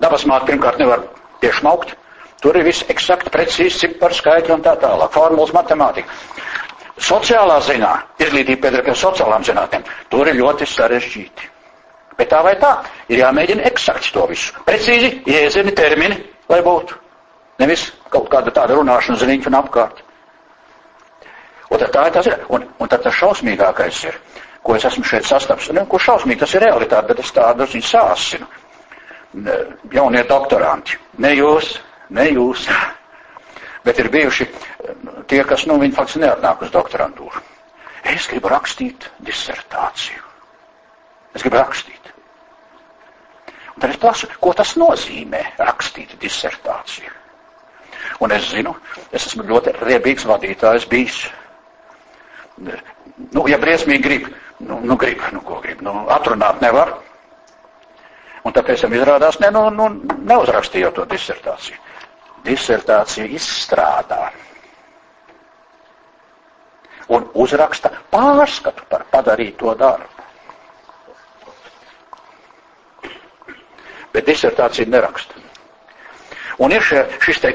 Dabas 0.02 0.26
māte 0.28 0.50
pirmkārt 0.50 0.80
nevar 0.82 1.04
tieši 1.42 1.64
maukt. 1.66 1.94
Tur 2.44 2.58
ir 2.60 2.66
viss 2.66 2.84
eksakti, 2.92 3.32
precīzi, 3.32 3.78
cipari, 3.86 4.16
skaitļi 4.18 4.52
un 4.52 4.64
tā 4.64 4.74
tālāk. 4.80 5.12
Formulas 5.14 5.54
matemātika. 5.56 6.12
Sociālā 7.00 7.56
ziņā, 7.64 7.92
izglītība 8.22 8.68
pieder 8.68 8.84
pie 8.86 8.94
sociālām 8.94 9.42
zinātnēm, 9.46 9.82
tur 10.12 10.28
ir 10.30 10.36
ļoti 10.38 10.68
sarežģīti. 10.68 11.48
Bet 12.18 12.30
tā 12.30 12.42
vai 12.46 12.54
tā, 12.60 12.76
ir 13.10 13.24
jāmēģina 13.24 13.64
eksakts 13.70 14.12
to 14.14 14.26
visu. 14.30 14.52
Precīzi, 14.66 15.10
iezini 15.26 15.74
termini, 15.74 16.20
lai 16.52 16.60
būtu. 16.62 17.00
Nevis 17.62 17.88
kaut 18.10 18.28
kāda 18.30 18.52
tāda 18.54 18.76
runāšana 18.78 19.18
ziniņa 19.18 19.50
un 19.50 19.58
apkārt. 19.58 20.02
Un 21.74 21.80
tad 21.82 21.90
tā 21.90 22.04
tas 22.14 22.26
ir. 22.30 22.36
Un, 22.54 22.66
un 22.78 22.90
tad 22.90 23.02
tas 23.02 23.16
šausmīgākais 23.18 24.04
ir, 24.06 24.18
ko 24.62 24.76
es 24.78 24.84
esmu 24.86 25.02
šeit 25.10 25.26
sastaps. 25.26 25.72
Ne, 25.74 25.82
ko 25.90 25.98
šausmīgi 25.98 26.44
tas 26.44 26.54
ir 26.54 26.62
realitāte, 26.68 27.08
bet 27.10 27.22
es 27.24 27.32
tādu 27.34 27.66
ziņu 27.70 27.88
sāsinu. 27.88 28.46
Jaunie 29.90 30.22
doktoranti. 30.28 31.00
Ne 31.24 31.32
jūs, 31.34 31.72
ne 32.14 32.28
jūs. 32.30 32.68
Bet 33.84 33.98
ir 34.00 34.06
bijuši 34.08 34.46
tie, 35.28 35.42
kas, 35.44 35.66
nu, 35.68 35.74
viņi 35.76 35.92
faktiski 35.92 36.22
neatnāk 36.22 36.62
uz 36.64 36.70
doktorantūru. 36.72 37.42
Es 38.14 38.24
gribu 38.30 38.48
rakstīt 38.48 39.10
disertāciju. 39.26 40.22
Es 41.36 41.44
gribu 41.44 41.58
rakstīt. 41.58 42.08
Un 43.74 43.82
tad 43.82 43.90
es 43.90 44.00
prasu, 44.00 44.30
ko 44.40 44.54
tas 44.56 44.72
nozīmē 44.80 45.42
rakstīt 45.58 46.16
disertāciju. 46.22 47.12
Un 48.24 48.32
es 48.32 48.48
zinu, 48.54 48.72
es 49.12 49.26
esmu 49.28 49.44
ļoti 49.50 49.76
riebīgs 49.82 50.24
vadītājs 50.30 50.88
bijis 50.88 51.26
Nu, 52.58 53.44
ja 53.50 53.58
briesmīgi 53.58 54.02
grib, 54.04 54.28
nu, 54.62 54.78
nu 54.86 54.96
grib, 55.00 55.22
nu 55.34 55.40
ko 55.46 55.58
grib, 55.64 55.80
nu 55.82 56.04
atrunāt 56.14 56.60
nevar. 56.62 56.92
Un 58.44 58.52
tāpēc 58.54 58.84
tam 58.84 58.94
izrādās, 58.94 59.38
ne, 59.42 59.50
nu, 59.54 59.64
nu 59.72 59.88
neuzrakstīju 60.30 60.90
to 60.98 61.06
disertāciju. 61.10 61.78
Disertāciju 62.44 63.30
izstrādā. 63.38 64.26
Un 67.14 67.26
uzraksta 67.44 67.90
pārskatu 68.12 68.84
par 68.88 69.06
padarīto 69.12 69.74
darbu. 69.80 70.10
Bet 74.14 74.28
disertāciju 74.30 74.92
neraksta. 74.94 75.43
Un 76.62 76.72
ir 76.72 76.82
šie, 76.86 77.02
šis 77.24 77.40
te 77.42 77.52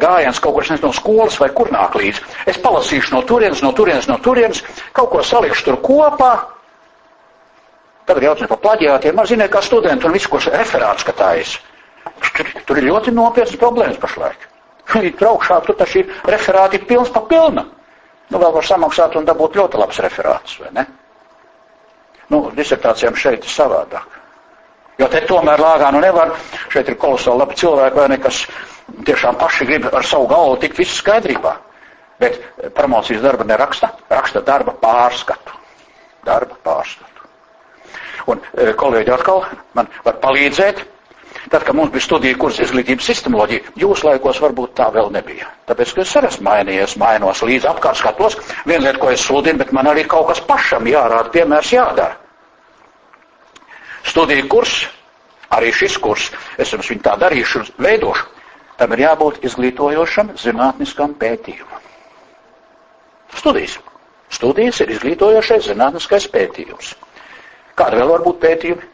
gājiens 0.00 0.40
kaut 0.42 0.58
kur 0.58 0.66
no 0.82 0.92
skolas 0.92 1.38
vai 1.40 1.48
kur 1.56 1.70
nāk 1.72 1.96
līdzi. 1.96 2.24
Es 2.46 2.58
palasīšu 2.60 3.14
no 3.14 3.22
turienes, 3.28 3.62
no 3.64 3.72
turienes, 3.72 4.08
no 4.10 4.18
turienes, 4.20 4.62
kaut 4.92 5.10
ko 5.12 5.22
salikšu 5.24 5.64
tur 5.70 5.80
kopā. 5.84 6.32
Tagad 8.06 8.26
jautājums 8.28 8.50
par 8.50 8.62
plaģiātiem. 8.66 9.14
Man 9.16 9.28
ziniet, 9.30 9.52
kā 9.52 9.62
studenti 9.62 10.06
un 10.06 10.12
viss, 10.12 10.28
ko 10.28 10.40
referāts 10.42 11.06
skatājas. 11.06 11.58
Tur, 12.36 12.48
tur 12.66 12.80
ir 12.80 12.88
ļoti 12.90 13.14
nopietnas 13.14 13.60
problēmas 13.60 14.00
pašlaik. 14.02 14.48
Tur 15.18 15.28
augšā 15.28 15.60
tur 15.64 15.76
taču 15.78 16.02
ir 16.02 16.10
referāti 16.28 16.80
pilns 16.86 17.12
pa 17.14 17.22
pilna. 17.30 17.64
Nu, 18.32 18.40
vēl 18.40 18.52
var 18.54 18.66
samaksāt 18.66 19.14
un 19.16 19.28
dabūt 19.28 19.56
ļoti 19.60 19.78
labs 19.78 20.00
referāts, 20.02 20.56
vai 20.60 20.72
ne? 20.74 20.84
Nu, 22.32 22.46
disertācijām 22.56 23.16
šeit 23.18 23.44
ir 23.44 23.52
savādāk. 23.52 24.21
Jo 25.00 25.08
te 25.08 25.22
tomēr 25.26 25.60
lāgā 25.60 25.88
nu 25.94 26.02
nevar, 26.02 26.34
šeit 26.72 26.90
ir 26.92 26.98
kolosāli 27.00 27.40
labi 27.40 27.56
cilvēki, 27.58 27.96
vai 27.96 28.08
ne, 28.12 28.18
kas 28.20 28.42
tiešām 29.06 29.38
paši 29.40 29.68
grib 29.68 29.88
ar 29.88 30.04
savu 30.06 30.28
galvu 30.30 30.58
tikt 30.62 30.78
visu 30.82 30.98
skaidrībā. 30.98 31.56
Bet 32.20 32.38
promocijas 32.76 33.22
darba 33.24 33.46
neraksta, 33.48 33.90
raksta 34.10 34.44
darba 34.46 34.74
pārskatu. 34.78 35.56
Darba 36.26 36.58
pārskatu. 36.62 37.08
Un 38.30 38.42
e, 38.54 38.70
kolēģi 38.78 39.14
atkal 39.16 39.42
man 39.74 39.88
var 40.04 40.20
palīdzēt. 40.22 40.84
Tad, 41.50 41.64
kad 41.64 41.74
mums 41.74 41.90
bija 41.90 42.04
studija 42.04 42.38
kurs 42.38 42.60
izglītības 42.62 43.08
sistemoloģija, 43.08 43.72
jūs 43.80 44.04
laikos 44.06 44.38
varbūt 44.44 44.76
tā 44.78 44.86
vēl 44.94 45.08
nebija. 45.10 45.48
Tāpēc, 45.66 45.94
ka 45.96 46.04
es 46.04 46.12
arī 46.20 46.28
esmu 46.30 46.46
mainījies, 46.46 46.94
mainos 47.00 47.42
līdz 47.48 47.66
apkārt 47.72 47.98
skatos. 47.98 48.36
Viena 48.68 48.84
lieta, 48.84 49.00
ko 49.02 49.10
es 49.10 49.24
sludinu, 49.26 49.58
bet 49.64 49.72
man 49.74 49.90
arī 49.90 50.04
kaut 50.06 50.28
kas 50.30 50.44
pašam 50.46 50.86
jārāda, 50.86 51.32
piemērs 51.34 51.72
jādara 51.74 52.21
studiju 54.04 54.48
kurs, 54.48 54.86
arī 55.52 55.72
šis 55.74 55.98
kurs, 56.02 56.30
es 56.58 56.72
jums 56.72 56.90
viņu 56.90 57.04
tā 57.04 57.16
darīšu, 57.20 57.64
veidošu, 57.82 58.26
tam 58.80 58.94
ir 58.96 59.04
jābūt 59.04 59.42
izglītojošam 59.46 60.32
zinātniskam 60.40 61.14
pētījumam. 61.20 61.82
Studijas. 63.36 63.78
Studijas 64.32 64.80
ir 64.80 64.92
izglītojošais 64.94 65.68
zinātniskais 65.68 66.26
pētījums. 66.32 66.94
Kāda 67.76 68.00
vēl 68.00 68.10
var 68.14 68.24
būt 68.24 68.40
pētījumi? 68.42 68.88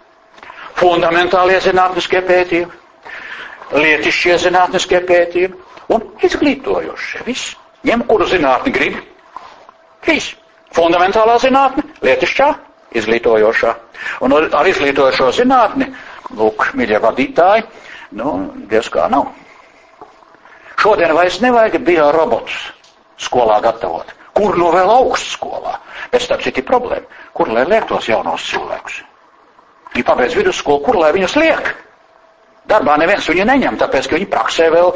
Fundamentālie 0.78 1.58
zinātniskie 1.62 2.20
pētījumi, 2.26 2.74
lietišķie 3.74 4.36
zinātniskie 4.44 5.00
pētījumi 5.06 5.94
un 5.94 6.04
izglītojošie. 6.26 7.24
Viss. 7.26 7.54
Ņem, 7.86 8.04
kuru 8.10 8.26
zinātni 8.30 8.74
grib. 8.74 8.98
Viss. 10.06 10.34
Fundamentālā 10.74 11.38
zinātne, 11.42 11.82
lietišķā, 12.04 12.48
izglītojošā. 12.96 13.74
Un 14.24 14.34
ar 14.38 14.70
izglītojošo 14.70 15.32
zinātni, 15.36 15.90
lūk, 16.38 16.70
mīļie 16.78 17.00
vadītāji, 17.02 17.66
nu, 18.20 18.34
diez 18.70 18.88
kā 18.92 19.08
nav. 19.12 19.28
Šodien 20.78 21.12
vairs 21.16 21.40
nevajag 21.42 21.80
bio 21.84 22.10
robotus 22.14 22.68
skolā 23.18 23.58
gatavot. 23.64 24.14
Kur 24.38 24.54
nu 24.54 24.70
vēl 24.70 24.90
augstskolā? 24.92 25.74
Pēc 26.12 26.28
tam 26.30 26.42
citi 26.44 26.62
problēma. 26.62 27.08
Kur 27.34 27.50
lai 27.50 27.64
liek 27.66 27.88
tos 27.90 28.06
jaunos 28.06 28.44
cilvēkus? 28.46 29.00
Viņi 29.94 30.06
pabeidz 30.06 30.36
vidusskolu, 30.38 30.84
kur 30.84 30.98
lai 31.00 31.10
viņus 31.16 31.34
liek? 31.40 31.72
Darbā 32.70 32.98
neviens 33.00 33.26
viņu 33.26 33.46
neņem, 33.48 33.78
tāpēc, 33.80 34.06
ka 34.06 34.18
viņi 34.18 34.28
praksē 34.30 34.68
vēl, 34.70 34.92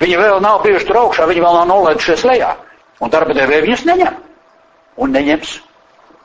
viņi 0.00 0.18
vēl 0.18 0.40
nav 0.42 0.62
bijuši 0.64 0.88
tur 0.88 0.98
augšā, 1.04 1.28
viņi 1.28 1.44
vēl 1.44 1.58
nav 1.60 1.68
nolaidušies 1.70 2.24
lejā. 2.26 2.54
Un 3.04 3.12
darba 3.12 3.36
devēja 3.36 3.66
viņus 3.66 3.84
neņem. 3.86 4.18
Un 5.04 5.12
neņems 5.12 5.52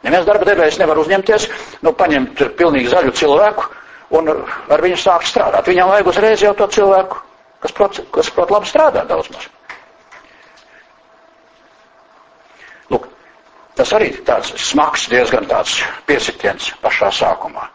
Neviens 0.02 0.26
darba 0.26 0.48
devējs 0.50 0.80
nevar 0.82 0.98
uzņemties, 0.98 1.48
nu, 1.86 1.94
paņemt 1.94 2.42
pilnīgi 2.58 2.90
zaļu 2.90 3.14
cilvēku 3.20 3.68
un 4.18 4.32
ar 4.34 4.84
viņu 4.84 4.98
sākt 5.00 5.30
strādāt. 5.30 5.68
Viņam 5.70 5.92
vajag 5.94 6.10
uzreiz 6.12 6.44
jau 6.44 6.54
to 6.58 6.68
cilvēku, 6.74 7.20
kas 7.62 7.76
prot, 7.78 8.00
kas 8.16 8.32
prot 8.34 8.54
labi 8.54 8.70
strādāt 8.70 9.12
daudz 9.12 9.30
maz. 9.34 9.48
Lūk, 12.92 13.06
tas 13.78 13.94
arī 13.98 14.10
tāds 14.28 14.56
smags, 14.60 15.06
diezgan 15.12 15.46
tāds 15.52 15.78
piesitiens 16.10 16.72
pašā 16.82 17.12
sākumā. 17.22 17.68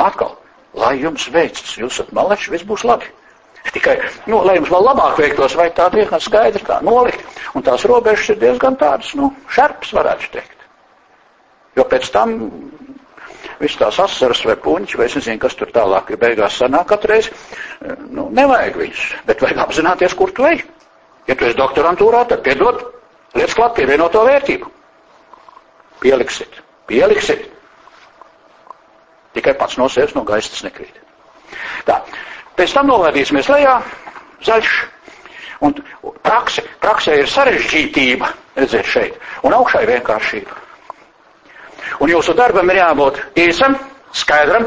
Atkal, 0.00 0.32
lai 0.72 0.96
jums 1.02 1.28
veicas, 1.34 1.76
jūs 1.76 1.98
esat 1.98 2.14
maleči, 2.16 2.50
viss 2.54 2.66
būs 2.66 2.86
labi. 2.88 3.12
Tikai, 3.72 3.94
nu, 4.26 4.40
lai 4.42 4.56
jums 4.56 4.72
vēl 4.72 4.88
labāk 4.88 5.20
veiktos, 5.20 5.54
vai 5.54 5.68
tā 5.76 5.86
diezgan 5.92 6.20
skaidri 6.20 6.64
tā 6.66 6.80
nolikt. 6.82 7.22
Un 7.54 7.62
tās 7.62 7.84
robežas 7.86 8.32
ir 8.32 8.40
diezgan 8.40 8.74
tādas, 8.80 9.12
nu, 9.14 9.30
šarps 9.54 9.92
varētu 9.94 10.32
teikt. 10.34 10.51
Jo 11.76 11.86
pēc 11.88 12.10
tam 12.12 12.36
viss 13.62 13.78
tās 13.78 13.98
asaras 14.02 14.42
vai 14.46 14.56
puņķi, 14.60 14.98
vai 14.98 15.06
es 15.08 15.16
nezinu, 15.18 15.40
kas 15.42 15.56
tur 15.58 15.70
tālāk 15.74 16.12
ir 16.12 16.20
beigās 16.20 16.58
sanāk 16.60 16.88
katreiz, 16.92 17.30
nu, 18.10 18.28
nevajag 18.34 18.78
viņus, 18.80 19.04
bet 19.28 19.42
vajag 19.44 19.62
apzināties, 19.64 20.16
kur 20.18 20.34
tu 20.34 20.46
ej. 20.48 20.64
Ja 21.28 21.36
tu 21.38 21.46
esi 21.46 21.58
doktorantūrā, 21.58 22.24
tad 22.28 22.42
piedod, 22.42 22.82
liec 23.38 23.54
klāt 23.54 23.76
pievienoto 23.76 24.24
vērtību. 24.26 24.70
Pieliksit, 26.02 26.58
pieliksit. 26.90 27.46
Tikai 29.32 29.54
pats 29.56 29.78
no 29.78 29.86
sevis 29.88 30.16
no 30.16 30.24
gaisa 30.28 30.50
tas 30.52 30.64
nekrīt. 30.66 30.98
Tā, 31.86 32.00
pēc 32.58 32.74
tam 32.74 32.90
nolaidīsimies 32.90 33.48
lejā, 33.52 33.78
zaļš, 34.44 34.74
un 35.62 35.78
prakse, 36.26 36.66
praksē 36.82 37.20
ir 37.22 37.30
sarežģītība, 37.30 38.32
redziet 38.58 38.90
šeit, 38.90 39.22
un 39.46 39.54
augšā 39.56 39.84
ir 39.84 39.94
vienkāršība. 39.94 40.61
Un 42.02 42.10
jūsu 42.10 42.34
darbam 42.34 42.70
ir 42.72 42.80
jābūt 42.80 43.20
īsam, 43.38 43.76
skaidram 44.12 44.66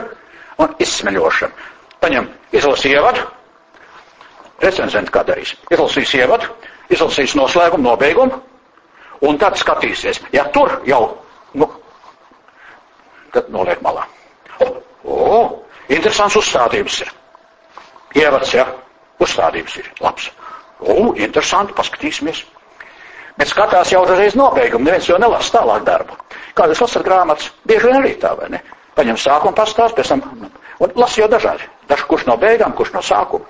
un 0.63 0.75
izsmeļošam. 0.79 1.51
Paņem, 1.99 2.29
izlasi 2.55 2.93
ievadu, 2.95 3.25
recenzenti 4.63 5.11
kā 5.11 5.25
darīs. 5.27 5.55
Izlasīs 5.73 6.13
ievadu, 6.15 6.47
izlasīs 6.93 7.35
noslēgumu, 7.35 7.89
nobeigumu, 7.89 8.39
un 9.27 9.37
tad 9.41 9.59
skatīsies. 9.59 10.21
Ja 10.35 10.47
tur 10.53 10.79
jau 10.87 11.03
Nu, 11.55 11.69
tad 13.31 13.47
noliek 13.51 13.79
malā. 13.83 14.03
O, 14.59 14.67
o 15.07 15.37
interesants 15.91 16.35
uzstādījums 16.39 16.99
ir. 17.05 17.13
Ievads, 18.19 18.51
ja? 18.55 18.65
uzstādījums 19.23 19.77
ir 19.79 19.87
labs. 20.03 20.27
O, 20.83 21.13
interesanti, 21.15 21.75
paskatīsimies. 21.77 22.43
Bet 23.35 23.51
skatās 23.51 23.91
jau 23.91 24.03
uzreiz 24.05 24.35
nobeigumu, 24.39 24.87
neviens 24.87 25.09
jau 25.09 25.17
nelasa 25.19 25.57
tālāk 25.57 25.83
darbu. 25.87 26.15
Kā 26.55 26.69
jūs 26.71 26.85
lasat 26.85 27.03
grāmatas, 27.03 27.49
bieži 27.67 27.89
vien 27.89 27.97
arī 27.99 28.13
tā, 28.19 28.31
vai 28.39 28.47
ne? 28.53 28.61
Paņem 28.95 29.17
sākumu 29.19 29.57
pastāst, 29.57 29.95
pēc 29.97 30.13
tam, 30.13 30.21
un 30.79 30.93
lasa 30.95 31.19
jau 31.19 31.27
dažādi. 31.31 31.67
Dažs 31.89 32.05
kurš 32.07 32.29
no 32.29 32.37
beigām, 32.39 32.71
kurš 32.77 32.93
no 32.95 33.01
sākuma. 33.03 33.45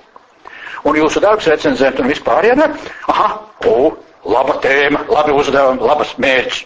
Un 0.86 0.98
jūsu 0.98 1.22
darbs 1.22 1.48
recenzēt 1.50 2.02
un 2.02 2.10
vispār, 2.10 2.50
ja 2.50 2.56
ne? 2.58 2.68
Aha, 3.14 3.30
o, 3.70 3.92
laba 4.26 4.58
tēma, 4.62 5.06
labi 5.10 5.34
uzdevumi, 5.38 5.86
labas 5.86 6.16
mērķis. 6.22 6.64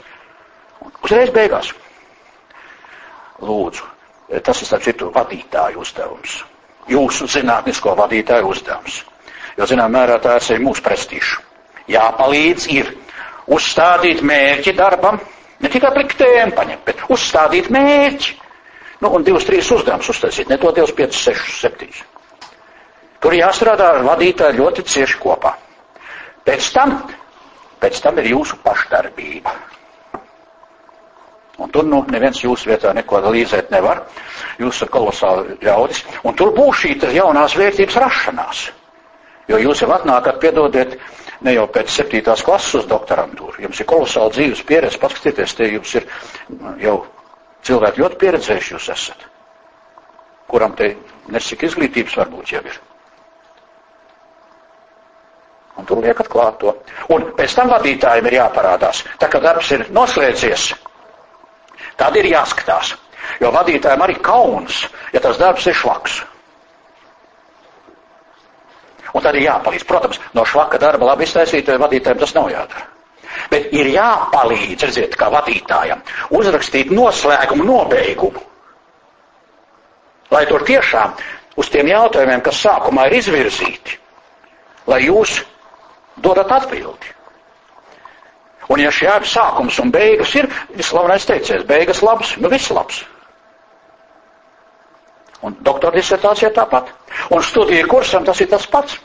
Uzreiz 1.03 1.31
beigās. 1.35 1.73
Lūdzu, 3.43 3.83
tas 4.43 4.61
ir 4.61 4.67
starp 4.67 4.87
citu 4.87 5.11
vadītāju 5.15 5.83
uzdevums. 5.83 6.39
Jūsu 6.91 7.27
zinātnisko 7.31 7.93
vadītāju 7.99 8.51
uzdevums. 8.51 9.03
Jo, 9.59 9.67
zinām, 9.67 9.91
mērā 9.91 10.17
tā 10.23 10.37
ir 10.51 10.63
mūsu 10.63 10.83
prestīžu. 10.83 11.43
Jāpalīdz 11.91 12.67
ir 12.71 12.91
uzstādīt 13.55 14.21
mērķi 14.25 14.73
darbam, 14.77 15.19
ne 15.59 15.71
tikai 15.71 15.91
pliktēm 15.95 16.53
paņemt, 16.57 16.85
bet 16.87 17.03
uzstādīt 17.11 17.69
mērķi. 17.73 18.35
Nu, 18.99 19.11
un 19.15 19.23
divus, 19.23 19.45
trīs 19.47 19.69
uzdevumus 19.71 20.09
uztaisīt, 20.11 20.49
ne 20.51 20.57
to 20.59 20.71
divus, 20.75 20.91
piecus, 20.95 21.21
sešus, 21.29 21.59
septiņus. 21.63 22.01
Tur 23.23 23.35
jāstrādā 23.35 23.93
ar 23.95 24.05
vadītāju 24.07 24.59
ļoti 24.61 24.83
cieši 24.87 25.19
kopā. 25.23 25.53
Pēc 26.47 26.69
tam, 26.75 26.95
pēc 27.79 27.99
tam 28.03 28.19
ir 28.19 28.29
jūsu 28.33 28.59
pašdarbība. 28.63 29.53
Un 31.59 31.71
tur 31.75 31.83
nu, 31.83 31.99
neviens 32.11 32.39
jūsu 32.39 32.69
vietā 32.71 32.93
neko 32.95 33.19
līdzēt 33.27 33.71
nevar. 33.73 34.05
Jūs 34.59 34.77
esat 34.79 34.91
kolosāli 34.93 35.57
ļaudis. 35.67 36.03
Un 36.23 36.35
tur 36.39 36.53
būs 36.55 36.83
šī 36.85 36.93
jaunās 37.17 37.55
vērtības 37.59 37.97
rašanās. 38.03 38.61
Jo 39.51 39.59
jūs 39.59 39.81
jau 39.83 39.89
atnākat, 39.95 40.39
piedodiet, 40.39 40.95
ne 41.45 41.53
jau 41.55 41.65
pēc 41.71 41.93
septītās 41.93 42.43
klases 42.45 42.81
uz 42.81 42.89
doktorantūru. 42.89 43.61
Jums 43.65 43.79
ir 43.79 43.87
kolosāla 43.89 44.33
dzīves 44.35 44.63
pieredze. 44.67 44.99
Paskatieties, 45.01 45.55
te 45.55 45.69
jums 45.71 45.95
ir 45.99 46.07
jau 46.83 46.97
cilvēki 47.67 48.03
ļoti 48.03 48.19
pieredzējuši 48.25 48.75
jūs 48.75 48.89
esat. 48.95 49.25
Kuram 50.49 50.73
te 50.75 50.93
nesik 51.29 51.63
izglītības 51.67 52.17
varbūt 52.19 52.53
jau 52.55 52.63
ir. 52.65 52.79
Un 55.79 55.87
tur 55.87 56.01
liekat 56.03 56.27
klāt 56.27 56.57
to. 56.59 56.73
Un 57.15 57.29
pēc 57.37 57.55
tam 57.55 57.69
vadītājiem 57.71 58.27
ir 58.27 58.39
jāparādās. 58.41 59.05
Tā 59.21 59.29
kā 59.31 59.39
darbs 59.43 59.69
ir 59.77 59.85
noslēdzies, 59.95 60.73
Tad 61.99 62.15
ir 62.15 62.29
jāskatās. 62.31 62.93
Jo 63.43 63.51
vadītājiem 63.53 64.03
arī 64.05 64.15
kauns, 64.23 64.85
ja 65.13 65.19
tas 65.23 65.37
darbs 65.41 65.67
ir 65.67 65.75
švaks. 65.75 66.21
Un 69.13 69.25
tad 69.25 69.35
ir 69.35 69.47
jāpalīdz. 69.47 69.85
Protams, 69.89 70.21
no 70.37 70.45
švaka 70.45 70.79
darba 70.81 71.11
labi 71.11 71.25
iztaisītajiem 71.27 71.81
vadītājiem 71.85 72.21
tas 72.21 72.35
nav 72.37 72.49
jādara. 72.53 72.87
Bet 73.49 73.73
ir 73.73 73.89
jāpalīdz, 73.93 74.85
redziet, 74.87 75.17
kā 75.17 75.29
vadītājam, 75.33 76.01
uzrakstīt 76.35 76.91
noslēgumu, 76.93 77.65
nobeigumu. 77.65 78.41
Lai 80.29 80.43
tur 80.49 80.65
tiešām 80.65 81.15
uz 81.57 81.69
tiem 81.73 81.89
jautājumiem, 81.89 82.41
kas 82.45 82.61
sākumā 82.65 83.07
ir 83.09 83.17
izvirzīti, 83.19 83.97
lai 84.89 85.01
jūs 85.07 85.39
dodat 86.21 86.51
atbildi. 86.59 87.15
Un 88.69 88.83
ja 88.83 88.91
šī 88.93 89.07
abi 89.09 89.25
sākums 89.25 89.79
un 89.81 89.89
beigas 89.93 90.35
ir, 90.37 90.45
slavenais 90.85 91.25
teiciens, 91.25 91.65
beigas 91.65 92.03
labs, 92.05 92.35
nu 92.37 92.51
viss 92.53 92.69
labs. 92.73 93.01
Un 95.45 95.55
doktora 95.63 95.95
disertācija 95.95 96.51
tāpat. 96.55 96.89
Un 97.31 97.43
studiju 97.43 97.87
kursam 97.87 98.25
tas 98.27 98.41
ir 98.43 98.49
tas 98.51 98.65
pats. 98.67 98.97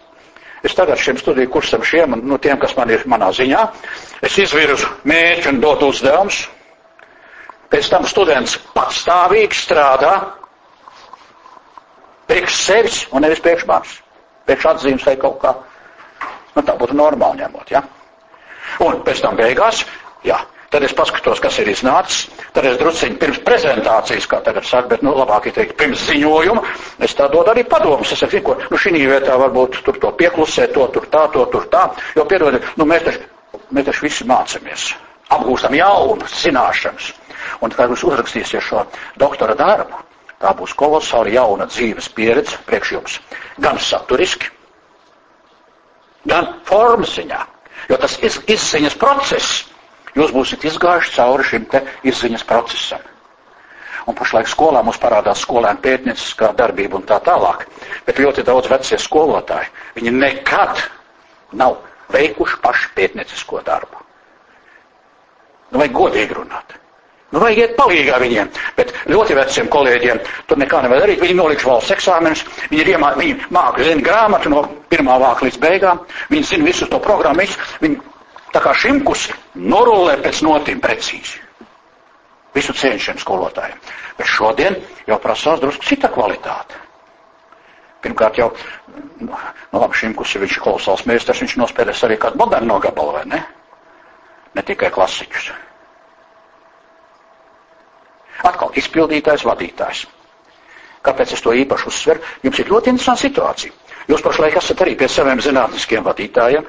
Es 0.64 0.74
tagad 0.74 0.98
šiem 0.98 1.18
studiju 1.20 1.50
kursam, 1.52 1.82
šiem, 1.84 2.16
nu 2.24 2.38
tiem, 2.40 2.56
kas 2.58 2.72
man 2.76 2.90
ir 2.90 3.02
manā 3.10 3.28
ziņā, 3.36 3.64
es 4.24 4.38
izvirzu 4.40 4.88
mērķi 5.04 5.50
un 5.50 5.60
dotu 5.60 5.90
uzdevums. 5.92 6.38
Pēc 7.68 7.90
tam 7.92 8.06
students 8.08 8.56
patstāvīgi 8.72 9.58
strādā 9.58 10.14
priekš 12.30 12.56
sevis 12.64 13.02
un 13.12 13.26
nevis 13.26 13.42
priekš 13.44 13.66
manis. 13.68 13.98
Priekš 14.48 14.70
atzīmes 14.72 15.04
vai 15.04 15.16
kaut 15.20 15.36
kā. 15.42 15.52
Nu, 16.54 16.62
tā 16.62 16.76
būtu 16.80 16.96
normāli 16.96 17.42
ņemot, 17.42 17.70
ja? 17.74 17.82
Un 18.84 19.02
pēc 19.04 19.20
tam 19.20 19.36
beigās, 19.36 19.84
jā, 20.24 20.38
tad 20.74 20.82
es 20.82 20.94
paskatos, 20.96 21.38
kas 21.38 21.60
ir 21.62 21.68
iznācis, 21.70 22.24
tad 22.50 22.66
es 22.66 22.80
drusciņi 22.80 23.18
pirms 23.20 23.38
prezentācijas, 23.46 24.24
kā 24.26 24.40
tagad 24.42 24.66
saka, 24.66 24.88
bet, 24.90 25.02
nu, 25.06 25.12
labāk 25.14 25.46
ir 25.46 25.54
teikt, 25.54 25.76
pirms 25.78 26.00
ziņojuma, 26.08 26.62
es 27.06 27.12
tā 27.14 27.28
dodu 27.30 27.52
arī 27.52 27.62
padomus. 27.70 28.10
Es 28.10 28.24
saku, 28.24 28.40
ko, 28.42 28.56
nu, 28.72 28.78
šī 28.80 28.96
vietā 28.98 29.36
varbūt 29.38 29.78
tur 29.86 30.00
to 30.02 30.10
pieklusē, 30.18 30.66
to 30.74 30.88
tur 30.96 31.06
tā, 31.12 31.28
to 31.30 31.44
tur 31.52 31.68
tā, 31.70 31.84
jo, 32.18 32.24
piedodiet, 32.26 32.66
nu, 32.80 32.88
mēs 32.90 33.04
taču, 33.06 33.22
mēs 33.70 33.86
taču 33.86 34.06
visi 34.08 34.26
mācamies, 34.26 34.88
apgūstam 35.36 35.76
jaunas 35.78 36.34
zināšanas. 36.42 37.12
Un, 37.62 37.70
kad 37.70 37.92
jūs 37.92 38.02
uzrakstīsiet 38.08 38.64
šo 38.66 38.82
doktora 39.20 39.54
darbu, 39.54 40.00
tā 40.42 40.50
būs 40.58 40.74
kolosāli 40.74 41.36
jauna 41.36 41.68
dzīves 41.70 42.08
pieredze 42.16 42.58
priekš 42.66 42.92
jums. 42.96 43.20
Gan 43.62 43.78
saturiski, 43.78 44.50
gan 46.26 46.50
formas 46.66 47.14
ziņā. 47.14 47.40
Jo 47.92 48.00
tas 48.00 48.18
iz, 48.24 48.40
izziņas 48.50 48.98
process, 48.98 49.62
jūs 50.18 50.34
būsiet 50.34 50.64
izgājuši 50.70 51.16
cauri 51.16 51.48
šim 51.48 51.66
te 51.70 51.82
izziņas 52.06 52.46
procesam. 52.48 53.02
Un 54.04 54.16
pašlaik 54.18 54.48
skolā 54.50 54.82
mums 54.84 55.00
parādās 55.00 55.40
skolēnu 55.46 55.80
pētnieciskā 55.84 56.52
darbība 56.58 56.98
un 56.98 57.06
tā 57.08 57.16
tālāk. 57.24 57.64
Bet 58.04 58.20
ļoti 58.20 58.44
daudz 58.44 58.68
vecie 58.68 58.98
skolotāji, 59.00 59.70
viņi 59.96 60.12
nekad 60.18 60.82
nav 61.56 61.78
veikuši 62.12 62.60
paši 62.62 62.90
pētniecisko 62.98 63.62
darbu. 63.64 64.02
Nu, 65.72 65.80
vajag 65.80 65.94
godīgi 65.96 66.36
runāt. 66.36 66.76
Nu, 67.32 67.40
vajag 67.42 67.58
iet 67.58 67.72
palīgā 67.78 68.18
viņiem, 68.22 68.50
bet 68.76 68.92
ļoti 69.10 69.34
veciem 69.34 69.70
kolēģiem 69.72 70.20
tur 70.46 70.60
nekā 70.60 70.84
nevar 70.84 71.00
darīt. 71.02 71.22
Viņi 71.24 71.34
noliks 71.34 71.64
valsts 71.66 71.94
eksāmenus, 71.96 72.44
viņi, 72.70 72.84
iemā, 72.94 73.14
viņi 73.18 73.48
māca 73.56 73.86
zina 73.88 74.04
grāmatu 74.06 74.52
no 74.52 74.60
pirmā 74.92 75.16
vāka 75.18 75.48
līdz 75.48 75.58
beigām, 75.64 76.04
viņi 76.30 76.50
zina 76.52 76.68
visu 76.68 76.86
to 76.92 77.00
programmu, 77.02 77.48
viņi 77.82 77.98
tā 78.54 78.62
kā 78.62 78.74
šimkus 78.78 79.28
norulē 79.58 80.16
pēc 80.22 80.42
notīm 80.46 80.80
precīzi. 80.82 81.42
Visu 82.54 82.74
cenšanu 82.78 83.18
skolotājiem. 83.18 83.78
Bet 84.18 84.30
šodien 84.30 84.76
jau 85.08 85.18
prasās 85.18 85.60
drusku 85.62 85.86
cita 85.88 86.10
kvalitāte. 86.14 86.78
Pirmkārt 88.04 88.38
jau, 88.38 88.50
nu, 89.24 89.32
labi, 89.72 89.96
šimkus 89.98 90.34
ir 90.36 90.44
viņš 90.44 90.58
kolosāls 90.62 91.06
mēsters, 91.08 91.40
viņš 91.42 91.56
nospēlēs 91.62 92.02
arī 92.06 92.18
kādu 92.20 92.38
modernu 92.42 92.74
nogabalu, 92.74 93.14
vai 93.16 93.24
ne? 93.32 93.40
Ne 94.54 94.62
tikai 94.62 94.90
klasiķus. 94.94 95.48
Atkal 98.44 98.76
izpildītājs, 98.76 99.46
vadītājs. 99.48 100.04
Kāpēc 101.04 101.34
es 101.36 101.42
to 101.44 101.52
īpaši 101.56 101.88
uzsveru? 101.90 102.22
Jums 102.44 102.60
ir 102.60 102.70
ļoti 102.70 102.92
interesanta 102.92 103.24
situācija. 103.24 103.72
Jūs 104.08 104.22
pašlaik 104.24 104.60
esat 104.60 104.84
arī 104.84 104.94
pie 105.00 105.08
saviem 105.08 105.40
zinātniskiem 105.42 106.04
vadītājiem. 106.06 106.68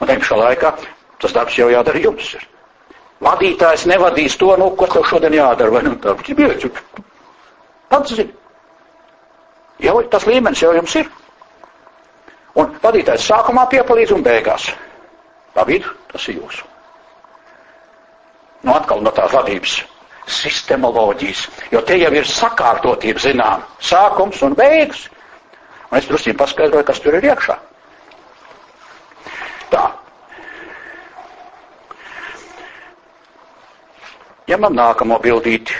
Un 0.00 0.08
tajā 0.08 0.22
pašā 0.22 0.38
laikā 0.40 0.72
tas 1.20 1.36
darbs 1.36 1.58
jau 1.58 1.68
jādara 1.70 2.02
jums. 2.02 2.34
Ir. 2.34 2.46
Vadītājs 3.20 3.86
nevadīs 3.90 4.36
to, 4.40 4.54
nu, 4.56 4.70
ko 4.76 4.88
tev 4.88 5.04
šodien 5.08 5.36
jādara, 5.36 5.72
vai 5.74 5.82
nu 5.84 5.96
tā, 6.00 6.14
biļķi. 6.16 6.70
Pats 7.90 8.14
zini. 8.16 8.32
Jau 9.80 10.00
tas 10.12 10.26
līmenis 10.28 10.62
jau 10.62 10.72
jums 10.76 10.94
ir. 11.00 11.10
Un 12.60 12.74
vadītājs 12.82 13.28
sākumā 13.28 13.66
piepalīdz 13.70 14.16
un 14.16 14.24
beigās. 14.24 14.70
Pa 15.54 15.64
vidu 15.68 15.92
tas 16.12 16.26
ir 16.28 16.40
jūsu. 16.40 16.66
Nu, 18.62 18.74
atkal 18.74 19.00
no 19.04 19.12
tās 19.16 19.32
vadības 19.32 19.78
sistemoloģijas, 20.30 21.46
jo 21.72 21.80
te 21.86 21.96
jau 21.98 22.10
ir 22.14 22.28
sakārtotība, 22.28 23.22
zinām, 23.22 23.64
sākums 23.82 24.42
un 24.46 24.54
beigas. 24.58 25.08
Un 25.90 25.98
es 25.98 26.06
drusku 26.06 26.36
paskaidroju, 26.38 26.86
kas 26.86 27.00
tur 27.02 27.16
ir 27.18 27.26
iekšā. 27.32 27.56
Tā. 29.70 29.84
Ja 34.50 34.58
man 34.58 34.74
nākamo 34.74 35.20
bildīti, 35.22 35.76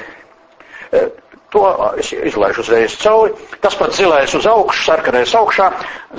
e, 0.95 1.03
to 1.51 1.65
es 1.99 2.13
izlaižu 2.15 2.63
uzreiz 2.63 2.95
cauri, 3.03 3.35
tas 3.65 3.75
pats 3.75 3.99
zilais 3.99 4.35
uz 4.39 4.47
augšu, 4.47 4.85
sarkanais 4.87 5.35
augšā, 5.35 5.67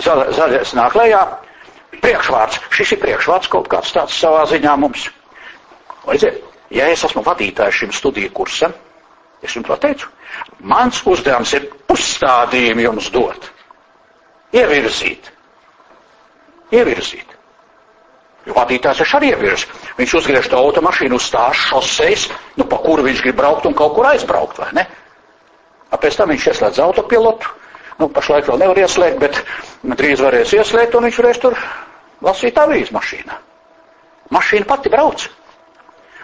zaļais 0.03 0.73
nāk 0.75 0.97
lejā, 0.99 1.21
priekšvārds, 2.03 2.59
šis 2.75 2.95
ir 2.97 3.01
priekšvārds 3.05 3.51
kaut 3.51 3.71
kāds 3.71 3.93
tāds 3.95 4.19
savā 4.19 4.43
ziņā 4.51 4.75
mums. 4.83 5.07
Redziet, 6.09 6.41
ja 6.75 6.89
es 6.91 7.03
esmu 7.07 7.23
vadītājs 7.23 7.83
šim 7.83 7.95
studiju 7.95 8.33
kursam, 8.35 8.75
es 9.41 9.55
jums 9.55 9.69
to 9.71 9.77
teicu, 9.85 10.11
mans 10.59 10.99
uzdevums 11.07 11.53
ir 11.55 11.69
uzstādījumi 11.93 12.87
jums 12.89 13.11
dot. 13.15 13.51
Ievirzīt. 14.51 15.31
Ievirzīt. 16.75 17.37
Jo 18.47 18.55
vadītājs 18.57 19.03
ir 19.03 19.09
šarievirs. 19.09 19.67
Viņš 19.99 20.13
uzgriež 20.17 20.47
to 20.49 20.57
automašīnu 20.57 21.17
uz 21.19 21.27
tās 21.29 21.59
šoseis, 21.69 22.27
nu, 22.57 22.65
pa 22.65 22.79
kuru 22.81 23.05
viņš 23.05 23.21
grib 23.21 23.37
braukt 23.37 23.67
un 23.69 23.75
kaut 23.77 23.93
kur 23.97 24.09
aizbraukt, 24.09 24.57
vai 24.63 24.71
ne? 24.79 24.87
Pēc 25.91 26.17
tam 26.17 26.31
viņš 26.31 26.47
ieslēdz 26.49 26.79
autopilotu. 26.81 27.51
Nu, 27.99 28.07
pašlaik 28.09 28.47
vēl 28.49 28.63
nevar 28.63 28.79
ieslēgt, 28.81 29.19
bet 29.21 29.43
drīz 29.99 30.23
varēs 30.25 30.55
ieslēgt, 30.57 30.95
un 30.97 31.05
viņš 31.05 31.19
varēs 31.21 31.41
tur 31.43 31.59
lasīt 32.25 32.57
avīzes 32.57 32.93
mašīnā. 32.95 33.37
Mašīna 34.33 34.65
pati 34.65 34.89
brauc. 34.89 35.27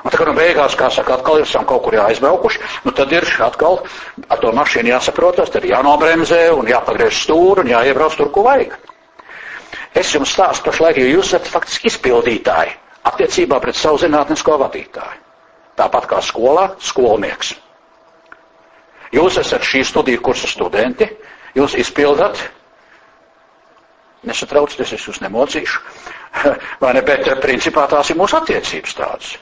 Un 0.07 0.13
tā 0.13 0.18
kā 0.22 0.26
nu 0.26 0.34
beigās, 0.38 0.76
kā 0.80 0.88
saka, 0.93 1.18
atkal 1.18 1.41
esam 1.43 1.65
kaut 1.68 1.84
kur 1.84 1.97
jāizbraukuši, 1.97 2.61
nu 2.86 2.93
tad 2.95 3.11
ir 3.11 3.28
atkal 3.43 3.82
ar 4.30 4.41
to 4.41 4.53
mašīnu 4.55 4.93
jāsaprotas, 4.93 5.51
tad 5.53 5.68
jānobremzē 5.68 6.47
un 6.55 6.70
jāpagriež 6.72 7.26
stūri 7.26 7.65
un 7.65 7.74
jāiebrauc 7.74 8.15
tur, 8.15 8.32
ko 8.32 8.45
vajag. 8.47 8.78
Es 9.98 10.12
jums 10.14 10.34
stāstu 10.36 10.70
pašlaik, 10.70 11.00
jo 11.02 11.08
jūs 11.18 11.32
esat 11.32 11.48
faktiski 11.50 11.89
izpildītāji 11.89 12.76
attiecībā 13.10 13.58
pret 13.64 13.78
savu 13.80 13.98
zinātnisko 14.04 14.58
vadītāju. 14.62 15.24
Tāpat 15.78 16.08
kā 16.10 16.20
skolā, 16.26 16.68
skolnieks. 16.82 17.54
Jūs 19.16 19.38
esat 19.41 19.64
šī 19.66 19.84
studiju 19.88 20.22
kursa 20.26 20.50
studenti, 20.52 21.08
jūs 21.56 21.78
izpildat, 21.80 22.39
nesatraucieties, 24.28 24.93
es 24.98 25.06
jūs 25.08 25.22
nemocīšu, 25.24 25.82
vai 26.82 26.93
ne, 26.98 27.04
bet 27.06 27.30
principā 27.43 27.86
tās 27.91 28.12
ir 28.12 28.20
mūsu 28.20 28.38
attiecības 28.41 28.98
tādas. 28.98 29.36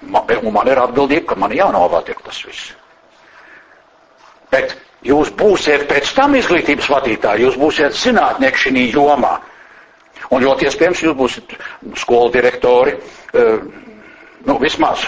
Man, 0.00 0.28
man 0.54 0.68
ir 0.70 0.80
atbildība, 0.80 1.32
ka 1.32 1.40
man 1.40 1.52
jānovada 1.52 2.14
tas 2.24 2.38
viss. 2.46 2.70
Bet 4.50 4.72
jūs 5.06 5.30
būsiet 5.36 5.86
pēc 5.90 6.12
tam 6.16 6.34
izglītības 6.38 6.90
vadītāji, 6.92 7.46
jūs 7.46 7.58
būsiet 7.60 7.96
zinātnieki 7.96 8.64
šī 8.66 8.84
jomā. 8.94 9.38
Un 10.30 10.44
ļoti 10.44 10.68
iespējams 10.68 11.02
jūs 11.06 11.16
būsiet 11.18 11.54
skolu 11.98 12.30
direktori, 12.34 12.94
uh, 13.34 13.62
nu 14.46 14.58
vismaz. 14.62 15.06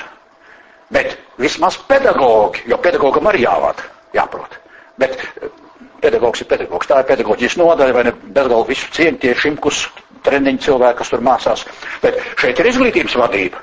Bet 0.92 1.16
vismaz 1.40 1.78
pedagogi, 1.88 2.64
jo 2.68 2.78
pedagogam 2.82 3.28
arī 3.30 3.44
jāvada, 3.44 3.86
jāprot. 4.16 4.56
Bet 5.00 5.14
uh, 5.20 5.52
pedagogs 6.02 6.42
ir 6.42 6.50
pedagogs, 6.50 6.88
tā 6.90 7.02
ir 7.02 7.10
pedagoģijas 7.12 7.58
nodaļa, 7.60 7.96
vai 7.96 8.06
ne 8.08 8.14
pedagogi 8.24 8.74
visu 8.74 8.90
cieņu 8.96 9.22
tie 9.22 9.34
šimkus 9.38 9.84
treniņu 10.26 10.64
cilvēki, 10.66 10.98
kas 11.02 11.12
tur 11.12 11.22
mācās. 11.24 11.66
Bet 12.02 12.18
šeit 12.40 12.58
ir 12.62 12.70
izglītības 12.72 13.18
vadība. 13.20 13.62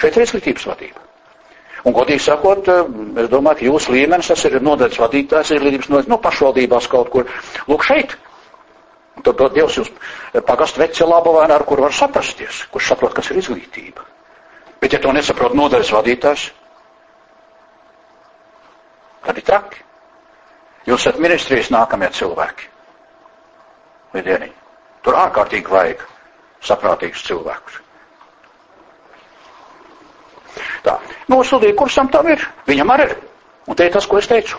Šeit 0.00 0.16
ir 0.16 0.24
izglītības 0.28 0.66
vadība. 0.70 1.09
Un, 1.84 1.94
godīgi 1.96 2.22
sakot, 2.24 2.68
eh, 2.68 2.80
es 3.24 3.30
domāju, 3.32 3.58
ka 3.58 3.68
jūsu 3.68 3.94
līmenis, 3.94 4.28
tas 4.32 4.44
ir 4.44 4.58
nodaļas 4.60 5.00
vadītājs, 5.00 5.54
izglītības 5.56 5.88
nodaļas, 5.88 6.10
nu, 6.12 6.18
pašvaldībās 6.26 6.88
kaut 6.92 7.10
kur. 7.12 7.28
Lūk, 7.68 7.86
šeit. 7.86 8.16
Tad 9.20 9.36
dod 9.36 9.52
Dievs 9.52 9.76
jūs 9.76 9.90
pagast 10.46 10.78
veci 10.80 11.04
labu 11.04 11.34
vai 11.34 11.44
ar 11.50 11.64
kur 11.68 11.82
var 11.84 11.92
saprasties, 11.92 12.64
kurš 12.72 12.92
saprot, 12.92 13.12
kas 13.16 13.30
ir 13.30 13.40
izglītība. 13.42 14.06
Bet, 14.80 14.94
ja 14.94 15.00
to 15.02 15.12
nesaprot 15.12 15.52
nodaļas 15.56 15.92
vadītājs, 15.92 16.46
tad 19.26 19.36
ir 19.36 19.44
traki. 19.44 19.82
Jūs 20.88 21.04
esat 21.04 21.20
ministrijas 21.20 21.68
nākamie 21.74 22.08
cilvēki. 22.16 22.70
Vidieniņi. 24.14 24.56
Tur 25.04 25.18
ārkārtīgi 25.20 25.70
vajag 25.70 26.06
saprātīgus 26.64 27.26
cilvēkus. 27.28 27.76
Tā. 30.84 30.96
Nosūdīja 31.32 31.76
kursam 31.78 32.10
tam 32.12 32.28
ir, 32.32 32.42
viņam 32.68 32.92
arī 32.96 33.08
ir. 33.10 33.16
Un 33.70 33.78
te 33.78 33.86
ir 33.86 33.94
tas, 33.94 34.06
ko 34.08 34.18
es 34.18 34.28
teicu. 34.30 34.58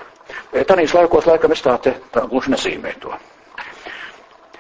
Tanīs 0.68 0.94
laikos 0.96 1.28
laikam 1.28 1.52
es 1.56 1.64
tā 1.64 1.76
te 1.84 1.96
tā 2.14 2.24
gluži 2.30 2.54
nezīmēju 2.54 3.00
to. 3.04 3.16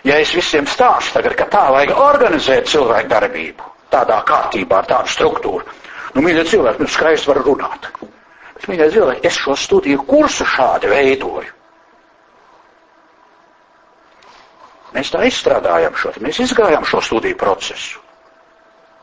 Ja 0.08 0.18
es 0.18 0.34
visiem 0.34 0.66
stāstu 0.66 1.20
tagad, 1.20 1.36
ka 1.38 1.46
tā 1.52 1.62
vajag 1.76 1.94
organizēt 1.94 2.70
cilvēku 2.72 3.10
darbību, 3.12 3.68
tādā 3.94 4.18
kārtībā, 4.26 4.82
ar 4.82 4.90
tādu 4.90 5.14
struktūru, 5.14 5.76
nu, 6.16 6.24
mīļie 6.26 6.46
cilvēki, 6.50 6.82
nu, 6.82 6.90
skaisti 6.90 7.30
var 7.30 7.42
runāt. 7.46 7.90
Bet, 8.02 8.66
mīļie 8.72 8.90
cilvēki, 8.96 9.28
es 9.30 9.38
šo 9.38 9.56
studiju 9.56 10.02
kursu 10.10 10.48
šādi 10.50 10.90
veidoju. 10.90 11.54
Mēs 14.92 15.14
tā 15.14 15.22
izstrādājam 15.30 15.96
šo, 15.96 16.12
mēs 16.20 16.42
izgājām 16.44 16.84
šo 16.88 17.00
studiju 17.06 17.38
procesu. 17.40 18.01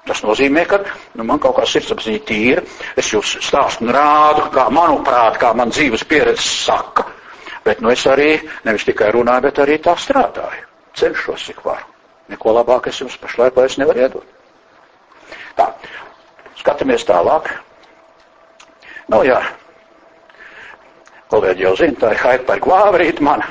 Tas 0.09 0.23
nozīmē, 0.25 0.63
ka 0.71 0.79
nu, 1.19 1.25
man 1.29 1.41
kaut 1.43 1.59
kā 1.59 1.67
sirdsapziņa 1.69 2.21
tīra, 2.29 2.63
es 2.97 3.11
jūs 3.13 3.35
stāstu 3.45 3.85
un 3.85 3.93
rādu, 3.93 4.47
kā 4.55 4.65
manuprāt, 4.73 5.37
kā 5.43 5.51
man 5.59 5.69
dzīves 5.75 6.07
pieredze 6.09 6.47
saka. 6.49 7.05
Bet 7.67 7.83
nu, 7.85 7.91
es 7.93 8.07
arī 8.09 8.31
nevis 8.65 8.87
tikai 8.89 9.11
runāju, 9.13 9.45
bet 9.51 9.61
arī 9.67 9.77
tā 9.85 9.93
strādāju. 10.01 10.65
Cenšos, 10.97 11.45
cik 11.51 11.61
varu. 11.67 11.85
Neko 12.33 12.55
labāk 12.57 12.89
es 12.89 13.01
jums 13.03 13.17
pašlaik 13.21 13.57
vairs 13.57 13.77
nevaru 13.81 14.05
iedot. 14.07 14.25
Tā, 15.59 15.69
skatāmies 16.61 17.05
tālāk. 17.09 17.51
Nu 19.13 19.21
jā, 19.25 19.39
kolēģi 21.33 21.65
jau 21.67 21.75
zina, 21.81 22.01
tā 22.01 22.15
ir 22.15 22.23
hypergvāvrīt 22.25 23.21
man, 23.25 23.45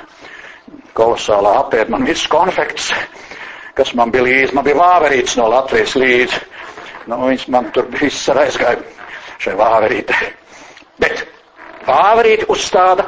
kolosālā 0.98 1.54
apēd 1.62 1.94
man 1.94 2.06
viss 2.10 2.26
konfekts 2.30 2.92
kas 3.78 3.94
man 3.98 4.12
bija 4.12 4.26
līdzi. 4.26 4.56
Man 4.58 4.66
bija 4.66 4.80
vāverīts 4.80 5.38
no 5.38 5.48
Latvijas 5.52 5.96
līdzi. 6.00 6.42
Nu, 7.08 7.22
viņš 7.30 7.48
man 7.54 7.70
tur 7.76 7.88
viss 7.94 8.28
ar 8.34 8.42
aizgāja 8.44 8.82
šai 9.42 9.56
vāverītei. 9.60 10.32
Bet 11.00 11.24
vāverīti 11.88 12.48
uzstāda 12.52 13.06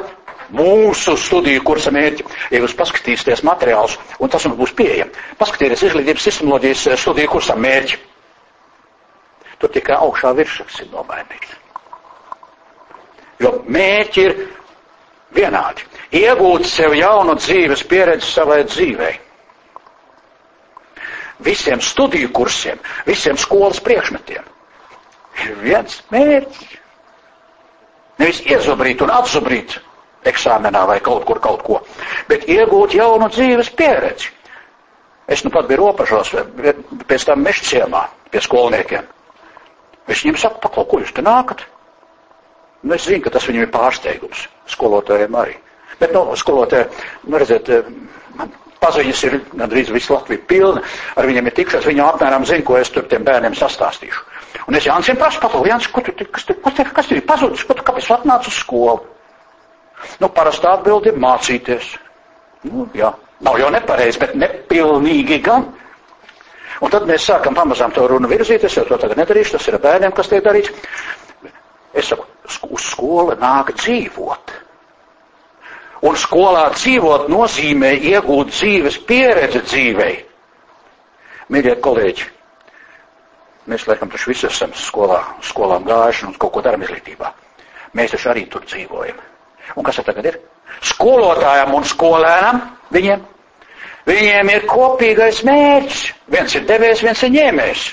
mūsu 0.56 1.16
studiju 1.20 1.62
kursa 1.66 1.92
mērķi. 1.94 2.26
Ja 2.54 2.62
jūs 2.62 2.76
paskatīsieties 2.78 3.44
materiālus, 3.46 3.98
un 4.18 4.32
tas 4.32 4.46
mums 4.46 4.58
būs 4.62 4.74
pieejami, 4.78 5.26
paskatieties 5.38 5.84
izglītības 5.90 6.26
sistemoloģijas 6.30 6.86
eh, 6.90 7.00
studiju 7.04 7.34
kursa 7.34 7.58
mērķi. 7.58 7.98
Tur 9.60 9.72
tikai 9.74 9.98
augšā 10.00 10.32
virsraksts 10.38 10.86
ir 10.86 10.88
nomainīts. 10.94 11.56
Jo 13.40 13.58
mērķi 13.68 14.22
ir 14.24 14.38
vienādi. 15.36 15.84
Iegūt 16.16 16.66
sev 16.68 16.96
jaunu 16.96 17.36
dzīves 17.38 17.84
pieredzi 17.88 18.32
savai 18.32 18.62
dzīvei 18.68 19.12
visiem 21.44 21.80
studiju 21.80 22.30
kursiem, 22.36 22.80
visiem 23.06 23.38
skolas 23.38 23.80
priekšmetiem. 23.84 24.44
Ir 25.44 25.54
viens 25.62 26.00
mērķis. 26.12 26.76
Nevis 28.20 28.42
iezobrīt 28.44 29.00
un 29.00 29.12
atzobrīt 29.14 29.78
eksāmenā 30.28 30.82
vai 30.88 30.98
kaut 31.00 31.24
kur 31.24 31.40
kaut 31.40 31.62
ko, 31.64 31.78
bet 32.28 32.44
iegūt 32.52 32.92
jaunu 32.98 33.30
dzīves 33.32 33.70
pieredzi. 33.78 34.28
Es 35.30 35.44
nu 35.46 35.52
pat 35.54 35.68
biju 35.70 35.84
robežos, 35.84 36.32
pēc 37.08 37.24
tam 37.28 37.44
mešciemā 37.46 38.02
pie 38.34 38.42
skolniekiem. 38.42 39.06
Es 40.10 40.24
viņiem 40.24 40.40
saku, 40.42 40.58
paklau, 40.64 40.84
ko 40.90 40.98
jūs 41.00 41.12
te 41.14 41.22
nākat? 41.22 41.62
Nu, 42.82 42.96
es 42.96 43.04
zinu, 43.06 43.22
ka 43.22 43.30
tas 43.36 43.46
viņam 43.46 43.66
ir 43.66 43.70
pārsteigums. 43.74 44.46
Skolotājiem 44.72 45.36
arī. 45.38 45.54
Bet, 46.00 46.14
nu, 46.16 46.24
skolotāji, 46.40 46.88
nu, 47.28 47.38
redziet, 47.38 47.68
man 48.38 48.50
paziņas 48.80 49.22
ir 49.28 49.38
gandrīz 49.52 49.92
visu 49.92 50.14
Latviju 50.14 50.42
pilna, 50.48 50.82
ar 51.16 51.28
viņiem 51.28 51.48
ir 51.50 51.56
tikšās, 51.58 51.86
viņi 51.88 52.04
apmēram 52.04 52.46
zina, 52.48 52.64
ko 52.66 52.78
es 52.80 52.90
tur 52.92 53.06
tiem 53.10 53.24
bērniem 53.26 53.56
sastāstīšu. 53.58 54.24
Un 54.68 54.76
es 54.78 54.86
Jānis 54.86 55.12
prasu, 55.18 55.40
paklau, 55.42 55.64
Jānis, 55.68 55.88
ko 55.92 56.02
tu, 56.04 56.14
kas, 56.32 56.46
tu, 56.48 56.56
kas, 56.64 56.76
tev, 56.76 56.92
kas 56.96 57.10
tev 57.10 57.20
ir 57.20 57.26
pazudis, 57.28 57.64
ko 57.66 57.76
tu, 57.76 57.84
kāpēc 57.86 58.08
tu 58.08 58.16
atnāc 58.16 58.48
uz 58.48 58.60
skolu? 58.62 59.00
Nu, 60.20 60.30
parastā 60.32 60.74
atbildi 60.78 61.12
ir 61.12 61.20
mācīties. 61.20 61.92
Nu, 62.70 62.86
jā, 62.96 63.12
nav 63.44 63.58
jau 63.60 63.68
nepareizi, 63.72 64.20
bet 64.20 64.34
nepilnīgi 64.38 65.40
gan. 65.44 65.68
Un 66.80 66.92
tad 66.92 67.04
mēs 67.08 67.26
sākam 67.28 67.56
pamazām 67.56 67.92
to 67.92 68.06
runu 68.08 68.28
virzīt, 68.30 68.64
es 68.64 68.76
jau 68.76 68.86
to 68.88 68.96
tagad 69.00 69.20
nedarīšu, 69.20 69.58
tas 69.58 69.68
ir 69.68 69.76
bērniem, 69.82 70.14
kas 70.16 70.30
tiek 70.32 70.44
darīts. 70.44 70.72
Es 71.92 72.08
saku, 72.08 72.24
uz 72.70 72.86
skolu 72.92 73.36
nāk 73.40 73.74
dzīvot. 73.76 74.54
Un 76.00 76.16
skolā 76.16 76.70
dzīvot 76.72 77.26
nozīmē 77.28 77.90
iegūt 78.08 78.54
dzīves 78.54 78.96
pieredzi 79.08 79.60
dzīvei. 79.66 80.14
Mīļie 81.52 81.74
kolēģi, 81.84 82.28
mēs 83.68 83.84
laikam 83.90 84.08
taču 84.12 84.30
visi 84.30 84.46
esam 84.48 84.72
skolā, 84.72 85.18
skolām 85.44 85.84
gājuši 85.84 86.28
un 86.30 86.38
kaut 86.40 86.54
ko 86.54 86.62
darām 86.64 86.86
izglītībā. 86.86 87.34
Mēs 87.98 88.14
taču 88.14 88.30
arī 88.32 88.46
tur 88.48 88.64
dzīvojam. 88.64 89.18
Un 89.76 89.86
kas 89.86 90.00
tagad 90.06 90.30
ir? 90.30 90.40
Skolotājiem 90.88 91.74
un 91.76 91.84
skolēnam 91.86 92.62
viņiem. 92.94 93.26
Viņiem 94.08 94.50
ir 94.54 94.66
kopīgais 94.70 95.42
mērķis. 95.46 96.04
Viens 96.32 96.54
ir 96.56 96.64
devējs, 96.70 97.04
viens 97.04 97.22
ir 97.26 97.34
ņēmējs. 97.34 97.84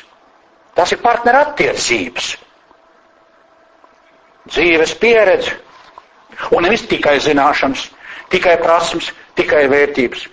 Tas 0.77 0.93
ir 0.93 1.01
partneru 1.03 1.41
attiecības. 1.43 2.31
Dzīves 4.47 4.95
pieredze. 5.01 5.57
Un 6.53 6.63
nevis 6.63 6.85
tikai 6.87 7.17
zināšanas 7.19 7.89
tikai 8.33 8.57
prasmes, 8.61 9.11
tikai 9.37 9.67
vērtības. 9.71 10.27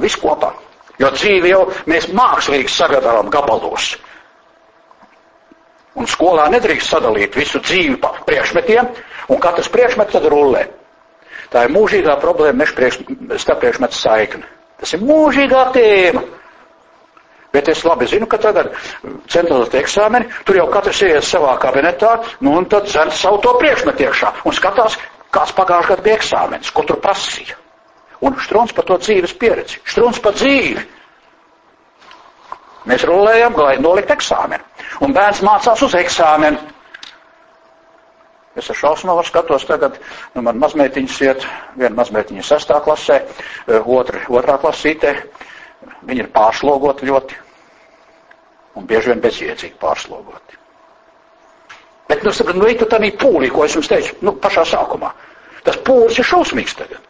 Viss 0.00 0.18
kopā. 0.20 0.52
Jo 1.00 1.10
dzīvi 1.14 1.52
jau 1.52 1.64
mēs 1.88 2.10
mākslīgi 2.12 2.68
sagatavojam 2.72 3.30
gabalos. 3.32 3.94
Un 5.98 6.06
skolā 6.08 6.46
nedrīkst 6.52 6.92
sadalīt 6.92 7.36
visu 7.36 7.60
dzīvi 7.64 7.96
pa 8.00 8.12
priekšmetiem, 8.26 8.90
un 9.32 9.40
katrs 9.42 9.70
priekšmets 9.72 10.14
tad 10.14 10.28
rullē. 10.30 10.66
Tā 11.50 11.64
ir 11.66 11.72
mūžīgā 11.74 12.14
problēma 12.22 12.68
starp 12.68 13.62
priekšmetu 13.64 13.96
saikni. 13.98 14.44
Tas 14.80 14.94
ir 14.94 15.02
mūžīgā 15.04 15.64
tēma. 15.74 16.22
Bet 17.50 17.68
es 17.68 17.82
labi 17.82 18.06
zinu, 18.06 18.28
ka 18.30 18.38
tagad 18.38 18.70
centralizēta 19.26 19.80
eksāmeni, 19.80 20.28
tur 20.46 20.60
jau 20.60 20.68
katrs 20.70 21.00
ieies 21.02 21.32
savā 21.32 21.56
kabinetā, 21.58 22.12
nu 22.46 22.54
un 22.60 22.68
tad 22.70 22.86
zēns 22.88 23.18
savu 23.18 23.40
to 23.42 23.56
priekšmetu 23.58 24.06
iekšā 24.06 24.30
un 24.46 24.54
skatās, 24.54 24.94
kāds 25.34 25.52
pagājušajā 25.56 25.94
gadā 25.96 26.06
bija 26.06 26.18
eksāmenis, 26.20 26.72
ko 26.74 26.84
tur 26.88 27.00
prasīja. 27.02 27.56
Un 28.20 28.36
strūns 28.44 28.74
par 28.76 28.84
to 28.88 28.98
dzīves 29.00 29.32
pieredzi, 29.40 29.80
strūns 29.88 30.20
par 30.22 30.34
dzīvi. 30.36 30.82
Mēs 32.90 33.04
rulējam, 33.08 33.56
lai 33.60 33.76
nolikt 33.80 34.12
eksāmenu. 34.12 34.64
Un 35.04 35.14
bērns 35.16 35.42
mācās 35.44 35.82
uz 35.86 35.96
eksāmenu. 35.96 36.60
Es 38.58 38.68
ar 38.72 38.76
šausmu 38.76 39.14
skatos 39.24 39.64
tagad, 39.64 39.96
nu 40.34 40.42
man 40.42 40.58
mazmeitiņas 40.58 41.20
iet, 41.22 41.44
viena 41.78 41.94
mazmeitiņa 42.00 42.42
sestā 42.44 42.80
klasē, 42.84 43.20
otra, 43.86 44.24
otrā 44.28 44.58
klasītē. 44.60 45.14
Viņi 46.04 46.24
ir 46.26 46.32
pārslogoti 46.34 47.06
ļoti. 47.08 47.38
Un 48.76 48.88
bieži 48.90 49.12
vien 49.12 49.22
bezjēdzīgi 49.24 49.78
pārslogoti. 49.80 50.59
Bet, 52.10 52.24
nu, 52.26 52.32
sapratu, 52.34 52.58
nu, 52.58 52.66
ej 52.66 52.80
tu 52.80 52.88
tādā 52.90 53.06
pūlī, 53.14 53.52
ko 53.54 53.62
es 53.62 53.76
jums 53.76 53.88
teicu, 53.90 54.16
nu, 54.26 54.34
pašā 54.42 54.64
sākumā. 54.66 55.12
Tas 55.62 55.76
pūlis 55.86 56.16
ir 56.18 56.26
šausmīgs 56.26 56.74
tagad. 56.74 57.04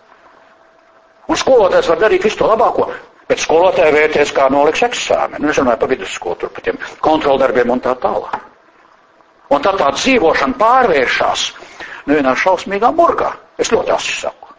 Un 1.31 1.39
skolotājs 1.41 1.89
var 1.89 2.03
darīt 2.03 2.27
visu 2.27 2.41
to 2.43 2.49
labāko, 2.51 2.91
bet 3.31 3.41
skolotāja 3.41 3.95
vērties, 3.95 4.33
kā 4.37 4.51
noliks 4.53 4.83
eksāmenu. 4.85 5.47
Nu, 5.47 5.53
es 5.53 5.61
runāju 5.63 5.81
par 5.81 5.91
vidusskolu, 5.93 6.37
tur 6.37 6.53
par 6.53 6.67
tiem 6.67 6.81
kontroldarbiem 7.01 7.73
un 7.73 7.81
tā 7.81 7.95
tālāk. 8.03 8.35
Un 9.51 9.65
tā 9.65 9.73
tā 9.79 9.89
dzīvošana 9.95 10.59
pārvēršas 10.61 11.47
nu, 12.05 12.19
vienā 12.19 12.35
šausmīgā 12.37 12.91
murgā. 12.99 13.31
Es 13.59 13.73
ļoti 13.73 13.95
asi 13.95 14.19
saku. 14.19 14.53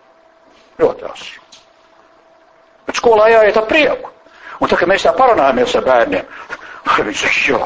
Ļoti 0.81 1.05
asi. 1.11 1.37
Bet 2.87 2.97
skolā 2.97 3.29
jāiet 3.29 3.61
ar 3.61 3.69
prieku. 3.69 4.09
Un 4.57 4.71
tā, 4.71 4.79
kad 4.79 4.89
mēs 4.89 5.05
tā 5.05 5.13
parunājamies 5.17 5.77
ar 5.77 5.85
bērniem, 5.85 6.33
viņi 6.97 7.21
saka, 7.21 7.45
jā. 7.51 7.61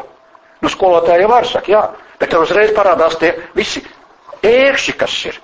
Nu, 0.66 0.70
skolotāji 0.74 1.22
jau 1.22 1.30
var 1.30 1.46
saka, 1.46 1.70
jā. 1.70 1.82
Bet 2.18 2.32
tev 2.34 2.42
uzreiz 2.42 2.72
parādās 2.74 3.20
tie 3.22 3.36
visi 3.54 3.84
ērkšķi, 4.42 4.96
kas 4.98 5.18
ir. 5.30 5.38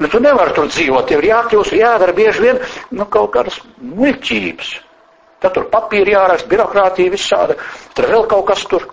Nu, 0.00 0.08
tu 0.08 0.20
nevari 0.22 0.54
tur 0.56 0.70
dzīvot, 0.70 1.04
tev 1.10 1.20
ir 1.20 1.28
jākļūst, 1.28 1.74
jādara 1.76 2.14
bieži 2.16 2.46
vien, 2.46 2.60
nu, 2.96 3.04
kaut 3.12 3.34
kādas 3.34 3.58
muļķības. 3.76 4.70
Tad 5.44 5.52
tur 5.58 5.66
papīri 5.70 6.14
jāraksta, 6.14 6.48
birokrātija 6.48 7.12
visāda, 7.12 7.58
tur 7.92 8.08
vēl 8.14 8.24
kaut 8.30 8.46
kas 8.48 8.64
tur. 8.70 8.86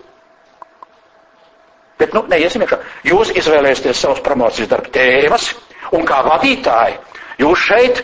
Bet, 2.00 2.12
nu, 2.16 2.26
neiesim 2.28 2.64
iekšā. 2.66 2.78
Jūs 3.08 3.32
izvēlēsieties 3.40 4.04
savas 4.04 4.20
promocijas 4.24 4.68
darba 4.70 4.92
tēmas, 4.94 5.48
un 5.96 6.04
kā 6.08 6.20
vadītāji, 6.26 6.98
jūs 7.40 7.64
šeit 7.70 8.02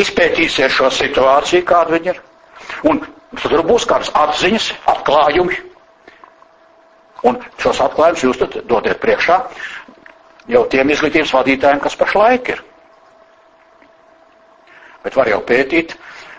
izpētīsiet 0.00 0.72
šo 0.72 0.88
situāciju, 0.92 1.66
kāda 1.68 1.98
viņa 1.98 2.14
ir. 2.14 2.22
Un 2.88 3.04
tur 3.42 3.62
būs 3.68 3.84
kādas 3.92 4.12
atziņas, 4.24 4.72
atklājumi. 4.94 5.60
Un 7.28 7.38
šos 7.62 7.80
atklājumus 7.84 8.24
jūs 8.26 8.40
tad 8.40 8.56
dodiet 8.70 9.00
priekšā 9.02 9.38
jau 10.50 10.62
tiem 10.70 10.90
izglītības 10.90 11.34
vadītājiem, 11.36 11.82
kas 11.84 11.96
pašlaik 12.00 12.52
ir. 12.54 12.62
Bet 15.02 15.18
var 15.18 15.30
jau 15.30 15.40
pētīt, 15.46 15.96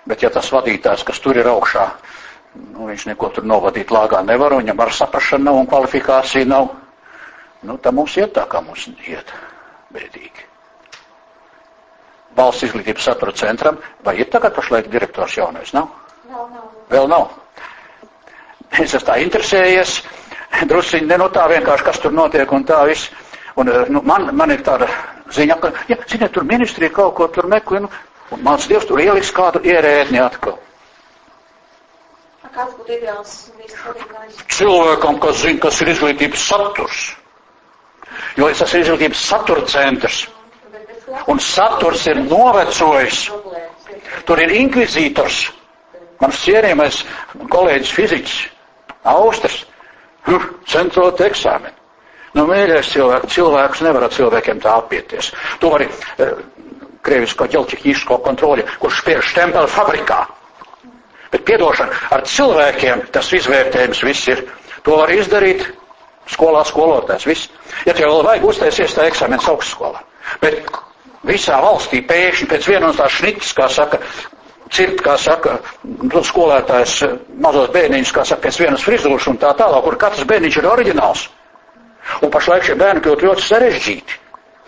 bet 0.08 0.24
ja 0.24 0.32
tas 0.32 0.52
vadītājs, 0.52 1.06
kas 1.08 1.20
tur 1.24 1.40
ir 1.40 1.48
augšā, 1.52 1.88
nu, 2.76 2.88
viņš 2.92 3.08
neko 3.12 3.32
tur 3.36 3.48
novadīt 3.48 3.92
lāgā 3.92 4.24
nevar, 4.28 4.56
un 4.56 4.64
viņam 4.64 4.84
ar 4.84 4.96
saprašanu 4.96 5.50
nav 5.50 5.60
un 5.64 5.70
kvalifikāciju 5.72 6.52
nav, 6.52 6.72
nu, 7.64 7.78
tad 7.78 7.96
mums 7.96 8.18
iet 8.20 8.36
tā, 8.36 8.48
kā 8.52 8.64
mums 8.64 8.88
iet 9.08 9.32
bēdīgi 9.96 10.52
valsts 12.38 12.66
izglītības 12.68 13.08
satura 13.08 13.34
centram, 13.38 13.78
vai 14.06 14.16
ir 14.20 14.30
tagad 14.34 14.56
pašlaik 14.56 14.90
direktors 14.92 15.38
jaunais? 15.38 15.74
Nav? 15.76 15.90
Nav, 16.30 16.48
nav. 16.50 16.70
Vēl 16.92 17.10
nav. 17.12 17.30
Es 18.74 18.90
esmu 18.90 19.06
tā 19.06 19.20
interesējies, 19.22 20.00
drusciņi 20.70 21.08
ne 21.10 21.18
no 21.22 21.30
tā 21.34 21.48
vienkārši, 21.52 21.86
kas 21.88 22.02
tur 22.04 22.14
notiek 22.16 22.52
un 22.52 22.66
tā 22.68 22.84
viss. 22.90 23.10
Un 23.56 23.70
eh, 23.70 23.86
nu, 23.94 24.02
man, 24.06 24.30
man 24.36 24.52
ir 24.52 24.64
tāda 24.66 24.88
ziņa, 25.34 25.58
ka, 25.62 25.72
ja, 25.90 25.98
ziniet, 26.10 26.34
tur 26.34 26.46
ministrija 26.50 26.94
kaut 26.94 27.16
ko 27.18 27.28
tur 27.34 27.48
meklē, 27.52 27.84
nu, 27.86 27.90
un 28.34 28.46
māc 28.46 28.68
Dievs 28.70 28.88
tur 28.90 29.02
ieliks 29.02 29.34
kādu 29.36 29.62
ierēdni 29.66 30.22
atkal. 30.24 30.58
Kāds 32.54 32.76
būtu 32.78 32.94
ideāls 32.94 33.34
vadītājs? 33.58 34.42
Cilvēkam, 34.54 35.18
kas 35.22 35.42
zina, 35.42 35.60
kas 35.64 35.82
ir 35.82 35.90
izglītības 35.96 36.46
saturs. 36.52 37.02
Jo 38.38 38.50
tas 38.54 38.74
ir 38.76 38.84
izglītības 38.84 39.24
satura 39.26 39.66
centrs. 39.70 40.20
Un 41.30 41.42
saturs 41.42 42.06
ir 42.12 42.22
novecojis. 42.22 43.24
Tur 44.28 44.42
ir 44.44 44.54
inkvizītors. 44.60 45.48
Mans 46.22 46.40
cienījamais 46.46 47.02
kolēģis 47.52 47.94
fiziķis, 47.98 48.36
Austrs, 49.12 49.64
hm, 50.28 50.50
centrot 50.70 51.22
eksāmenu. 51.24 51.80
Nu, 52.34 52.48
mīļais 52.50 52.90
cilvēks, 52.90 53.34
cilvēks 53.36 53.84
nevar 53.86 54.08
ar 54.08 54.14
cilvēkiem 54.14 54.62
tā 54.64 54.78
apieties. 54.82 55.30
To 55.62 55.70
arī 55.78 55.86
e, 56.18 56.30
krievisko 57.06 57.46
ģelķihiško 57.54 58.18
kontroli, 58.26 58.66
kurš 58.82 59.04
spiež 59.04 59.28
štempeli 59.34 59.70
fabrikā. 59.70 60.24
Bet 61.34 61.46
piedošana, 61.46 62.00
ar 62.14 62.26
cilvēkiem 62.30 63.06
tas 63.14 63.30
izvērtējums 63.38 64.02
viss 64.06 64.32
ir. 64.34 64.44
To 64.86 64.98
var 65.02 65.14
izdarīt 65.14 65.68
skolā 66.34 66.64
skolotājs. 66.68 67.28
Viss. 67.30 67.50
Ja 67.86 67.94
tev 67.94 68.10
vēl 68.10 68.26
vajag 68.28 68.50
uztaisies 68.50 68.98
tā 68.98 69.08
eksāmenes 69.10 69.48
augstskolā. 69.50 70.02
Bet 70.42 70.62
visā 71.28 71.60
valstī 71.64 72.02
pēkšņi 72.08 72.50
pēc 72.52 72.70
vienas 72.70 72.98
tās 73.00 73.18
šniķis, 73.20 73.54
kā 73.58 73.70
saka, 73.72 74.00
cirt, 74.74 75.02
kā 75.06 75.16
saka, 75.22 75.60
nu, 75.84 76.24
skolētājs 76.26 76.98
mazos 77.44 77.72
bērniņus, 77.74 78.14
kā 78.16 78.26
saka, 78.28 78.48
pēc 78.48 78.60
vienas 78.66 78.86
frizūras 78.86 79.30
un 79.32 79.40
tā 79.42 79.54
tālāk, 79.58 79.84
kur 79.86 80.00
katrs 80.02 80.28
bērniņš 80.30 80.60
ir 80.60 80.70
oriģināls. 80.72 81.28
Un 82.26 82.32
pašlaik 82.34 82.66
šie 82.68 82.76
bērni 82.80 83.04
kļūt 83.06 83.26
ļoti 83.28 83.46
sarežģīti. 83.48 84.20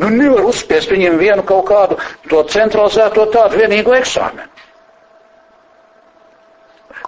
Nu, 0.04 0.10
nevar 0.12 0.44
uzspiest 0.50 0.92
viņiem 0.92 1.18
vienu 1.20 1.44
kaut 1.48 1.70
kādu 1.70 1.98
to 2.30 2.42
centralizēto 2.52 3.26
tādu 3.32 3.62
vienīgu 3.62 3.96
eksāmenu. 3.96 4.52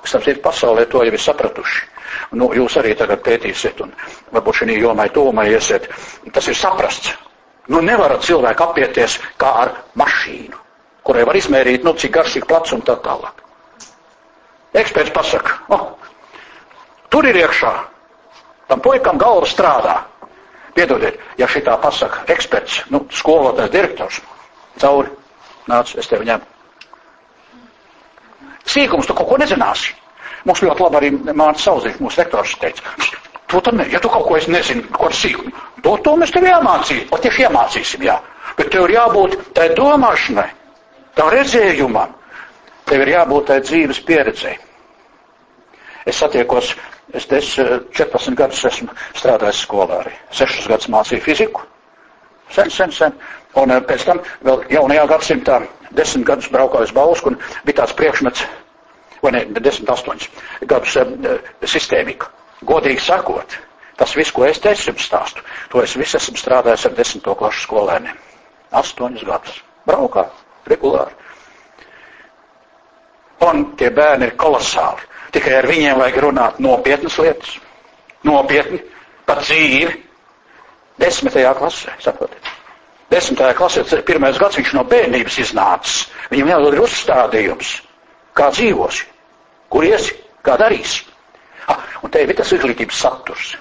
Starp 0.08 0.24
citu, 0.24 0.40
pasaulē 0.40 0.86
to 0.88 1.02
jau 1.04 1.12
ir 1.12 1.20
sapratuši. 1.20 1.82
Nu, 2.40 2.48
jūs 2.56 2.78
arī 2.80 2.94
tagad 2.96 3.20
pētīsiet 3.26 3.82
un 3.84 3.92
varbūt 4.32 4.62
šī 4.62 4.78
jomai 4.80 5.10
tūmai 5.12 5.50
iesiet. 5.52 5.90
Tas 6.32 6.48
ir 6.48 6.56
saprasts. 6.56 7.12
Nu, 7.68 7.82
nevar 7.84 8.16
cilvēku 8.24 8.70
apieties 8.70 9.18
kā 9.42 9.52
ar 9.66 9.74
mašīnu, 10.00 10.56
kurai 11.08 11.26
var 11.28 11.38
izmērīt, 11.40 11.86
nu, 11.88 11.94
cik 11.98 12.14
garš, 12.18 12.38
cik 12.38 12.48
plats 12.50 12.74
un 12.76 12.84
tā 12.86 12.98
tālāk. 13.04 13.44
Eksperts 14.78 15.14
pasaka, 15.16 15.56
oh, 15.74 15.88
tur 17.10 17.28
ir 17.30 17.40
iekšā, 17.42 17.72
tam 18.70 18.84
puikam 18.84 19.20
galva 19.22 19.48
strādā. 19.50 20.02
Piedodiet, 20.78 21.16
ja 21.40 21.48
šitā 21.50 21.74
pasaka 21.82 22.28
eksperts, 22.30 22.84
nu, 22.94 23.02
skolotājs, 23.10 23.72
direktors, 23.74 24.20
cauri, 24.78 25.10
nāc, 25.72 25.96
es 25.98 26.12
tevi 26.12 26.28
ņemu. 26.28 26.54
Sīkums 28.68 29.08
tu 29.10 29.16
kaut 29.18 29.32
ko 29.32 29.40
nezināsi. 29.42 29.96
Mums 30.46 30.62
ļoti 30.62 30.84
labi 30.84 31.00
arī 31.00 31.10
Mārcis 31.34 31.66
Sauzīgs, 31.66 32.04
mūsu 32.04 32.22
rektors, 32.22 32.54
teica, 32.62 32.84
To 33.48 33.62
tam 33.62 33.78
ne, 33.80 33.86
ja 33.92 34.00
tu 34.00 34.10
kaut 34.12 34.28
ko 34.28 34.36
es 34.36 34.48
nezinu, 34.52 34.84
ko 34.92 35.08
sīk, 35.08 35.40
to, 35.84 35.94
to 36.04 36.16
mēs 36.20 36.34
tev 36.36 36.44
jāmācīt, 36.44 37.08
o 37.16 37.20
tieši 37.24 37.46
iemācīsim, 37.48 38.04
jā. 38.04 38.18
Bet 38.58 38.74
tev 38.74 38.90
ir 38.90 38.98
jābūt 38.98 39.38
tai 39.56 39.70
domāšanai, 39.78 40.50
tā 41.18 41.28
redzējumam, 41.34 42.14
tev 42.88 43.04
ir 43.04 43.14
jābūt 43.16 43.50
tai 43.50 43.60
dzīves 43.66 44.02
pieredzei. 44.08 44.56
Es 46.08 46.22
satiekos, 46.22 46.72
es 47.18 47.28
14 47.28 48.38
gadus 48.38 48.64
esmu 48.70 48.94
strādājis 49.18 49.66
skolā 49.66 50.04
arī, 50.06 50.14
6 50.32 50.70
gadus 50.72 50.92
mācīju 50.94 51.26
fiziku, 51.26 51.66
sen, 52.56 52.72
sen, 52.72 52.94
sen, 52.96 53.18
un 53.60 53.74
eh, 53.76 53.82
pēc 53.84 54.06
tam 54.08 54.22
vēl 54.46 54.64
jaunajā 54.72 55.04
gadsimtā 55.12 55.60
10 55.98 56.24
gadus 56.28 56.50
braukāju 56.54 56.88
uz 56.88 56.96
Bausku 56.96 57.34
un 57.34 57.40
bija 57.66 57.82
tāds 57.82 57.96
priekšmets, 57.98 58.46
vai 59.24 59.34
ne, 59.36 59.46
10, 59.58 59.88
8 59.92 60.28
gadus 60.70 60.96
uh, 61.02 61.38
sistēmika. 61.66 62.32
Godīgi 62.68 63.04
sakot, 63.04 63.56
tas 63.98 64.16
viss, 64.18 64.34
ko 64.34 64.46
es 64.48 64.60
te 64.62 64.74
jums 64.76 65.08
stāstu, 65.08 65.44
to 65.72 65.84
es 65.84 65.96
visu 66.00 66.20
esmu 66.20 66.40
strādājis 66.40 66.88
ar 66.90 66.98
desmito 66.98 67.36
klašu 67.38 67.66
skolēniem. 67.68 68.20
Astoņus 68.78 69.24
gadus. 69.28 69.62
Braukā, 69.88 70.28
regulāri. 70.72 71.16
Un 73.48 73.64
tie 73.78 73.90
bērni 73.94 74.32
ir 74.32 74.38
kolosāli. 74.40 75.04
Tikai 75.36 75.58
ar 75.60 75.68
viņiem 75.70 76.00
vajag 76.00 76.22
runāt 76.24 76.62
nopietnas 76.64 77.18
lietas. 77.22 77.58
Nopietni, 78.26 78.80
par 79.28 79.44
dzīvi. 79.44 79.92
Desmitajā 80.98 81.52
klasē, 81.60 81.94
saprotiet. 82.02 82.48
Desmitajā 83.12 83.54
klasē, 83.56 83.84
pirmais 84.08 84.40
gads 84.42 84.58
viņš 84.58 84.74
no 84.76 84.84
bērnības 84.90 85.38
iznācis. 85.44 86.08
Viņam 86.32 86.50
jau 86.56 86.72
ir 86.72 86.82
uzstādījums, 86.88 87.76
kā 88.36 88.50
dzīvosi, 88.56 89.06
kur 89.70 89.86
iesi, 89.86 90.18
kā 90.44 90.58
darīsi. 90.60 91.06
Ah, 91.68 91.84
un 92.02 92.12
te 92.12 92.24
ir 92.24 92.34
tas 92.36 92.52
izglītības 92.56 93.04
saturs. 93.06 93.54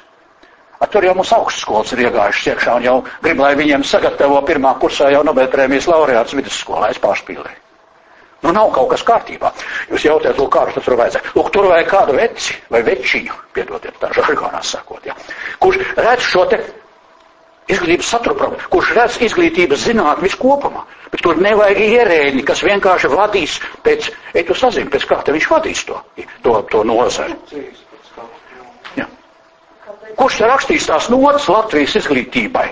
A, 0.79 0.87
tur 0.87 1.05
jau 1.07 1.15
mums 1.17 1.33
augstskolas 1.33 1.93
ir 1.95 2.07
iegājušas 2.07 2.51
iekšā 2.53 2.75
un 2.77 2.85
jau 2.85 2.97
grib, 3.25 3.41
lai 3.41 3.55
viņiem 3.57 3.85
sagatavo 3.87 4.43
pirmā 4.49 4.75
kursā 4.81 5.09
jau 5.15 5.23
Nobelprēmijas 5.25 5.89
laureāts 5.89 6.37
vidusskolā. 6.37 6.91
Es 6.93 7.01
pārspīlēju. 7.01 7.63
Nu, 8.45 8.53
nav 8.53 8.69
kaut 8.75 8.91
kas 8.93 9.05
kārtībā. 9.07 9.51
Jūs 9.91 10.05
jautājat, 10.07 10.39
lūk, 10.39 10.51
kādu 10.55 10.83
tur 10.85 10.99
vajadzētu. 11.01 11.33
Lūk, 11.39 11.53
tur 11.55 11.71
vajag 11.71 11.89
kādu 11.91 12.17
veci 12.19 12.59
vai 12.71 12.83
večiņu, 12.87 13.39
piedodiet, 13.57 13.97
tā 14.03 14.11
žargonā 14.15 14.61
sakot, 14.63 15.07
jā. 15.09 15.17
Kurš 15.63 15.81
redz 15.97 16.27
šo 16.29 16.45
te 16.51 16.61
izglītības 17.73 18.11
satura 18.13 18.37
problēmu, 18.39 18.69
kurš 18.71 18.93
redz 18.99 19.17
izglītības 19.27 19.87
zinātni 19.89 20.29
viskopumā. 20.29 20.85
Bet 21.11 21.25
tur 21.25 21.41
nevajag 21.43 21.81
ierēģi, 21.87 22.45
kas 22.47 22.63
vienkārši 22.67 23.11
vadīs 23.15 23.57
pēc, 23.87 24.11
ej, 24.35 24.45
tu 24.47 24.55
sazini, 24.59 24.91
pēc 24.93 25.09
kā 25.11 25.23
te 25.27 25.35
viņš 25.35 25.51
vadīs 25.51 25.83
to, 25.89 25.99
to, 26.45 26.61
to 26.71 26.85
nozari. 26.87 27.35
Kurš 30.17 30.41
rakstīs 30.49 30.87
tās 30.89 31.11
notas 31.13 31.49
Latvijas 31.53 31.97
izglītībai? 32.01 32.67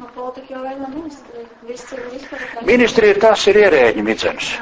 Nu, 0.00 0.08
politika 0.14 0.54
jau 0.54 0.62
vēl 0.64 0.78
nav 0.80 0.92
ministrija. 0.92 1.46
Ministrija 2.68 3.14
ir 3.14 3.20
tās 3.22 3.46
ir 3.50 3.58
ierēģi 3.62 4.04
midzenes. 4.04 4.52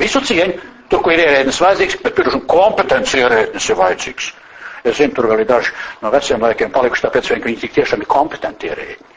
Visu 0.00 0.20
cieņu, 0.26 0.54
tur, 0.92 1.02
kur 1.04 1.14
ir 1.14 1.22
ierēdnis 1.24 1.60
vajadzīgs, 1.64 1.98
bet 2.04 2.16
tur 2.18 2.30
kompetence 2.50 3.20
ierēdnis 3.20 3.68
ir 3.70 3.78
vajadzīgs. 3.80 4.30
Es 4.84 4.98
zinu, 5.00 5.14
tur 5.16 5.30
vēl 5.30 5.44
ir 5.44 5.48
daži 5.48 5.72
no 6.04 6.10
veciem 6.12 6.42
laikiem 6.44 6.72
palikuši, 6.74 7.06
tāpēc 7.06 7.30
vien, 7.32 7.40
ka 7.44 7.48
viņi 7.48 7.60
tik 7.62 7.76
tiešām 7.78 8.04
ir 8.04 8.10
kompetenti 8.14 8.68
ierēdņi. 8.68 9.12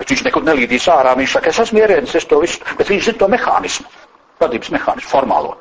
Bet 0.00 0.10
viņš 0.10 0.22
nekur 0.26 0.46
nelīdīs 0.46 0.88
ārā, 0.90 1.12
viņš 1.18 1.36
saka, 1.36 1.52
es 1.52 1.60
esmu 1.66 1.82
ierēdnis, 1.82 2.14
es 2.20 2.28
to 2.30 2.40
visu, 2.42 2.64
bet 2.78 2.88
viņš 2.90 3.10
zina 3.10 3.20
to 3.20 3.28
mehānismu, 3.34 3.90
vadības 4.40 4.72
mehānismu, 4.74 5.10
formālo. 5.10 5.52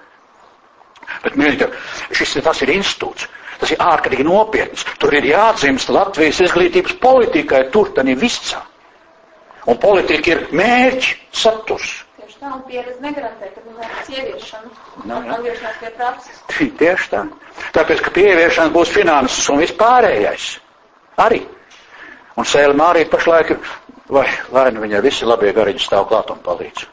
Bet, 1.24 1.38
mīļi, 1.40 1.68
šis 2.20 2.36
tas 2.44 2.62
ir 2.66 2.72
institūts, 2.76 3.28
tas 3.62 3.72
ir 3.72 3.82
ārkārtīgi 3.84 4.26
nopietns. 4.28 4.84
Tur 5.00 5.16
ir 5.16 5.28
jāatzīmst 5.30 5.92
Latvijas 5.96 6.42
izglītības 6.44 6.98
politikai, 7.04 7.62
tur 7.72 7.94
tad 7.96 8.10
ir 8.12 8.20
viss. 8.20 8.56
Un 9.72 9.78
politika 9.80 10.34
ir 10.34 10.42
mērķi, 10.52 11.14
saturs. 11.40 11.94
Tieši 12.20 12.40
tā, 12.42 12.50
un 12.52 12.64
pieredze 12.68 13.00
negarantē, 13.06 13.48
ka 13.56 13.64
vajag 13.78 14.10
ieviešanu. 14.18 14.72
Nu. 15.08 15.22
Atgriešanās 15.38 15.78
pie 15.80 15.92
prakses. 15.96 16.42
Tieši 16.82 17.10
tā. 17.14 17.22
Tāpēc, 17.78 18.04
ka 18.04 18.12
pieviešana 18.18 18.74
būs 18.76 18.92
finanses 18.92 19.48
un 19.54 19.64
vispārējais. 19.64 20.50
Arī. 21.24 21.40
Un 22.36 22.50
sēlma 22.50 22.90
arī 22.92 23.06
pašlaik, 23.14 23.56
vai, 24.12 24.26
vai 24.52 24.68
nu 24.76 24.84
viņai 24.84 25.04
visi 25.06 25.30
labie 25.30 25.54
gariņi 25.56 25.86
stāv 25.86 26.10
klāt 26.12 26.34
un 26.36 26.44
palīdz. 26.44 26.90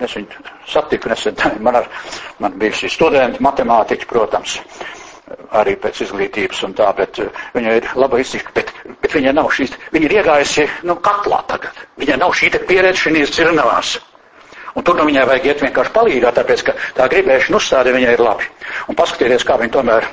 Es 0.00 0.16
viņu 0.16 0.44
satiku 0.68 1.10
nesen, 1.12 1.36
man, 1.66 1.80
ar, 1.82 1.88
man 2.40 2.56
bija 2.60 2.78
šī 2.82 2.90
studenti, 2.94 3.42
matemātiķi, 3.44 4.08
protams, 4.10 4.58
arī 5.60 5.76
pēc 5.78 6.04
izglītības 6.06 6.62
un 6.66 6.76
tā, 6.78 6.88
bet 6.96 7.20
uh, 7.22 7.42
viņai 7.54 7.74
ir 7.78 7.88
laba 8.00 8.20
izcīņa, 8.22 8.54
bet, 8.56 8.72
bet 9.02 9.14
viņai 9.14 9.34
nav 9.36 9.50
šīs, 9.54 9.76
viņa 9.94 10.08
ir 10.08 10.16
iegājusi, 10.20 10.68
nu, 10.88 10.96
katlā 11.04 11.42
tagad. 11.50 11.84
Viņai 12.00 12.18
nav 12.22 12.34
šī 12.38 12.50
te 12.54 12.62
pieredze 12.66 13.04
šīs 13.06 13.36
cirnavās. 13.36 13.98
Un 14.78 14.86
tur 14.86 14.94
nu 14.98 15.06
viņai 15.08 15.26
vajag 15.26 15.46
iet 15.50 15.62
vienkārši 15.64 15.94
palīgā, 15.94 16.30
tāpēc, 16.34 16.62
ka 16.66 16.74
tā 16.94 17.08
gribēšana 17.10 17.58
uzstāde 17.58 17.94
viņai 17.94 18.12
ir 18.14 18.22
labi. 18.22 18.46
Un 18.88 18.98
paskatieties, 18.98 19.46
kā 19.46 19.56
viņa 19.58 19.74
tomēr 19.74 20.06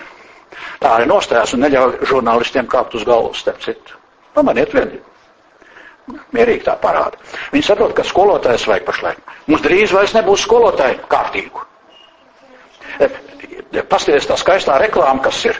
tā 0.81 0.95
arī 0.95 1.05
nostājās 1.09 1.53
un 1.53 1.63
neļauj 1.65 1.99
žurnālistiem 2.09 2.69
kāpt 2.71 2.97
uz 2.97 3.05
galvas, 3.05 3.43
starp 3.43 3.61
citu. 3.65 3.99
Pamaniet 4.33 4.73
vieni. 4.73 4.99
Mierīgi 6.07 6.63
tā 6.67 6.77
parāda. 6.79 7.19
Viņi 7.51 7.65
saprot, 7.67 7.93
ka 7.95 8.05
skolotājs 8.07 8.67
vajag 8.69 8.85
pašlaik. 8.87 9.23
Mums 9.47 9.63
drīz 9.65 9.93
vairs 9.95 10.13
nebūs 10.15 10.45
skolotāju 10.47 11.01
kārtīgu. 11.11 11.63
Paskatieties 13.77 14.29
tā 14.29 14.37
skaistā 14.39 14.77
reklāma, 14.79 15.21
kas 15.25 15.41
ir. 15.49 15.59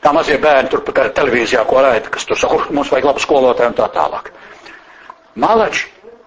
Tā 0.00 0.12
mazie 0.16 0.38
bērni 0.40 0.70
tur 0.72 0.84
pa 0.86 1.08
televīzijā, 1.12 1.64
ko 1.68 1.82
raida, 1.84 2.08
kas 2.08 2.24
tur 2.24 2.38
saka, 2.38 2.54
"Ur, 2.54 2.66
mums 2.70 2.90
vajag 2.92 3.10
labu 3.10 3.20
skolotāju 3.20 3.68
un 3.68 3.74
tā 3.74 3.88
tālāk. 3.92 4.30
Malači, 5.34 5.86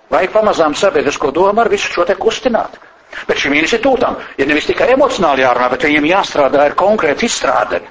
vajag 0.09 0.31
pamazām 0.31 0.75
sabiedrisko 0.75 1.31
domu 1.31 1.61
ar 1.61 1.69
visu 1.69 1.91
šo 1.91 2.05
te 2.05 2.15
kustināt. 2.15 2.77
Bet 3.27 3.37
šim 3.37 3.53
institūtam 3.53 4.17
ir 4.37 4.47
nevis 4.47 4.65
tikai 4.65 4.89
emocionāli 4.93 5.45
jārunā, 5.45 5.69
bet 5.69 5.85
viņiem 5.85 6.09
jāstrādā 6.09 6.65
ar 6.65 6.75
konkrēti 6.75 7.29
izstrādeni. 7.29 7.87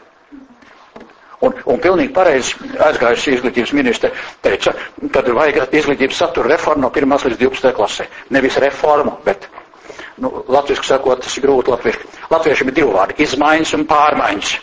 Un, 1.42 1.54
un 1.66 1.80
pilnīgi 1.82 2.12
pareizi 2.14 2.54
aizgājusi 2.86 3.32
izglītības 3.36 3.72
ministre 3.74 4.12
teica, 4.46 4.74
kad 5.14 5.26
vajag 5.34 5.74
izglītības 5.74 6.20
satura 6.22 6.52
reformu 6.54 6.86
no 6.86 6.90
1 6.94 7.26
līdz 7.32 7.40
12 7.40 7.74
klasē. 7.78 8.06
Nevis 8.36 8.58
reformu, 8.62 9.16
bet, 9.26 9.48
nu, 10.22 10.30
latviski 10.48 10.86
sakot, 10.86 11.24
tas 11.24 11.34
ir 11.36 11.46
grūti 11.48 11.74
latviski. 11.74 12.06
Latviešiem 12.30 12.70
ir 12.70 12.76
divi 12.78 12.94
vārdi- 12.94 13.18
izmaiņas 13.26 13.74
un 13.80 13.88
pārmaiņas. 13.90 14.54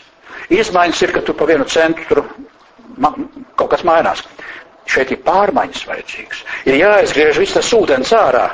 Izmaiņas 0.61 1.01
ir, 1.03 1.11
ka 1.17 1.21
tu 1.21 1.33
pa 1.33 1.45
vienu 1.51 1.67
centu 1.67 2.07
tur 2.07 2.23
ma 2.97 3.11
kaut 3.55 3.69
kas 3.75 3.83
mainās. 3.83 4.23
Šeit 4.89 5.11
ir 5.11 5.19
pārmaiņas 5.27 5.83
vajadzīgas. 5.91 6.45
Ir 6.65 6.79
jāizgriež 6.79 7.37
viss 7.43 7.53
tas 7.59 7.73
ūdens 7.75 8.15
ārā 8.15 8.47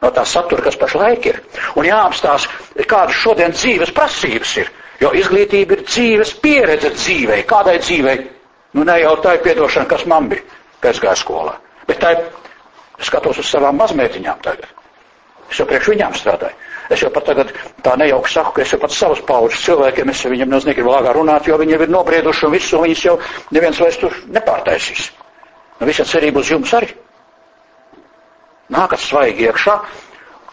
no 0.00 0.10
tā 0.14 0.24
satura, 0.26 0.64
kas 0.64 0.78
pašlaik 0.80 1.26
ir. 1.30 1.40
Un 1.76 1.88
jāapstās, 1.88 2.48
kādas 2.88 3.18
šodien 3.20 3.54
dzīves 3.56 3.94
prasības 3.96 4.56
ir. 4.62 4.72
Jo 5.00 5.14
izglītība 5.16 5.78
ir 5.78 5.84
dzīves 5.86 6.34
pieredze 6.42 6.92
dzīvei. 6.96 7.44
Kādai 7.48 7.78
dzīvei? 7.80 8.18
Nu 8.76 8.84
ne 8.86 8.98
jau 9.00 9.16
tā 9.24 9.36
ir 9.36 9.44
piedošana, 9.46 9.88
kas 9.88 10.04
man 10.06 10.28
bija, 10.30 10.44
kad 10.80 10.94
es 10.94 11.00
gāju 11.02 11.22
skolā. 11.22 11.56
Bet 11.88 12.04
es 12.04 13.08
skatos 13.08 13.40
uz 13.40 13.48
savām 13.48 13.80
mazmētiņām 13.80 14.42
tagad. 14.44 14.68
Es 15.50 15.58
jau 15.58 15.66
priekš 15.66 15.88
viņām 15.94 16.14
strādāju. 16.14 16.54
Es 16.90 17.02
jau 17.02 17.10
pat 17.14 17.26
tagad 17.30 17.52
tā 17.86 17.94
nejauki 17.98 18.32
saku, 18.32 18.52
ka 18.56 18.62
es 18.62 18.72
jau 18.74 18.78
pat 18.82 18.94
savus 18.94 19.20
pauģus 19.26 19.62
cilvēkiem, 19.62 20.10
es 20.10 20.24
viņiem 20.26 20.50
nemaz 20.50 20.66
negribu 20.66 20.90
lāgā 20.90 21.14
runāt, 21.14 21.46
jo 21.46 21.58
viņi 21.58 21.76
ir 21.76 21.90
nobrieduši 21.90 22.46
un 22.46 22.54
visu, 22.54 22.76
un 22.76 22.86
viņus 22.86 23.04
jau 23.04 23.14
neviens 23.54 23.78
vairs 23.78 23.98
tur 24.02 24.16
nepārtaisīs. 24.34 25.10
Nu, 25.78 25.86
visa 25.86 26.04
cerība 26.04 26.42
uz 26.42 26.50
jums 26.50 26.74
arī. 26.74 26.90
Nākat 28.70 29.02
svaigi 29.02 29.48
iekšā, 29.48 29.76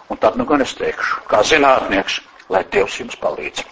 un 0.10 0.18
tad 0.18 0.38
nu 0.40 0.46
gan 0.50 0.64
es 0.66 0.74
teikšu, 0.78 1.24
kā 1.30 1.44
zinātnieks, 1.46 2.22
lai 2.50 2.64
Dievs 2.72 3.00
jums 3.00 3.18
palīdz. 3.22 3.64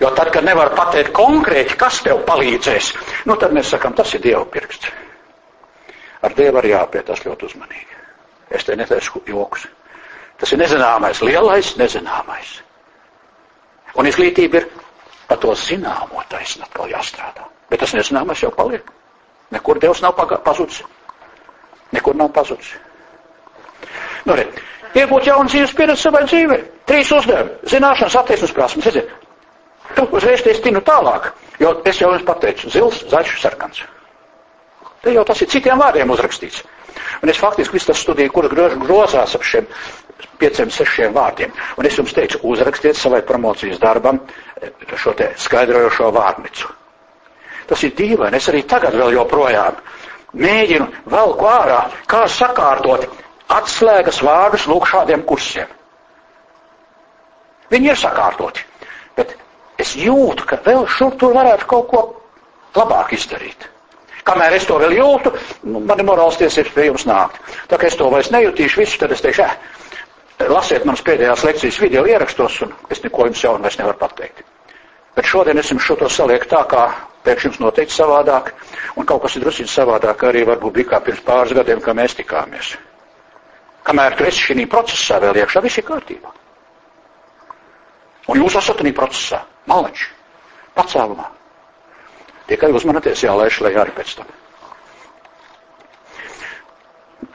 Jo 0.00 0.10
tad, 0.16 0.30
kad 0.32 0.44
nevar 0.46 0.72
pateikt 0.72 1.12
konkrēti, 1.12 1.76
kas 1.76 2.00
tev 2.04 2.22
palīdzēs, 2.28 2.94
nu 3.28 3.36
tad 3.36 3.52
mēs 3.52 3.74
sakam, 3.74 3.92
tas 3.92 4.14
ir 4.16 4.22
Dieva 4.24 4.46
pirksts. 4.48 4.88
Ar 6.24 6.32
Dievu 6.36 6.60
arī 6.60 6.72
jāpietās 6.72 7.20
ļoti 7.26 7.48
uzmanīgi. 7.50 7.98
Es 8.50 8.64
te 8.64 8.76
netaisu 8.76 9.22
jokus. 9.28 9.66
Tas 10.40 10.52
ir 10.52 10.60
nezināmais, 10.60 11.20
lielais 11.20 11.74
nezināmais. 11.76 12.56
Un 14.00 14.08
izglītība 14.08 14.62
ir 14.62 14.68
pa 15.28 15.36
to 15.36 15.52
zināmo 15.54 16.24
taisnu 16.32 16.64
atkal 16.64 16.88
jāstrādā. 16.88 17.44
Bet 17.70 17.84
tas 17.84 17.92
nezināmais 17.94 18.40
jau 18.42 18.50
paliek. 18.56 18.86
Nekur 19.52 19.78
Dievs 19.82 20.00
nav 20.02 20.16
pazudis. 20.16 20.80
Nekur 21.92 22.16
nav 22.16 22.32
pazudis. 22.32 22.72
Nu, 24.26 24.36
re, 24.36 24.46
iegūt 24.98 25.28
jaunu 25.30 25.50
dzīves 25.50 25.74
pieredzi 25.76 26.06
savai 26.06 26.24
dzīvei. 26.26 26.60
Trīs 26.90 27.12
uzdevumi. 27.14 27.56
Zināšanas, 27.70 28.18
attieksmes 28.20 28.54
prasmes. 28.56 28.88
Redziet, 28.90 29.14
tu 29.96 30.06
uzreiz 30.16 30.42
te 30.44 30.54
stinu 30.56 30.82
tālāk. 30.86 31.30
Jo 31.62 31.76
es 31.88 32.00
jau 32.00 32.10
jums 32.12 32.26
pateicu, 32.26 32.70
zils, 32.72 33.04
zaļš, 33.12 33.38
sarkans. 33.42 33.82
Te 35.00 35.14
jau 35.14 35.24
tas 35.24 35.40
ir 35.40 35.48
citiem 35.48 35.80
vārdiem 35.80 36.12
uzrakstīts. 36.12 36.62
Un 37.22 37.30
es 37.32 37.38
faktiski 37.40 37.76
visu 37.76 37.90
tas 37.90 38.00
studiju, 38.00 38.32
kur 38.32 38.48
grozās 38.50 39.36
ap 39.36 39.44
šiem 39.46 39.68
pieciem, 40.40 40.70
sešiem 40.72 41.14
vārdiem. 41.16 41.52
Un 41.78 41.88
es 41.88 41.96
jums 41.96 42.12
teicu, 42.16 42.40
uzrakstiet 42.52 42.98
savai 42.98 43.22
promocijas 43.26 43.80
darbam 43.80 44.20
eh, 44.60 44.72
šo 44.96 45.14
te 45.16 45.30
skaidrojošo 45.40 46.10
vārnicu. 46.16 46.68
Tas 47.70 47.84
ir 47.86 47.94
dīvaini. 47.96 48.36
Es 48.36 48.48
arī 48.50 48.64
tagad 48.68 48.96
vēl 48.98 49.14
joprojām 49.14 49.78
mēģinu 50.40 50.86
vēl 51.10 51.34
ārā, 51.50 51.80
kā 52.10 52.24
sakārtot 52.28 53.06
atslēgas 53.50 54.22
vārdus 54.24 54.66
lūk 54.70 54.88
šādiem 54.90 55.24
kursiem. 55.26 55.68
Viņi 57.70 57.92
ir 57.92 57.98
sakārtoti, 57.98 58.64
bet 59.16 59.36
es 59.78 59.94
jūtu, 59.98 60.46
ka 60.46 60.58
vēl 60.64 60.86
šur 60.90 61.14
tur 61.18 61.36
varētu 61.36 61.68
kaut 61.70 61.90
ko 61.92 62.00
labāk 62.76 63.14
izdarīt. 63.14 63.68
Kamēr 64.26 64.56
es 64.58 64.66
to 64.68 64.76
vēl 64.78 64.94
jūtu, 64.98 65.32
nu, 65.70 65.80
man 65.80 65.98
ir 65.98 66.06
morāls 66.06 66.38
tiesības 66.40 66.74
pie 66.74 66.88
jums 66.90 67.06
nākt. 67.08 67.38
Tā 67.70 67.78
kā 67.80 67.88
es 67.88 67.96
to 67.98 68.10
vairs 68.12 68.30
nejutīšu 68.34 68.82
visu, 68.82 68.98
tad 69.00 69.14
es 69.14 69.22
teikšu, 69.24 69.46
eh, 69.46 70.50
lasiet 70.50 70.84
manas 70.84 71.02
pēdējās 71.06 71.46
lekcijas 71.46 71.80
video 71.80 72.04
ierakstos, 72.06 72.60
un 72.66 72.74
es 72.90 73.02
neko 73.02 73.30
jums 73.30 73.44
jaunu 73.44 73.64
vairs 73.64 73.78
nevaru 73.80 73.98
pateikt. 74.02 74.44
Bet 75.16 75.26
šodien 75.26 75.58
es 75.58 75.70
jums 75.72 75.86
šo 75.86 75.96
to 75.96 76.08
salieku 76.08 76.46
tā, 76.50 76.66
kā 76.68 76.90
pēkšņi 77.24 77.50
jums 77.50 77.62
noteikti 77.64 77.96
savādāk, 77.96 78.52
un 78.96 79.06
kaut 79.06 79.22
kas 79.22 79.36
ir 79.36 79.46
drusīgi 79.46 79.72
savādāk 79.72 80.28
arī 80.28 80.44
varbūt 80.46 80.72
bija 80.72 80.92
kā 80.94 81.04
pirms 81.04 81.24
pāris 81.26 81.56
gadiem, 81.56 81.80
kad 81.80 81.96
mēs 81.96 82.14
tikāmies. 82.18 82.76
Kamēr 83.90 84.14
tu 84.14 84.22
esi 84.22 84.44
šī 84.46 84.64
procesā 84.70 85.16
vēl 85.18 85.40
iekšā, 85.42 85.60
viss 85.64 85.80
ir 85.80 85.84
kārtībā. 85.88 86.30
Un 88.30 88.38
jūs 88.38 88.54
esat 88.60 88.78
tajā 88.78 88.92
procesā, 88.94 89.40
malači, 89.66 90.06
pacēlumā. 90.78 91.26
Tikai 92.46 92.70
uzmanieties, 92.70 93.24
jālaiž 93.26 93.58
lejā 93.66 93.82
arī 93.82 93.96
pēc 93.96 94.12
tam. 94.20 94.30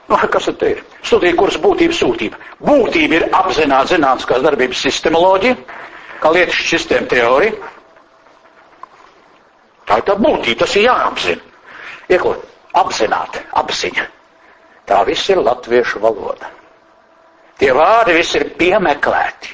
Nu, 0.07 0.15
kas 0.31 0.47
tad 0.47 0.63
ir? 0.69 0.79
Studija 1.03 1.35
kuras 1.35 1.59
būtība 1.59 1.99
sūtība. 1.99 2.39
Būtība 2.63 3.19
ir 3.19 3.27
apzināta 3.35 3.91
zinātniskās 3.91 4.43
darbības 4.47 4.87
sistemoloģija, 4.87 5.57
kā 6.23 6.31
lietas 6.37 6.63
sistēma 6.71 7.11
teorija. 7.11 7.71
Tā 9.91 9.99
ir 9.99 10.07
tā 10.07 10.15
būtība, 10.23 10.61
tas 10.63 10.79
ir 10.79 10.87
jāapzina. 10.87 11.41
Iekot, 12.15 12.47
apzināti, 12.79 13.43
apziņa. 13.59 14.07
Tā 14.85 15.01
viss 15.07 15.29
ir 15.29 15.41
latviešu 15.41 15.99
valoda. 16.03 16.51
Tie 17.59 17.71
vārdi 17.73 18.17
visi 18.17 18.39
ir 18.39 18.49
piemeklēti. 18.59 19.53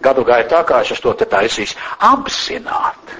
Gadu 0.00 0.24
gaitā, 0.24 0.62
kā 0.64 0.80
es 0.80 1.00
to 1.00 1.12
te 1.14 1.26
taisīs, 1.28 1.74
apzināt, 2.00 3.12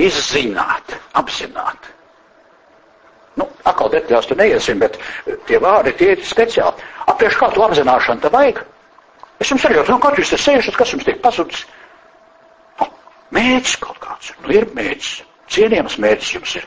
izzināt, 0.00 0.96
apzināt. 1.14 1.90
Nu, 3.38 3.46
atkal 3.62 3.92
detaļās 3.92 4.26
tu 4.26 4.36
neiesim, 4.38 4.80
bet 4.82 4.98
tie 5.46 5.60
vārdi 5.62 5.94
tie 5.98 6.14
ir 6.16 6.24
speciāli. 6.26 6.88
Aprieš 7.12 7.38
kā 7.38 7.52
tu 7.54 7.62
apzināšanu 7.62 8.24
te 8.24 8.32
vajag? 8.34 8.64
Es 9.40 9.52
jums 9.52 9.62
jautāju, 9.64 9.86
nu, 9.94 10.00
kā 10.02 10.10
jūs 10.18 10.34
te 10.34 10.40
sēžat, 10.40 10.76
kas 10.76 10.90
jums 10.92 11.06
tiek 11.06 11.22
pazudis? 11.22 11.62
Nu, 12.80 12.90
mēģis 13.38 13.78
kaut 13.80 14.02
kāds, 14.02 14.34
nu, 14.42 14.50
ir 14.58 14.66
mēģis, 14.74 15.12
cienījams 15.54 16.00
mēģis 16.02 16.34
jums 16.36 16.58
ir. 16.60 16.66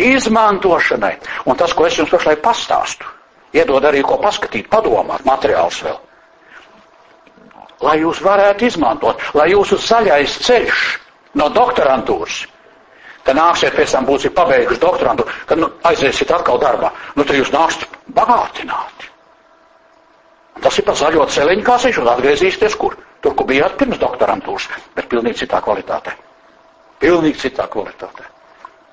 Izmantošanai. 0.00 1.14
Un 1.46 1.56
tas, 1.60 1.74
ko 1.74 1.86
es 1.86 1.98
jums 1.98 2.10
pašlaik 2.10 2.42
pastāstu, 2.42 3.06
iedod 3.54 3.84
arī 3.84 4.02
ko 4.02 4.18
paskatīt, 4.22 4.70
padomāt, 4.72 5.22
materiāls 5.28 5.82
vēl 5.84 6.00
lai 7.84 8.00
jūs 8.00 8.20
varētu 8.24 8.68
izmantot, 8.68 9.22
lai 9.36 9.50
jūsu 9.52 9.78
zaļais 9.82 10.38
ceļš 10.46 10.82
no 11.40 11.48
doktorantūras, 11.52 12.44
ka 13.24 13.34
nāksiet 13.36 13.76
pēc 13.76 13.96
tam 13.96 14.06
būsiet 14.08 14.34
pabeiguši 14.36 14.80
doktorantu, 14.80 15.26
kad 15.48 15.60
nu, 15.60 15.70
aiziesiet 15.88 16.30
atkal 16.36 16.60
darbā, 16.62 16.92
nu 17.16 17.24
tad 17.24 17.40
jūs 17.40 17.52
nāksiet 17.54 17.98
bagātināti. 18.16 19.10
Tas 20.62 20.78
ir 20.78 20.86
pa 20.86 20.94
zaļo 20.96 21.26
celiņu, 21.34 21.64
kā 21.66 21.78
viņš 21.82 21.98
atgriezīsieties 22.14 22.76
kur? 22.78 22.94
Tur, 23.24 23.34
kur 23.34 23.48
bijāt 23.48 23.78
pirms 23.80 23.98
doktorantūras, 23.98 24.68
bet 24.94 25.08
pilnīgi 25.10 25.42
citā 25.42 25.60
kvalitātē. 25.64 26.12
Pilnīgi 27.00 27.40
citā 27.46 27.66
kvalitātē. 27.72 28.33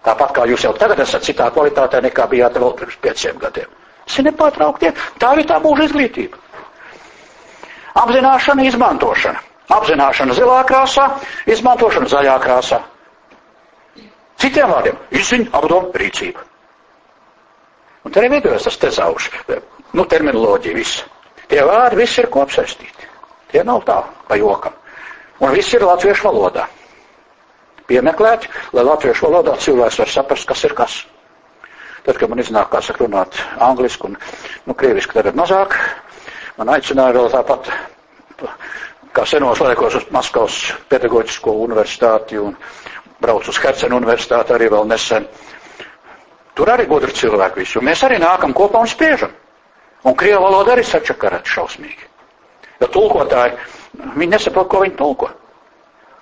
Tāpat 0.06 0.34
kā 0.34 0.48
jūs 0.50 0.64
jau 0.66 0.74
tagad 0.78 1.00
esat 1.04 1.26
citā 1.28 1.52
kvalitātē, 1.54 2.02
nekā 2.02 2.26
bijāt 2.32 2.58
vēl 2.58 2.74
pirms 2.80 2.98
pieciem 3.04 3.38
gadiem. 3.42 3.70
Tas 4.06 4.18
ir 4.18 4.26
nepārtraukti. 4.32 4.94
Tā 5.22 5.36
ir 5.38 5.46
tā 5.50 5.60
mūža 5.62 5.86
izglītība. 5.90 6.40
Apzināšana, 8.02 8.66
izmantošana. 8.72 9.44
Apzināšana 9.72 10.36
zilā 10.36 10.64
krāsā, 10.68 11.06
izmantošana 11.54 12.10
zaļā 12.12 12.40
krāsā. 12.44 12.82
Citiem 14.42 14.74
vārdiem- 14.74 14.98
izziņa, 15.22 15.52
apdoma, 15.54 15.94
rīcība. 16.02 16.42
Un 18.04 18.12
te 18.12 18.20
arī 18.20 18.32
veidojas 18.34 18.64
tas 18.64 18.78
tezauš, 18.82 19.30
nu, 19.94 20.06
terminoloģija 20.06 20.76
viss. 20.76 21.04
Tie 21.48 21.62
vārdi 21.62 22.00
visi 22.00 22.22
ir 22.22 22.30
kopsaistīti. 22.34 23.06
Tie 23.52 23.64
nav 23.64 23.84
tā, 23.86 24.04
pa 24.28 24.36
jokam. 24.36 24.74
Un 25.40 25.52
viss 25.54 25.74
ir 25.74 25.86
latviešu 25.86 26.28
valodā. 26.30 26.66
Piemeklēt, 27.90 28.46
lai 28.76 28.86
latviešu 28.86 29.28
valodā 29.28 29.58
cilvēks 29.60 30.00
var 30.04 30.12
saprast, 30.12 30.48
kas 30.48 30.64
ir 30.68 30.76
kas. 30.78 31.02
Tad, 32.06 32.18
kad 32.18 32.30
man 32.30 32.42
iznāk, 32.42 32.72
kā 32.74 32.82
saka, 32.82 33.06
runāt 33.06 33.38
angliski 33.62 34.10
un, 34.10 34.16
nu, 34.66 34.74
krieviski, 34.78 35.14
tad 35.18 35.30
ir 35.30 35.38
mazāk, 35.38 35.76
Man 36.62 36.70
aicināja 36.76 37.16
vēl 37.16 37.30
tāpat, 37.32 37.70
kā 39.16 39.24
senos 39.26 39.62
laikos, 39.64 39.96
uz 39.98 40.04
Maskavas 40.14 40.58
pedagoģisko 40.92 41.54
universitāti 41.64 42.38
un 42.38 42.58
braucu 43.24 43.50
uz 43.54 43.60
Hercenu 43.64 43.98
universitāti 43.98 44.54
arī 44.54 44.68
vēl 44.74 44.86
nesen. 44.92 45.26
Tur 46.54 46.70
arī 46.70 46.86
gudri 46.86 47.16
cilvēki 47.18 47.64
visu. 47.64 47.82
Mēs 47.82 48.04
arī 48.06 48.20
nākam 48.22 48.54
kopā 48.54 48.84
un 48.84 48.92
spriežam. 48.92 49.34
Un 50.06 50.18
krievu 50.18 50.44
valoda 50.44 50.76
arī 50.76 50.84
sačakarēt 50.86 51.50
šausmīgi. 51.50 52.10
Jo 52.82 52.90
tulkotāji, 52.94 53.58
viņi 54.18 54.32
nesaprot, 54.36 54.70
ko 54.70 54.84
viņi 54.84 54.98
tulko. 55.02 55.32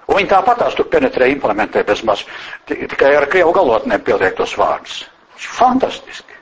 Un 0.10 0.18
viņi 0.18 0.30
tāpatās 0.32 0.74
tur 0.74 0.88
penetrē, 0.89 1.28
implementē 1.30 1.84
bez 1.86 2.01
maz, 2.07 2.24
tikai 2.70 3.12
ar 3.16 3.28
krievu 3.30 3.53
galotnēm 3.53 4.01
pieliektos 4.01 4.55
vārdus. 4.57 5.03
Fantastiski. 5.38 6.38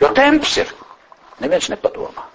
Jo 0.00 0.10
temps 0.16 0.58
ir. 0.60 0.72
Neviens 1.40 1.70
nepadomā. 1.72 2.26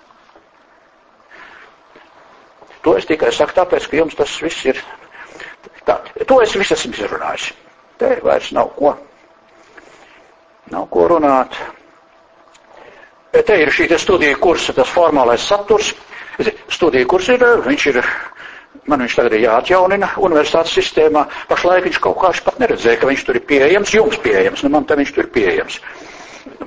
To 2.82 2.96
es 2.98 3.06
tikai 3.06 3.30
saku 3.34 3.54
tāpēc, 3.60 3.86
ka 3.90 4.00
jums 4.00 4.18
tas 4.18 4.34
viss 4.42 4.66
ir. 4.66 4.82
Tā, 5.86 6.00
to 6.26 6.40
es 6.42 6.56
visu 6.58 6.74
esmu 6.74 6.98
izrunājis. 6.98 7.52
Te 8.02 8.16
vairs 8.26 8.50
nav 8.58 8.74
ko. 8.78 8.96
Nav 10.74 10.88
ko 10.90 11.06
runāt. 11.12 11.58
Te 13.32 13.58
ir 13.62 13.70
šī 13.74 13.86
studija 14.02 14.38
kursa, 14.42 14.74
tas 14.74 14.90
formālais 14.90 15.46
saturs. 15.46 15.94
Studija 16.74 17.06
kurs 17.06 17.30
ir, 17.30 17.44
viņš 17.68 17.86
ir, 17.94 18.02
man 18.90 19.04
viņš 19.04 19.16
tagad 19.18 19.36
ir 19.38 19.46
jāatjaunina 19.46 20.12
universitātes 20.18 20.74
sistēmā. 20.78 21.26
Pašlaik 21.50 21.90
viņš 21.90 22.00
kaut 22.02 22.20
kā 22.22 22.32
pat 22.46 22.60
neredzēja, 22.62 23.00
ka 23.02 23.10
viņš 23.10 23.26
tur 23.28 23.38
ir 23.38 23.46
pieejams, 23.50 23.94
jums 23.94 24.18
pieejams, 24.24 24.64
nu 24.64 24.74
man 24.74 24.86
te 24.86 24.98
viņš 24.98 25.14
tur 25.16 25.28
ir 25.28 25.34
pieejams. 25.36 25.80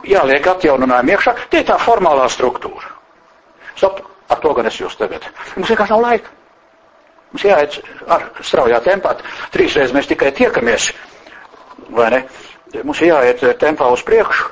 Jāliek 0.07 0.47
atjauninājumi 0.47 1.15
iekšā, 1.15 1.35
tie 1.51 1.63
ir 1.63 1.69
tā 1.69 1.79
formālā 1.83 2.29
struktūra. 2.31 2.93
Stop. 3.77 4.05
Ar 4.29 4.41
to 4.41 4.55
gan 4.57 4.67
es 4.71 4.79
jūs 4.81 4.97
tagad. 4.97 5.27
Mums 5.57 5.69
vienkārši 5.69 5.93
nav 5.93 6.01
laika. 6.01 6.31
Mums 7.35 7.45
jāiet 7.45 7.77
ar 8.15 8.29
straujā 8.41 8.79
tempā. 8.85 9.17
Trīsreiz 9.53 9.93
mēs 9.93 10.09
tikai 10.09 10.31
tiekamies, 10.33 10.93
vai 11.93 12.09
ne? 12.15 12.21
Mums 12.83 13.03
jāiet 13.05 13.43
tempā 13.61 13.91
uz 13.93 14.05
priekšu. 14.07 14.49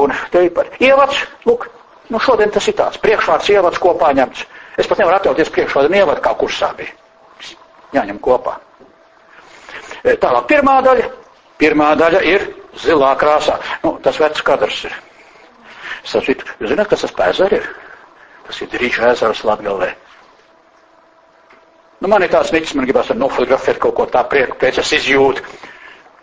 Un 0.00 0.14
te 0.32 0.46
ir 0.46 0.52
par 0.56 0.70
ievads, 0.80 1.20
lūk, 1.44 1.68
nu 2.10 2.20
šodien 2.20 2.50
tas 2.50 2.66
ir 2.68 2.76
tāds. 2.78 2.98
Priekšvārds 3.04 3.52
ievads 3.52 3.80
kopā 3.82 4.10
ņemts. 4.16 4.46
Es 4.80 4.88
pat 4.90 4.98
nevaru 4.98 5.20
atļauties 5.20 5.52
priekšvārdu 5.54 5.92
un 5.92 5.98
ievadu, 6.00 6.22
kā 6.24 6.32
kursā 6.38 6.72
bija. 6.78 6.94
Jāņem 7.94 8.18
kopā. 8.22 8.56
E, 10.02 10.16
tālāk 10.20 10.48
pirmā 10.50 10.80
daļa. 10.86 11.10
Pirmā 11.62 11.92
daļa 11.98 12.22
ir 12.26 12.48
zilā 12.82 13.12
krāsā. 13.20 13.58
Nu, 13.84 13.94
tas 14.02 14.18
vecs 14.18 14.42
kadrs 14.46 14.80
ir. 14.88 14.96
Jūs 16.04 16.72
zināt, 16.72 16.88
kas 16.90 17.04
tas 17.06 17.14
pēzari 17.16 17.60
ir? 17.60 17.68
Tas 18.44 18.58
ir 18.60 18.74
Rīča 18.80 19.12
ezers 19.14 19.44
Latgalē. 19.46 19.92
Nu, 22.02 22.10
man 22.12 22.26
ir 22.26 22.32
tāds 22.34 22.50
niķis, 22.52 22.74
man 22.76 22.84
gribas 22.84 23.08
ar 23.14 23.16
nofotografēt 23.16 23.78
kaut 23.80 23.94
ko 23.96 24.04
tā 24.12 24.20
prieku, 24.28 24.58
pēc 24.60 24.82
es 24.82 24.90
izjūtu. 24.98 25.44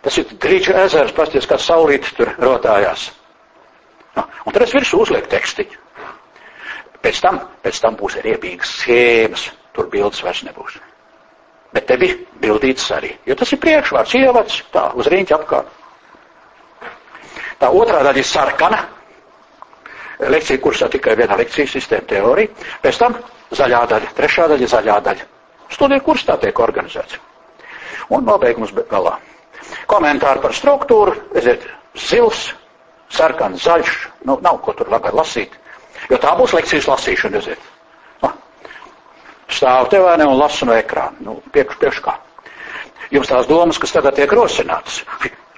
Tas 0.04 0.18
ir 0.20 0.30
Rīča 0.44 0.76
ezers, 0.84 1.14
pasties, 1.16 1.48
kā 1.50 1.58
saulīt 1.58 2.06
tur 2.14 2.30
rotājās. 2.42 3.08
Nu, 4.14 4.22
un 4.46 4.54
tad 4.54 4.66
es 4.68 4.74
virsū 4.76 5.00
uzlieku 5.02 5.32
tekstiņu. 5.32 5.80
Pēc 7.02 7.20
tam, 7.24 7.40
pēc 7.64 7.80
tam 7.82 7.96
būs 7.98 8.20
riebīgas 8.22 8.72
schēmas, 8.82 9.48
tur 9.74 9.88
bildes 9.90 10.22
vairs 10.22 10.44
nebūs. 10.46 10.78
Bet 11.72 11.86
te 11.88 11.96
bija 11.98 12.18
bildītas 12.42 12.90
arī, 12.94 13.14
jo 13.26 13.34
tas 13.38 13.52
ir 13.54 13.60
priekšvārds, 13.62 14.14
ievads, 14.20 14.58
tā, 14.74 14.90
uz 14.98 15.08
rīņķa 15.10 15.38
apkārt. 15.38 15.78
Tā 17.62 17.70
otrā 17.72 18.02
daļa 18.04 18.20
ir 18.20 18.28
sarkana, 18.28 18.80
lekcija 20.30 20.60
kursā 20.62 20.88
tikai 20.92 21.16
viena 21.18 21.38
lekcija 21.40 21.66
sistēma 21.70 22.06
teorija, 22.10 22.50
pēc 22.84 22.98
tam 23.00 23.16
zaļā 23.56 23.82
daļa, 23.94 24.12
trešā 24.18 24.48
daļa, 24.52 24.68
zaļā 24.74 24.98
daļa. 25.08 25.28
Studiju 25.72 26.04
kurs 26.04 26.26
tā 26.28 26.36
tiek 26.42 26.58
organizēts. 26.60 27.16
Un 28.12 28.26
nobeigums 28.28 28.74
galā. 28.90 29.16
Komentāri 29.88 30.42
par 30.42 30.52
struktūru, 30.54 31.14
redziet, 31.32 31.64
zils, 31.96 32.50
sarkans, 33.12 33.62
zaļš, 33.64 33.94
nu, 34.28 34.36
nav 34.44 34.60
ko 34.64 34.74
tur 34.76 34.90
labi 34.92 35.12
lasīt. 35.16 35.56
Jo 36.12 36.18
tā 36.20 36.34
būs 36.36 36.52
lekcijas 36.52 36.90
lasīšana, 36.90 37.40
redziet. 37.40 37.70
Nu, 38.22 38.32
stāv 39.48 39.88
tevēnē 39.92 40.26
un 40.28 40.36
lasu 40.36 40.68
no 40.68 40.76
ekrāna. 40.76 41.16
Nu, 41.24 41.38
priekš, 41.54 41.78
priekš 41.80 42.02
kā. 42.04 42.18
Jums 43.12 43.30
tās 43.30 43.48
domas, 43.48 43.80
kas 43.80 43.94
tagad 43.94 44.16
tiek 44.16 44.32
rosinātas. 44.32 45.02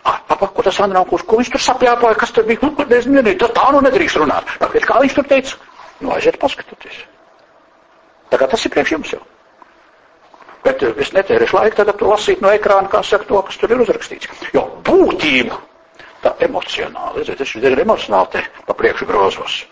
Papa, 0.04 0.48
ko 0.52 0.62
tas 0.66 0.78
Andrā, 0.84 1.00
kurš, 1.08 1.24
ko 1.26 1.38
viņš 1.40 1.50
tur 1.54 1.62
sapļāpāja, 1.64 2.18
kas 2.20 2.32
tur 2.34 2.46
bija, 2.48 2.60
nu, 2.62 2.86
es 2.92 3.06
nezinu, 3.08 3.48
tā 3.56 3.66
nu 3.72 3.80
nedrīkst 3.84 4.18
runāt. 4.20 4.50
Tāpēc 4.60 4.86
kā 4.88 4.98
viņš 5.00 5.14
tur 5.16 5.28
teica, 5.30 5.60
nu, 6.04 6.10
aiziet 6.12 6.36
paskatieties. 6.42 6.98
Tagad 8.32 8.52
tas 8.52 8.66
ir 8.66 8.74
priekš 8.74 8.92
jums 8.96 9.14
jau. 9.14 9.22
Bet 10.64 10.82
eh, 10.82 10.96
es 11.00 11.12
netērēšu 11.14 11.56
laiku 11.58 11.80
tagad 11.80 12.02
lasīt 12.04 12.42
no 12.44 12.52
ekrāna, 12.52 12.90
kā 12.92 13.02
saka 13.04 13.28
to, 13.28 13.40
kas 13.48 13.60
tur 13.60 13.72
ir 13.72 13.84
uzrakstīts. 13.84 14.28
Jo 14.56 14.66
būtība, 14.84 15.60
tā 16.24 16.34
emocionāli, 16.46 17.22
redziet, 17.22 17.44
es 17.44 17.54
ir 17.60 17.84
emocionāli 17.84 18.32
te 18.34 18.44
pa 18.66 18.76
priekšu 18.76 19.08
grozos. 19.08 19.62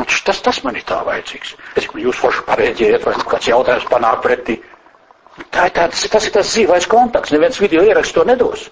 Un 0.00 0.08
tas, 0.08 0.40
tas 0.40 0.60
man 0.64 0.76
ir 0.78 0.84
tā 0.88 1.02
vajadzīgs. 1.04 1.56
Es, 1.76 1.88
jūs 2.04 2.20
forši 2.20 2.44
pareģējat, 2.46 3.04
vai 3.04 3.16
kāds 3.34 3.50
jautājums 3.50 3.88
panāk 3.90 4.22
pretī. 4.24 4.56
Tā 5.52 5.66
ir 5.68 5.74
tāds, 5.76 6.06
tas 6.12 6.28
ir 6.28 6.32
tas 6.32 6.48
dzīvais 6.48 6.88
kontakts. 6.88 7.32
Neviens 7.34 7.60
video 7.60 7.84
ieraksts 7.84 8.16
to 8.16 8.24
nedos. 8.28 8.68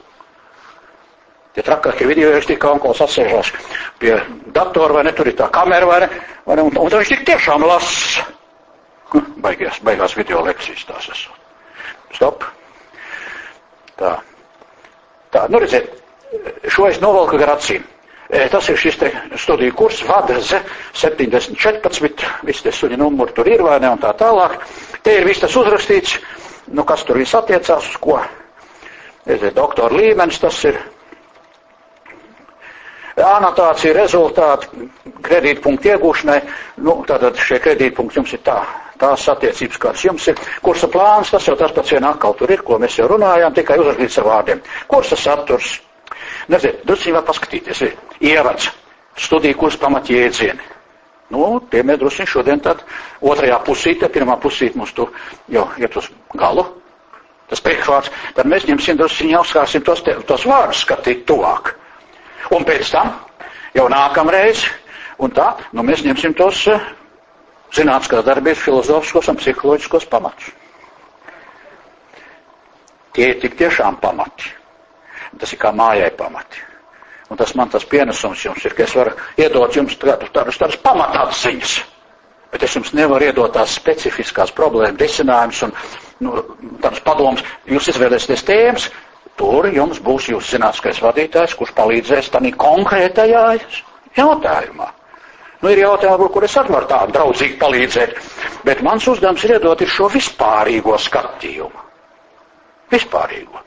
Tie 1.54 1.64
trakākie 1.66 2.06
video 2.06 2.30
ieraksti, 2.30 2.56
kā 2.62 2.70
onkos 2.76 3.00
atsēžās 3.02 3.50
pie 3.98 4.14
datora 4.54 5.00
vai 5.00 5.04
ne, 5.08 5.12
tur 5.16 5.28
ir 5.28 5.36
tā 5.38 5.48
kamera 5.52 5.88
vai 5.88 5.98
ne, 6.04 6.08
vai 6.46 6.56
ne 6.60 6.66
un, 6.68 6.76
un 6.78 6.92
viņš 6.94 7.10
tik 7.10 7.24
tiešām 7.26 7.66
lasa. 7.66 8.28
Baigās, 9.42 9.80
baigās 9.82 10.14
video 10.14 10.44
lekcijas 10.46 10.84
tās 10.86 11.08
esot. 11.10 11.40
Stop. 12.14 12.46
Tā. 13.98 14.12
Tā, 15.34 15.46
nu 15.50 15.58
redziet, 15.62 15.90
šo 16.70 16.86
es 16.90 17.00
novalku 17.02 17.38
gar 17.40 17.56
acīm. 17.56 17.82
Tas 18.30 18.68
ir 18.70 18.76
šis 18.78 18.98
studiju 19.42 19.74
kurs, 19.74 20.04
Vadrze 20.06 20.60
714, 20.94 22.26
visi 22.46 22.62
te 22.62 22.70
suņi 22.70 22.98
numuri 23.00 23.34
tur 23.34 23.48
ir 23.50 23.64
vai 23.66 23.80
ne 23.82 23.90
un 23.90 23.98
tā 23.98 24.12
tālāk. 24.14 24.60
Te 25.02 25.16
ir 25.18 25.26
viss 25.26 25.42
tas 25.42 25.56
uzrakstīts 25.58 26.20
nu, 26.70 26.84
kas 26.86 27.02
tur 27.04 27.18
viss 27.18 27.34
attiecās 27.34 27.90
uz 27.90 27.98
ko. 28.00 28.20
Es 29.26 29.42
doktora 29.54 29.94
līmenis 29.96 30.40
tas 30.40 30.64
ir. 30.64 30.78
anotācija 33.20 33.92
rezultāti 33.92 34.86
kredītpunktu 35.26 35.90
iegūšanai, 35.90 36.38
nu, 36.86 36.94
tātad 37.08 37.36
šie 37.36 37.58
kredītpunkti 37.60 38.16
jums 38.16 38.32
ir 38.32 38.40
tā, 38.46 38.62
tās 38.96 39.26
attiecības, 39.28 39.76
kāds 39.82 40.04
jums 40.06 40.28
ir. 40.30 40.40
Kursa 40.62 40.88
plāns, 40.88 41.30
tas 41.34 41.46
jau 41.46 41.56
tas 41.58 41.74
pats 41.76 41.92
vien 41.92 42.06
atkal 42.08 42.38
tur 42.38 42.50
ir, 42.50 42.62
ko 42.62 42.78
mēs 42.78 42.96
jau 42.96 43.10
runājām, 43.10 43.52
tikai 43.58 43.76
uzrakstīts 43.82 44.22
ar 44.22 44.28
vārdiem. 44.30 44.62
Kursa 44.88 45.18
saturs, 45.20 45.80
nezinu, 46.49 46.84
drusku 46.88 47.14
var 47.14 47.24
paskatīties, 47.28 47.82
ir 47.86 47.97
ievads, 48.32 48.70
studiju 49.20 49.59
kursa 49.61 49.80
pamatjēdzieni. 49.84 50.68
Nu, 51.30 51.61
tie 51.70 51.82
mēs 51.86 52.01
drusku 52.01 52.26
šodien 52.26 52.61
tad 52.62 52.82
otrajā 53.22 53.61
pusītē, 53.66 54.09
pirmā 54.11 54.36
pusīte 54.43 54.78
mums 54.78 54.93
tur 54.97 55.12
jau 55.49 55.68
iet 55.78 55.97
uz 55.97 56.11
galu. 56.34 56.66
Tas 57.51 57.62
priekšvārds, 57.66 58.11
tad 58.34 58.47
mēs 58.47 58.66
ņemsim 58.68 58.99
drusku 58.99 59.26
jau 59.30 59.43
skārsim 59.47 59.82
tos, 59.86 60.03
te, 60.07 60.14
tos 60.26 60.47
vārdus 60.47 60.84
skatīt 60.86 61.26
tuvāk. 61.26 61.74
Un 62.55 62.64
pēc 62.66 62.91
tam, 62.95 63.12
jau 63.74 63.88
nākamreiz, 63.91 64.64
un 65.18 65.34
tā, 65.34 65.53
nu 65.74 65.84
mēs 65.86 66.03
ņemsim 66.07 66.34
tos 66.38 66.64
uh, 66.70 66.82
zinātniskās 67.74 68.24
darbības 68.26 68.64
filozofiskos 68.64 69.30
un 69.30 69.38
psiholoģiskos 69.38 70.07
pamatus. 70.11 70.51
Tie 73.14 73.32
ir 73.32 73.41
tik 73.43 73.57
tiešām 73.59 73.99
pamati. 74.03 74.55
Tas 75.38 75.52
ir 75.54 75.60
kā 75.62 75.70
mājai 75.76 76.10
pamati. 76.18 76.64
Un 77.30 77.38
tas 77.38 77.52
man 77.54 77.70
tas 77.70 77.84
pienesums 77.86 78.42
jums 78.42 78.64
ir, 78.66 78.74
ka 78.74 78.82
es 78.82 78.94
varu 78.98 79.12
iedot 79.38 79.76
jums 79.76 79.94
tādus, 80.00 80.32
tādus, 80.34 80.58
tādus 80.58 80.80
pamatāziņas, 80.82 81.74
bet 82.50 82.64
es 82.66 82.74
jums 82.74 82.90
nevaru 82.98 83.28
iedot 83.28 83.54
tās 83.54 83.76
specifiskās 83.78 84.50
problēmas 84.56 84.98
risinājumus 84.98 85.62
un 85.68 85.74
nu, 86.26 86.42
tādus 86.82 87.04
padomus. 87.06 87.44
Jūs 87.70 87.92
izvēlēsieties 87.94 88.42
tēmas, 88.48 88.88
tur 89.38 89.70
jums 89.70 90.02
būs 90.02 90.26
jūsu 90.32 90.56
zinātniskais 90.56 90.98
vadītājs, 91.04 91.54
kurš 91.60 91.76
palīdzēs 91.78 92.32
tādā 92.34 92.50
konkrētajā 92.58 93.44
jautājumā. 94.18 94.90
Nu, 95.60 95.68
ir 95.70 95.84
jautājumi, 95.84 96.28
kur 96.32 96.44
es 96.48 96.56
arī 96.56 96.72
varu 96.72 96.88
tā 96.88 96.98
draudzīgi 97.14 97.58
palīdzēt, 97.60 98.18
bet 98.66 98.82
mans 98.82 99.06
uzdevums 99.12 99.44
ir 99.44 99.58
iedot 99.58 99.82
ir 99.84 99.90
šo 99.92 100.08
vispārīgo 100.10 100.96
skatījumu. 100.98 101.82
Vispārīgo. 102.90 103.60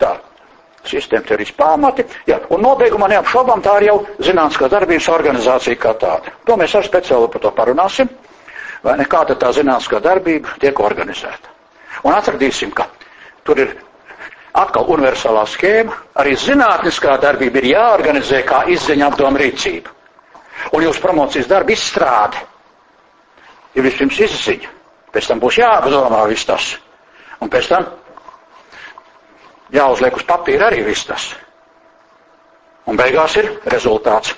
Tā, 0.00 0.14
sistēma 0.88 1.26
teorijas 1.28 1.52
pamati, 1.56 2.04
jā, 2.28 2.38
un 2.54 2.62
nobeigumā 2.64 3.08
neapšaubām 3.12 3.62
tā 3.64 3.76
ir 3.80 3.88
jau 3.90 3.96
zinātniskā 4.24 4.70
darbības 4.72 5.08
organizācija 5.12 5.76
kā 5.82 5.92
tāda. 6.00 6.32
To 6.48 6.56
mēs 6.60 6.74
ar 6.78 6.86
speciāli 6.86 7.28
par 7.32 7.42
to 7.44 7.52
parunāsim, 7.56 8.08
vai 8.84 8.96
ne 9.00 9.04
kāda 9.08 9.36
tā 9.36 9.52
zinātniskā 9.56 10.00
darbība 10.04 10.56
tiek 10.62 10.80
organizēta. 10.80 11.52
Un 12.04 12.16
atradīsim, 12.16 12.72
ka 12.72 12.86
tur 13.44 13.60
ir 13.60 13.74
atkal 14.56 14.88
universālā 14.94 15.44
schēma, 15.46 15.94
arī 16.22 16.34
zinātniskā 16.40 17.16
darbība 17.22 17.60
ir 17.60 17.70
jāorganizē 17.74 18.42
kā 18.48 18.64
izziņa 18.72 19.10
apdoma 19.12 19.40
rīcība. 19.42 19.92
Un 20.76 20.84
jūsu 20.84 21.00
promocijas 21.04 21.48
darba 21.48 21.72
izstrāde 21.72 22.40
ir 23.76 23.84
vispirms 23.86 24.18
izziņa, 24.26 24.72
pēc 25.14 25.28
tam 25.30 25.40
būs 25.42 25.60
jāapdomā 25.60 26.24
viss 26.30 26.48
tas, 26.48 26.72
un 27.40 27.52
pēc 27.52 27.68
tam 27.70 27.86
jāuzliek 29.74 30.16
uz 30.16 30.26
papīra 30.28 30.70
arī 30.70 30.84
viss 30.86 31.06
tas. 31.08 31.30
Un 32.90 32.98
beigās 32.98 33.36
ir 33.38 33.50
rezultāts. 33.70 34.34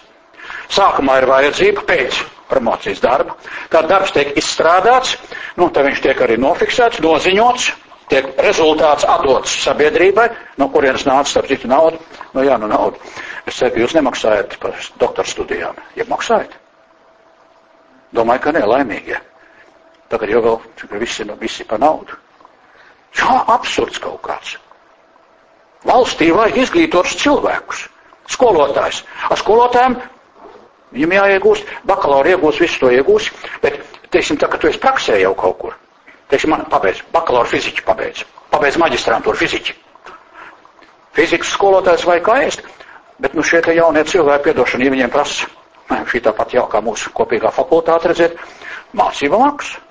Sākumā 0.73 1.21
ir 1.21 1.29
vajadzība 1.31 1.85
pēc 1.89 2.19
promocijas 2.53 3.01
darba. 3.01 3.37
Tad 3.73 3.89
darbs 3.89 4.13
tiek 4.13 4.35
izstrādāts, 4.37 5.17
nu, 5.57 5.71
tad 5.73 5.87
viņš 5.89 6.03
tiek 6.05 6.21
arī 6.25 6.37
nofiksēts, 6.41 7.01
noziņots, 7.05 7.69
tiek 8.13 8.29
rezultāts 8.45 9.07
atdots 9.09 9.55
sabiedrībai, 9.65 10.29
no 10.61 10.69
kurienes 10.73 11.07
nāca, 11.09 11.31
starp 11.31 11.49
citu, 11.53 11.71
nauda. 11.71 12.01
Nu, 12.35 12.45
jā, 12.45 12.59
nu, 12.61 12.69
nauda. 12.73 13.01
Es 13.49 13.59
ka 13.59 13.73
jūs 13.75 13.95
nemaksājat 13.97 14.59
par 14.63 14.77
doktora 15.01 15.29
studijām. 15.29 15.79
Ja 15.99 16.07
maksājat? 16.09 16.53
Domāju, 18.13 18.45
ka 18.45 18.53
nē, 18.55 18.67
laimīgie. 18.69 19.19
Tagad 20.13 20.29
jau 20.29 20.43
vēl 20.45 21.01
visi, 21.01 21.25
visi 21.41 21.65
pa 21.65 21.79
naudu. 21.81 22.19
Jā, 23.17 23.33
absurds 23.55 23.99
kaut 24.01 24.21
kāds. 24.25 24.59
Valstī 25.89 26.31
vajag 26.31 26.61
izglītotus 26.63 27.17
cilvēkus, 27.19 27.87
skolotājs. 28.31 29.03
Ar 29.31 29.41
skolotājiem 29.41 29.97
viņam 30.95 31.15
jāiegūst, 31.17 31.71
bakalaura 31.89 32.35
iegūst, 32.35 32.63
visu 32.63 32.83
to 32.85 32.91
iegūst, 32.95 33.33
bet, 33.65 33.81
teiksim, 34.15 34.39
tā, 34.39 34.51
ka 34.53 34.61
tu 34.61 34.71
esi 34.71 34.81
praksē 34.83 35.19
jau 35.23 35.33
kaut 35.39 35.59
kur. 35.59 35.79
Teiksim, 36.31 36.53
man 36.55 36.69
pabeidz, 36.71 37.03
bakalaura 37.13 37.51
fiziķi 37.51 37.85
pabeidz, 37.87 38.23
pabeidz 38.53 38.79
maģistrantūru 38.81 39.41
fiziķi. 39.41 39.75
Fizikas 41.17 41.51
skolotājs 41.53 42.07
vajag 42.09 42.29
kā 42.29 42.37
ēst, 42.47 42.63
bet 43.21 43.35
nu 43.37 43.45
šie 43.45 43.61
te 43.65 43.75
jaunie 43.77 44.05
cilvēki, 44.09 44.47
piedošana, 44.49 44.87
ja 44.87 44.95
viņiem 44.95 45.13
prasa, 45.13 45.51
šī 46.09 46.23
tāpat 46.25 46.55
jau 46.57 46.69
kā 46.71 46.81
mūsu 46.85 47.13
kopīgā 47.17 47.51
fakultāte 47.53 48.13
redzēt, 48.13 48.39
mācība 48.97 49.41
maksa. 49.43 49.83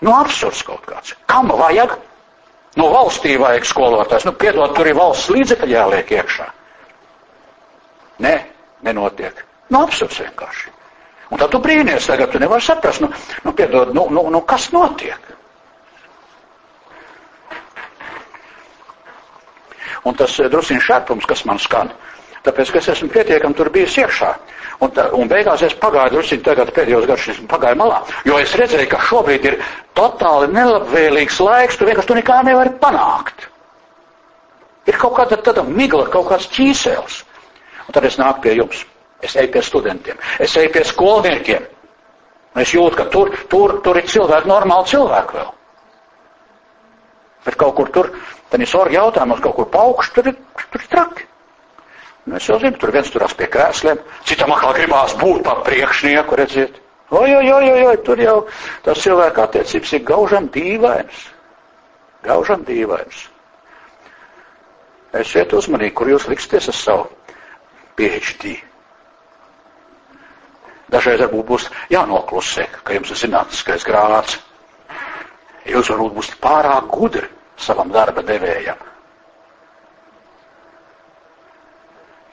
Nu, 0.00 0.14
absurds 0.16 0.62
kaut 0.64 0.86
kāds. 0.88 1.12
Kam 1.28 1.50
vajag 1.52 1.98
No 2.78 2.90
valstī 2.92 3.34
vajag 3.40 3.66
skolotājs. 3.66 4.26
Nu, 4.28 4.34
piedod, 4.38 4.74
tur 4.76 4.86
ir 4.86 4.98
valsts 4.98 5.30
līdzekļi 5.34 5.74
jāliek 5.74 6.12
iekšā. 6.20 6.46
Nē, 8.22 8.34
nenotiek. 8.86 9.42
Nu, 9.70 9.82
absurds 9.82 10.20
vienkārši. 10.22 10.70
Un 11.30 11.38
tad 11.38 11.50
tu 11.54 11.60
brīnies, 11.62 12.06
tagad 12.10 12.32
tu 12.32 12.40
nevari 12.42 12.62
saprast, 12.62 13.02
nu, 13.02 13.10
nu 13.46 13.52
piedod, 13.54 13.92
nu, 13.94 14.06
nu, 14.10 14.24
nu 14.34 14.40
kas 14.46 14.70
notiek? 14.74 15.28
Un 20.06 20.16
tas 20.18 20.34
eh, 20.40 20.48
drusiņš 20.50 20.86
šērpums, 20.86 21.28
kas 21.28 21.44
man 21.46 21.60
skan, 21.62 21.92
tāpēc, 22.46 22.72
ka 22.72 22.80
es 22.80 22.88
esmu 22.94 23.10
pietiekami 23.12 23.56
tur 23.58 23.70
bijis 23.72 23.98
iekšā. 24.00 24.30
Un, 24.80 24.92
tā, 24.96 25.10
un 25.12 25.28
beigās 25.28 25.62
es 25.66 25.74
pagāju 25.76 26.14
drusku 26.14 26.38
tagad 26.44 26.70
pēdējos 26.76 27.08
gadus, 27.08 27.40
pagāju 27.50 27.76
malā, 27.82 27.98
jo 28.24 28.38
es 28.40 28.54
redzēju, 28.56 28.88
ka 28.88 29.00
šobrīd 29.10 29.48
ir 29.50 29.58
totāli 29.98 30.48
nelabvēlīgs 30.54 31.40
laiks, 31.44 31.76
tu 31.76 31.88
vienkārši 31.88 32.08
tu 32.08 32.16
nekā 32.16 32.38
nevari 32.48 32.72
panākt. 32.80 33.44
Ir 34.88 34.96
kaut 34.96 35.18
kāda 35.18 35.36
tāda 35.44 35.66
migla, 35.66 36.06
kaut 36.08 36.30
kāds 36.30 36.48
ķīsels. 36.54 37.20
Un 37.86 37.94
tad 37.94 38.06
es 38.08 38.16
nāku 38.16 38.46
pie 38.46 38.56
jums. 38.56 38.86
Es 39.20 39.36
eju 39.36 39.50
pie 39.52 39.60
studentiem, 39.60 40.16
es 40.40 40.56
eju 40.56 40.70
pie 40.72 40.82
skolniekiem. 40.88 41.66
Es 42.56 42.72
jūtu, 42.74 42.96
ka 42.96 43.04
tur, 43.12 43.28
tur, 43.52 43.76
tur 43.84 43.98
ir 44.00 44.08
cilvēki, 44.08 44.48
normāli 44.48 44.88
cilvēki 44.90 45.36
vēl. 45.36 45.50
Bet 47.44 47.56
kaut 47.60 47.76
kur 47.76 47.92
tur, 47.94 48.08
tad 48.50 48.64
ir 48.64 48.68
sorgi 48.68 48.96
jautājumos, 48.96 49.42
kaut 49.44 49.58
kur 49.58 49.68
paukšs, 49.70 50.14
tur 50.16 50.32
tur 50.32 50.80
ir 50.80 50.88
traki. 50.90 51.26
Nu, 52.30 52.36
es 52.38 52.46
jau 52.46 52.60
zinu, 52.62 52.78
tur 52.78 52.92
viens 52.94 53.08
turās 53.10 53.32
pie 53.34 53.48
krēsliem, 53.50 53.98
citam 54.22 54.52
atkal 54.54 54.76
gribās 54.76 55.16
būt 55.18 55.40
par 55.42 55.64
priekšnieku, 55.66 56.36
redziet. 56.38 56.76
Oi, 57.10 57.26
oi, 57.34 57.48
oi, 57.50 57.70
oi, 57.88 57.94
tur 58.06 58.20
jau 58.22 58.36
tas 58.84 59.00
cilvēka 59.02 59.48
attiecības 59.48 59.94
ir 59.96 60.04
gaužam 60.06 60.46
dīvains. 60.54 61.24
Gaužam 62.22 62.62
dīvains. 62.68 63.24
Esiet 65.18 65.56
uzmanīgi, 65.58 65.96
kur 65.98 66.12
jūs 66.12 66.28
liksties 66.30 66.70
ar 66.70 66.78
savu 66.78 67.08
PhD. 67.98 68.54
Dažreiz 70.94 71.24
varbūt 71.24 71.48
būs 71.50 71.66
jānoklusē, 71.90 72.68
ka 72.86 72.94
jums 72.94 73.10
ir 73.10 73.20
zinātniskais 73.24 73.88
grāds. 73.90 74.38
Jūs 75.66 75.90
varbūt 75.90 76.14
būsiet 76.20 76.38
pārāk 76.46 76.86
gudri 76.94 77.26
savam 77.58 77.90
darba 77.90 78.22
devējam. 78.22 78.89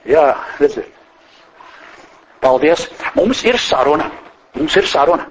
Jā, 0.07 0.27
redziet. 0.59 0.93
Paldies. 2.41 2.85
Mums 3.15 3.43
ir 3.43 3.57
saruna. 3.59 4.09
Mums 4.55 4.75
ir 4.79 4.87
saruna. 4.87 5.25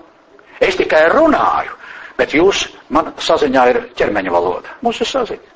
Es 0.61 0.77
tikai 0.77 1.07
runāju, 1.12 1.74
bet 2.16 2.32
jūs, 2.36 2.66
man 2.93 3.12
saziņā 3.20 3.65
ir 3.73 3.81
ķermeņa 3.98 4.32
valoda. 4.32 4.77
Mums 4.85 5.01
ir 5.05 5.09
saziņa. 5.11 5.55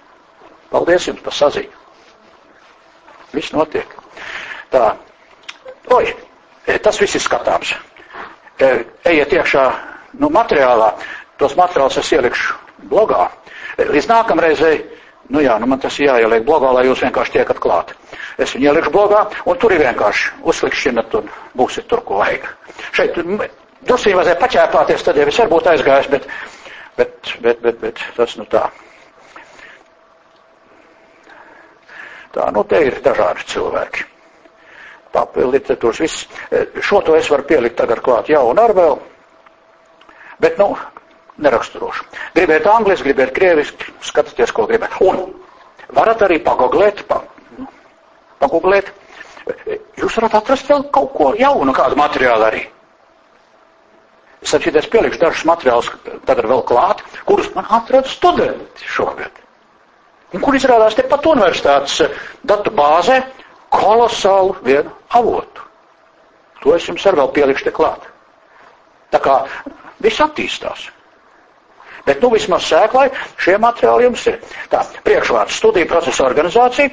Paldies 0.70 1.08
jums 1.08 1.22
par 1.24 1.36
saziņu. 1.36 1.78
Viss 3.32 3.52
notiek. 3.54 3.94
Tā. 4.70 4.92
Oi, 5.94 6.04
e, 6.66 6.78
tas 6.78 7.00
viss 7.00 7.16
ir 7.18 7.24
skatāms. 7.24 7.72
E, 8.60 8.70
ejiet 9.10 9.32
iekšā, 9.38 9.64
nu, 10.22 10.30
materiālā. 10.34 10.92
Tos 11.40 11.56
materiālus 11.58 11.98
es 12.02 12.12
ielikšu 12.12 12.88
blogā. 12.90 13.28
E, 13.76 13.86
līdz 13.88 14.10
nākamreizei, 14.10 14.82
nu 15.30 15.42
jā, 15.44 15.56
nu 15.62 15.68
man 15.70 15.80
tas 15.82 15.96
jāieliek 16.00 16.44
blogā, 16.46 16.72
lai 16.74 16.84
jūs 16.88 17.02
vienkārši 17.04 17.38
tiekat 17.38 17.62
klāt. 17.62 17.94
Es 18.40 18.54
viņu 18.56 18.70
ielikšu 18.70 18.92
blogā, 18.94 19.24
un 19.46 19.58
tur 19.60 19.74
ir 19.74 19.82
vienkārši 19.84 20.44
uzlikšķinat 20.50 21.16
un 21.20 21.32
būsiet 21.58 21.88
tur, 21.90 22.02
ko 22.06 22.20
vajag. 22.20 22.46
Šeit 22.96 23.18
drusīgi 23.18 24.16
vajadzēja 24.18 24.40
paķēpāties, 24.42 25.04
tad 25.06 25.18
jau 25.20 25.26
es 25.30 25.40
arī 25.40 25.52
būtu 25.54 25.72
aizgājis, 25.72 26.10
bet, 26.12 26.30
bet, 26.98 27.34
bet, 27.46 27.60
bet, 27.66 27.82
bet 27.82 28.06
tas 28.16 28.36
nu 28.40 28.46
tā. 28.50 28.68
Tā, 32.30 32.46
nu 32.54 32.62
te 32.64 32.78
ir 32.86 33.00
dažādi 33.02 33.46
cilvēki. 33.50 34.06
Papildu 35.10 35.56
literatūras 35.56 36.00
viss. 36.04 36.26
Šo 36.86 37.00
to 37.02 37.16
es 37.18 37.30
varu 37.32 37.46
pielikt 37.48 37.80
tagad 37.80 38.02
klāt 38.06 38.30
jau 38.30 38.44
un 38.52 38.60
ar 38.62 38.74
vēl. 38.76 39.00
Bet, 40.40 40.54
nu, 40.60 40.76
neraksturošu. 41.44 42.06
Gribiet 42.34 42.66
angliski, 42.66 43.08
gribiet 43.08 43.34
krieviski, 43.36 43.92
skatieties, 44.04 44.52
ko 44.52 44.66
gribat. 44.70 44.96
Un 45.04 45.22
varat 45.96 46.22
arī 46.26 46.40
pagoglēt, 46.44 47.04
pa, 47.08 47.22
pagūglēt. 48.42 48.92
Jūs 49.98 50.18
varat 50.20 50.36
atrast 50.40 50.68
vēl 50.70 50.86
kaut 50.94 51.14
ko 51.16 51.32
jaunu, 51.38 51.74
kādu 51.74 51.98
materiālu 51.98 52.46
arī. 52.46 52.66
Es 54.40 54.54
atšķities 54.56 54.88
pielikšu 54.92 55.20
dažus 55.20 55.44
materiālus 55.48 55.90
tagad 56.28 56.48
vēl 56.48 56.62
klāt, 56.68 57.02
kurus 57.28 57.50
man 57.56 57.66
atrada 57.68 58.08
studenti 58.08 58.88
šogad. 58.88 59.32
Un 60.32 60.44
kur 60.44 60.54
izrādās 60.56 60.96
tepat 60.96 61.26
universitātes 61.26 61.98
datu 62.46 62.72
bāzē 62.72 63.18
kolosālu 63.74 64.54
vienu 64.64 64.92
avotu. 65.18 65.66
To 66.62 66.74
es 66.76 66.86
jums 66.88 67.04
arī 67.08 67.20
vēl 67.20 67.34
pielikšu 67.36 67.66
te 67.68 67.74
klāt. 67.74 68.06
Tā 69.10 69.20
kā 69.20 69.36
viss 70.00 70.22
attīstās. 70.22 70.88
Bet 72.06 72.22
nu 72.24 72.30
vismaz 72.32 72.66
sēklai 72.70 73.08
šie 73.40 73.56
materiāli 73.60 74.06
jums 74.08 74.26
ir. 74.30 74.38
Tā, 74.72 74.84
priekšvārds 75.06 75.58
studiju 75.60 75.88
procesa 75.90 76.24
organizācija. 76.28 76.90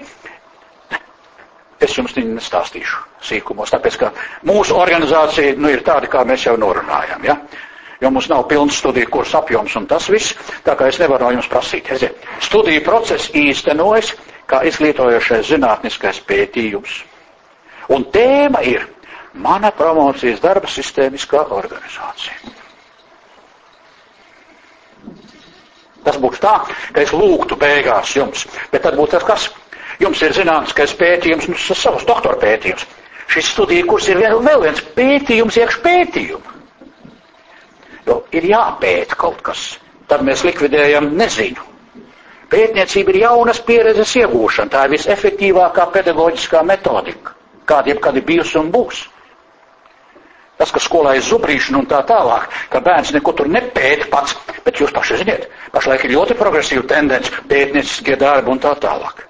Es 1.79 1.93
jums 1.93 2.15
viņu 2.17 2.33
nestāstīšu 2.39 3.03
sīkumos, 3.27 3.69
tāpēc, 3.69 3.97
ka 4.01 4.09
mūsu 4.49 4.75
organizācija 4.81 5.53
nu, 5.61 5.69
ir 5.69 5.83
tāda, 5.85 6.09
kā 6.09 6.23
mēs 6.25 6.47
jau 6.47 6.55
norunājam. 6.57 7.25
Ja? 7.27 7.35
Jo 8.01 8.09
mums 8.13 8.29
nav 8.29 8.43
pilns 8.49 8.77
studiju 8.77 9.09
kurs 9.13 9.33
apjoms 9.37 9.75
un 9.77 9.85
tas 9.89 10.09
viss, 10.09 10.33
tā 10.65 10.75
kā 10.77 10.89
es 10.89 10.99
nevaru 11.01 11.25
no 11.27 11.35
jums 11.37 11.49
prasīt. 11.49 11.89
Eziet, 11.93 12.17
studiju 12.45 12.83
process 12.85 13.29
īstenojas 13.33 14.11
kā 14.49 14.61
izglītojošais 14.69 15.49
zinātniskais 15.51 16.21
pētījums. 16.29 17.01
Un 17.93 18.05
tēma 18.13 18.61
ir 18.67 18.85
mana 19.37 19.71
promocijas 19.71 20.41
darba 20.43 20.69
sistēmiskā 20.71 21.45
organizācija. 21.53 22.56
Tas 26.07 26.19
būtu 26.23 26.39
tā, 26.39 26.53
ka 26.95 27.03
es 27.03 27.11
lūgtu 27.11 27.57
beigās 27.59 28.13
jums, 28.15 28.45
bet 28.71 28.85
tad 28.85 28.95
būtu 28.95 29.17
tas, 29.17 29.25
kas 29.27 29.47
jums 29.99 30.21
ir 30.23 30.35
zinātniskais 30.37 30.93
pētījums, 30.95 31.49
mums 31.51 31.65
ir 31.73 31.79
savs 31.79 32.05
doktora 32.07 32.39
pētījums. 32.39 32.85
Šis 33.27 33.49
studija 33.51 33.83
kurs 33.89 34.07
ir 34.07 34.21
vēl, 34.21 34.39
vēl 34.45 34.63
viens 34.63 34.79
pētījums 34.95 35.57
iekš 35.59 35.81
pētījumu. 35.83 36.53
Jo 38.07 38.21
ir 38.31 38.47
jāpēta 38.53 39.17
kaut 39.19 39.41
kas, 39.43 39.73
tad 40.07 40.23
mēs 40.23 40.45
likvidējam 40.47 41.11
nezinu. 41.19 41.65
Pētniecība 42.47 43.11
ir 43.11 43.21
jaunas 43.25 43.59
pieredzes 43.67 44.13
iegūšana, 44.21 44.71
tā 44.71 44.85
ir 44.87 44.93
visefektīvākā 44.95 45.89
pedagoģiskā 45.91 46.61
metodika, 46.63 47.35
kāda 47.67 47.91
jebkad 47.91 48.21
ir 48.21 48.27
bijusi 48.29 48.55
un 48.61 48.71
būs. 48.71 49.03
Tas, 50.57 50.71
ka 50.73 50.81
skolā 50.81 51.13
ir 51.17 51.25
zubrīšana 51.25 51.77
un 51.83 51.85
tā 51.89 51.99
tālāk, 52.09 52.47
ka 52.73 52.81
bērns 52.81 53.11
neko 53.13 53.33
tur 53.37 53.49
nepēta 53.53 54.07
pats, 54.09 54.33
bet 54.65 54.81
jūs 54.81 54.93
paši 54.95 55.19
ziniet, 55.21 55.45
pašlaik 55.73 56.07
ir 56.07 56.15
ļoti 56.15 56.37
progresīva 56.39 56.87
tendence 56.89 57.29
pētnieciskie 57.51 58.17
darbi 58.17 58.49
un 58.55 58.61
tā 58.63 58.73
tālāk. 58.81 59.21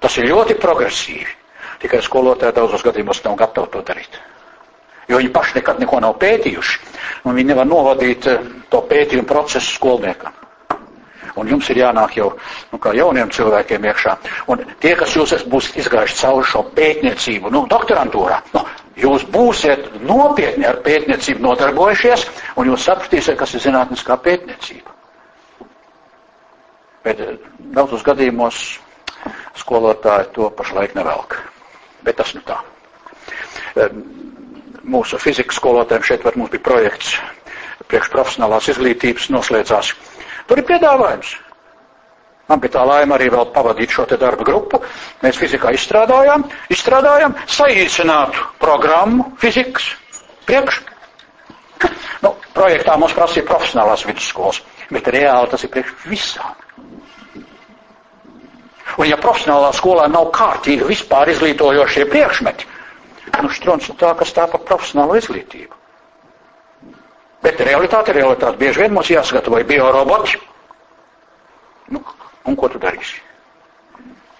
Tas 0.00 0.16
ir 0.16 0.30
ļoti 0.32 0.56
progresīvi. 0.56 1.36
Tikai 1.80 2.00
skolotāji 2.04 2.56
daudzos 2.56 2.84
gadījumos 2.84 3.20
nav 3.24 3.36
gatavi 3.40 3.72
to 3.74 3.84
darīt. 3.84 4.16
Jo 5.12 5.20
viņi 5.20 5.32
paši 5.34 5.58
nekad 5.58 5.80
neko 5.82 6.00
nav 6.00 6.16
pētījuši, 6.22 6.80
un 7.28 7.36
viņi 7.36 7.52
nevar 7.52 7.68
novadīt 7.68 8.28
eh, 8.32 8.50
to 8.72 8.80
pētījumu 8.88 9.28
procesu 9.28 9.76
skolniekam. 9.76 10.39
Un 11.38 11.48
jums 11.50 11.68
ir 11.70 11.82
jānāk 11.84 12.16
jau 12.18 12.32
nu, 12.72 12.78
kā 12.82 12.94
jauniem 12.96 13.30
cilvēkiem 13.30 13.86
iekšā. 13.90 14.16
Un 14.50 14.64
tie, 14.82 14.96
kas 14.98 15.14
jūs 15.16 15.34
būs 15.50 15.70
izgājuši 15.78 16.18
cauri 16.22 16.48
šo 16.50 16.64
pētniecību, 16.74 17.52
nu, 17.54 17.66
doktorantūrā, 17.70 18.40
nu, 18.56 18.64
Jūs 19.00 19.22
būsiet 19.32 19.86
nopietni 20.04 20.66
ar 20.68 20.80
pētniecību 20.84 21.40
nodarbojušies, 21.44 22.24
un 22.60 22.68
jūs 22.68 22.84
sapratīsiet, 22.84 23.38
kas 23.40 23.54
ir 23.56 23.62
zinātniskā 23.64 24.16
pētniecība. 24.26 24.92
Bet 27.06 27.22
eh, 27.24 27.38
daudzos 27.76 28.04
gadījumos 28.04 28.58
skolotāji 29.62 30.28
to 30.36 30.50
pašlaik 30.58 30.92
nevelk. 30.98 31.38
Bet 32.04 32.18
tas 32.20 32.34
nu 32.36 32.42
tā. 32.44 32.58
Mūsu 34.90 35.20
fizikas 35.20 35.58
skolotājiem 35.60 36.04
šeit 36.10 36.24
var 36.26 36.36
mums 36.40 36.52
bija 36.52 36.64
projekts 36.66 37.14
priekšprofesionālās 37.90 38.68
izglītības 38.72 39.28
noslēdzās. 39.34 39.94
Tur 40.50 40.58
ir 40.58 40.66
piedāvājums. 40.66 41.36
Man 42.50 42.58
bija 42.58 42.72
tā 42.80 42.82
laime 42.82 43.14
arī 43.14 43.28
vēl 43.30 43.46
pavadīt 43.54 43.92
šo 43.94 44.02
te 44.10 44.16
darba 44.18 44.42
grupu. 44.48 44.80
Mēs 45.22 45.38
fizikā 45.38 45.70
izstrādājām, 45.76 46.42
izstrādājām 46.74 47.36
saīsinātu 47.46 48.42
programmu 48.58 49.28
fizikas 49.38 49.86
priekš. 50.48 50.80
Nu, 52.26 52.34
projektā 52.56 52.96
mums 52.98 53.14
prasīja 53.14 53.46
profesionālās 53.46 54.02
vidusskolas, 54.08 54.58
bet 54.90 55.12
reāli 55.14 55.52
tas 55.54 55.62
ir 55.64 55.70
priekš 55.76 55.94
visām. 56.10 56.58
Un 58.98 59.06
ja 59.06 59.20
profesionālā 59.22 59.70
skolā 59.78 60.10
nav 60.10 60.32
kārtīgi 60.34 60.90
vispār 60.90 61.30
izglītojošie 61.30 62.08
priekšmeti, 62.10 62.66
nu 63.38 63.54
štrons 63.54 63.86
ir 63.86 64.00
tā, 64.02 64.10
kas 64.18 64.34
tā 64.34 64.50
par 64.50 64.66
profesionālo 64.66 65.14
izglītību. 65.22 65.79
Bet 67.44 67.60
realitāte, 67.64 68.12
realitāte 68.12 68.60
bieži 68.60 68.82
vien 68.84 68.92
mums 68.94 69.08
jāsagatavoja 69.10 69.64
bioroboti. 69.68 70.40
Nu, 71.90 72.02
Un 72.48 72.56
ko 72.56 72.68
tu 72.72 72.80
darīsi? 72.82 73.20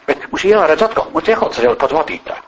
Bet 0.09 0.25
mums 0.31 0.45
jāredz 0.47 0.83
atkal, 0.87 1.11
mums 1.15 1.29
jākoncentrē 1.29 1.75
pat 1.79 1.93
vadītāji. 1.95 2.47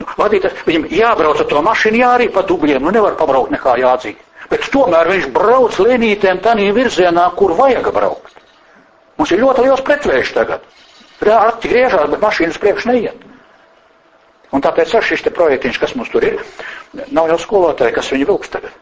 Nu, 0.00 0.06
vadītājs, 0.18 0.62
viņam 0.68 0.86
jābrauc 0.92 1.42
ar 1.42 1.48
to 1.50 1.62
mašīnu, 1.64 2.00
jārī 2.02 2.26
pa 2.32 2.42
dubļiem, 2.48 2.82
nu 2.84 2.92
nevar 2.96 3.16
pabraukt 3.20 3.52
nekā 3.54 3.76
jādzīt. 3.80 4.18
Bet 4.50 4.66
tomēr 4.72 5.08
viņš 5.10 5.28
brauc 5.34 5.78
lienītēm 5.82 6.40
tādā 6.44 6.66
virzienā, 6.76 7.28
kur 7.38 7.54
vajag 7.58 7.88
braukt. 7.94 8.34
Mums 9.16 9.32
ir 9.32 9.40
ļoti 9.42 9.64
liels 9.64 9.84
pretvējš 9.86 10.32
tagad. 10.36 10.66
Rāti 11.24 11.70
griežās, 11.72 12.10
bet 12.12 12.22
mašīnas 12.22 12.60
priekš 12.60 12.88
neiet. 12.90 13.22
Un 14.52 14.62
tāpēc 14.62 14.92
ar 14.94 15.04
šis 15.04 15.24
te 15.24 15.32
projektiņš, 15.34 15.78
kas 15.82 15.94
mums 15.98 16.12
tur 16.12 16.24
ir, 16.28 16.42
nav 17.16 17.32
jau 17.32 17.38
skolotāji, 17.42 17.96
kas 17.96 18.12
viņu 18.12 18.28
vilks 18.28 18.52
tagad. 18.52 18.74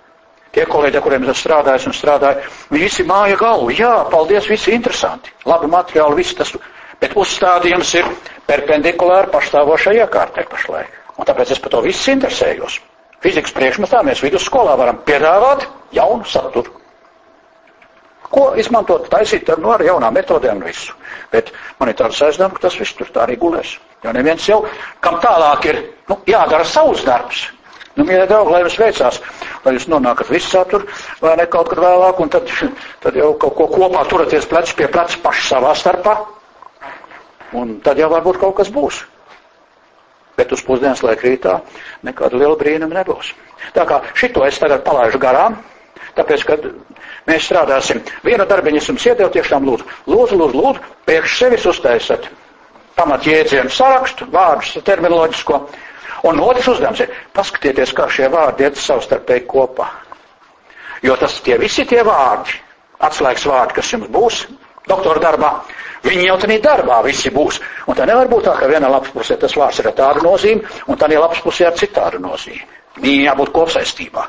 Tie 0.55 0.65
kolēģi, 0.71 0.99
ar 1.01 1.03
kuriem 1.03 1.25
es 1.31 1.41
strādāju 1.43 1.91
un 1.91 1.97
strādāju, 1.97 2.45
viņi 2.71 2.87
visi 2.87 3.07
māja 3.09 3.39
galvu. 3.41 3.73
Jā, 3.75 3.93
paldies, 4.13 4.47
visi 4.47 4.75
interesanti. 4.77 5.33
Labi 5.51 5.71
materiāli, 5.73 6.21
viss 6.23 6.37
tas. 6.39 6.53
Bet 7.01 7.17
uzstādījums 7.19 7.91
ir 7.99 8.07
perpendikulāri 8.47 9.33
pašstāvošai 9.35 9.97
iekārtai 10.05 10.47
pašlaik. 10.51 11.01
Un 11.19 11.27
tāpēc 11.27 11.55
es 11.55 11.63
par 11.63 11.75
to 11.75 11.83
viss 11.83 12.07
interesējos. 12.11 12.79
Fizikas 13.25 13.55
priekšmetā 13.57 14.03
mēs 14.07 14.23
vidusskolā 14.23 14.77
varam 14.79 15.01
piedāvāt 15.07 15.67
jaunu 15.97 16.27
saturu. 16.29 16.71
Ko 18.35 18.51
izmantot, 18.59 19.07
taisīt 19.11 19.51
ar, 19.51 19.61
nu, 19.63 19.71
ar 19.75 19.83
jaunām 19.85 20.15
metodēm 20.15 20.59
un 20.59 20.69
visu. 20.69 20.95
Bet 21.33 21.53
man 21.81 21.91
ir 21.91 21.99
tāds 21.99 22.21
aizdoms, 22.27 22.57
ka 22.57 22.67
tas 22.67 22.79
viss 22.79 22.97
tur 22.99 23.11
tā 23.15 23.25
arī 23.25 23.37
gulēs. 23.41 23.77
Jo 24.05 24.15
neviens 24.15 24.47
jau, 24.49 24.63
kam 25.01 25.21
tālāk 25.23 25.69
ir, 25.71 25.83
nu, 26.11 26.19
jādara 26.29 26.67
savs 26.69 27.05
darbs. 27.07 27.47
Nu, 27.95 28.03
mīļie 28.03 28.27
draugi, 28.27 28.51
lai 28.51 28.61
jums 28.65 28.77
veicās, 28.81 29.19
lai 29.63 29.73
jūs 29.77 29.85
nonākat 29.91 30.31
visā 30.35 30.65
tur, 30.67 30.83
vai 31.23 31.37
ne 31.39 31.47
kaut 31.51 31.69
kad 31.71 31.79
vēlāk, 31.79 32.23
un 32.25 32.33
tad, 32.33 32.51
tad 33.05 33.19
jau 33.19 33.29
kaut 33.39 33.55
ko 33.55 33.69
kopā 33.71 34.03
turaties 34.11 34.49
plecs 34.51 34.75
pie 34.75 34.89
pleca 34.91 35.21
paši 35.23 35.45
savā 35.53 35.75
starpā, 35.79 36.17
un 37.55 37.77
tad 37.87 38.03
jau 38.03 38.11
varbūt 38.11 38.41
kaut 38.43 38.57
kas 38.59 38.73
būs. 38.75 39.05
Bet 40.35 40.51
uz 40.51 40.65
pusdienas 40.67 41.05
laika 41.07 41.29
rītā 41.29 41.61
nekāda 42.03 42.41
liela 42.41 42.59
brīnuma 42.59 42.99
nebūs. 42.99 43.31
Tā 43.77 43.87
kā 43.87 44.01
šito 44.19 44.43
es 44.43 44.59
tagad 44.59 44.83
palaižu 44.83 45.21
garām, 45.23 45.61
tāpēc, 46.19 46.43
kad 46.49 46.67
mēs 47.31 47.47
strādāsim, 47.47 48.03
vienu 48.27 48.47
darbiņu 48.51 48.83
jums 48.89 49.07
iedevu 49.07 49.31
tiešām 49.39 49.71
lūdzu, 49.71 49.87
lūdzu, 50.11 50.41
lūdzu, 50.41 50.65
lūdzu, 50.65 50.89
priekš 51.07 51.39
sevis 51.45 51.71
uztaisat 51.71 52.27
pamat 52.99 53.27
jēdzienu 53.27 53.71
sarakstu, 53.75 54.27
vārdus, 54.35 54.75
terminoloģisko, 54.87 55.61
Un 56.25 56.41
otrs 56.41 56.71
uzdevums 56.73 57.03
ir 57.05 57.13
paskatieties, 57.37 57.93
kā 57.97 58.09
šie 58.09 58.31
vārdi 58.33 58.65
iet 58.65 58.79
savstarpēji 58.81 59.47
kopā. 59.51 59.91
Jo 61.05 61.19
tas 61.21 61.37
tie 61.45 61.59
visi 61.61 61.85
tie 61.85 62.01
vārdi, 62.07 62.55
atslēgas 63.05 63.45
vārdi, 63.51 63.77
kas 63.77 63.91
jums 63.93 64.09
būs 64.13 64.45
doktora 64.89 65.21
darbā, 65.21 65.51
viņi 66.05 66.29
jau 66.29 66.39
tādā 66.41 66.57
darbā 66.65 67.03
visi 67.05 67.33
būs. 67.33 67.61
Un 67.89 67.99
tā 67.99 68.07
nevar 68.09 68.31
būt 68.31 68.49
tā, 68.49 68.55
ka 68.57 68.71
vienā 68.71 68.89
lapas 68.89 69.13
pusē 69.13 69.37
tas 69.41 69.57
vārds 69.57 69.83
ir 69.83 69.91
ar 69.91 69.99
tādu 69.99 70.25
nozīmi, 70.25 70.65
un 70.89 71.01
tādā 71.01 71.21
lapas 71.21 71.45
pusē 71.45 71.69
ar 71.69 71.77
citādu 71.81 72.23
nozīmi. 72.25 72.65
Viņi 73.05 73.27
jābūt 73.27 73.53
kopsaistībā. 73.53 74.25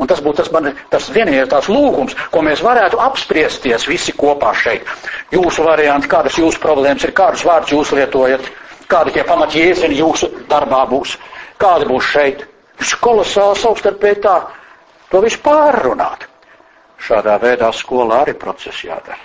Un 0.00 0.08
tas 0.08 0.22
būtu 0.24 0.40
tas, 0.40 0.50
man, 0.54 0.70
tas 0.90 1.10
vienīgais 1.12 1.50
tās 1.52 1.68
lūgums, 1.68 2.16
ko 2.32 2.40
mēs 2.44 2.62
varētu 2.64 3.00
apspriesties 3.04 3.84
visi 3.88 4.14
kopā 4.16 4.54
šeit. 4.56 4.88
Jūsu 5.34 5.66
varianti, 5.66 6.08
kādas 6.08 6.38
jūsu 6.40 6.60
problēmas 6.62 7.04
ir, 7.04 7.12
kādus 7.16 7.44
vārdus 7.44 7.74
jūs 7.74 7.92
lietojat, 7.98 8.48
kādi 8.92 9.14
tie 9.16 9.24
pamatjēzieni 9.26 10.00
jūsu 10.00 10.28
darbā 10.50 10.84
būs, 10.90 11.16
kādi 11.60 11.88
būs 11.88 12.10
šeit. 12.12 12.44
Viņš 12.80 12.94
kolosāli 13.00 13.58
savstarpēji 13.60 14.20
tā, 14.24 14.36
to 15.10 15.20
visu 15.24 15.40
pārrunāt. 15.44 16.26
Šādā 17.02 17.38
veidā 17.42 17.72
skolā 17.74 18.22
arī 18.22 18.34
process 18.38 18.84
jādara. 18.84 19.18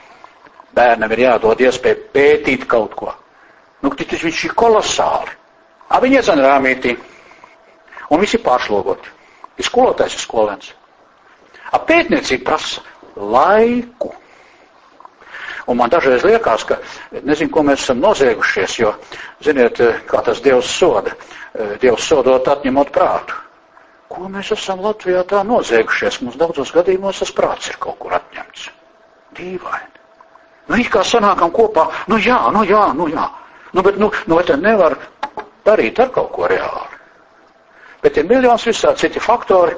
Bērnam 0.78 1.14
ir 1.14 1.24
jādod 1.26 1.62
iespēja 1.62 2.00
pētīt 2.14 2.66
kaut 2.70 2.96
ko. 2.98 3.14
Nu, 3.82 3.92
tas 3.94 4.24
viņš 4.24 4.44
ir 4.48 4.56
kolosāli. 4.58 5.34
A, 5.90 6.00
viņi 6.04 6.20
iedzan 6.20 6.42
rāmītī. 6.44 6.96
Un 8.12 8.22
visi 8.22 8.40
pārslogoti. 8.42 9.14
Ir 9.58 9.66
skolotājs, 9.66 10.18
ir 10.18 10.24
skolēns. 10.24 10.72
A, 11.72 11.80
pētniecība 11.80 12.52
prasa 12.52 12.84
laiku. 13.16 14.14
Un 15.68 15.78
man 15.78 15.92
dažreiz 15.92 16.24
liekas, 16.24 16.64
ka 16.64 16.78
nezinu, 17.28 17.52
ko 17.52 17.64
mēs 17.68 17.84
esam 17.84 18.00
noziegušies, 18.00 18.78
jo, 18.80 18.94
ziniet, 19.44 19.82
kā 20.08 20.22
tas 20.24 20.40
Dievs 20.44 20.70
soda. 20.72 21.12
Dievs 21.82 22.08
sodot 22.08 22.48
atņemot 22.48 22.94
prātu. 22.96 23.36
Ko 24.08 24.30
mēs 24.32 24.54
esam 24.56 24.80
Latvijā 24.86 25.26
tā 25.28 25.42
noziegušies? 25.44 26.22
Mums 26.24 26.40
daudzos 26.40 26.72
gadījumos 26.76 27.20
tas 27.20 27.34
prāts 27.36 27.68
ir 27.74 27.80
kaut 27.84 28.00
kur 28.00 28.16
atņemts. 28.16 28.70
Dīvaini. 29.36 29.98
Nu, 30.68 30.80
it 30.80 30.90
kā 30.92 31.04
sanākam 31.04 31.52
kopā, 31.56 31.88
nu 32.12 32.20
jā, 32.20 32.40
nu 32.56 32.64
jā, 32.68 32.86
nu 32.96 33.08
jā. 33.12 33.28
Nu, 33.76 33.84
bet, 33.84 34.00
nu, 34.00 34.12
nu 34.28 34.40
te 34.48 34.56
nevar 34.60 34.96
darīt 35.68 36.00
ar 36.00 36.12
kaut 36.16 36.32
ko 36.36 36.48
reāli? 36.48 36.98
Bet 38.04 38.18
ir 38.20 38.28
miljons 38.30 38.64
visā 38.68 38.94
citi 38.96 39.20
faktori, 39.20 39.76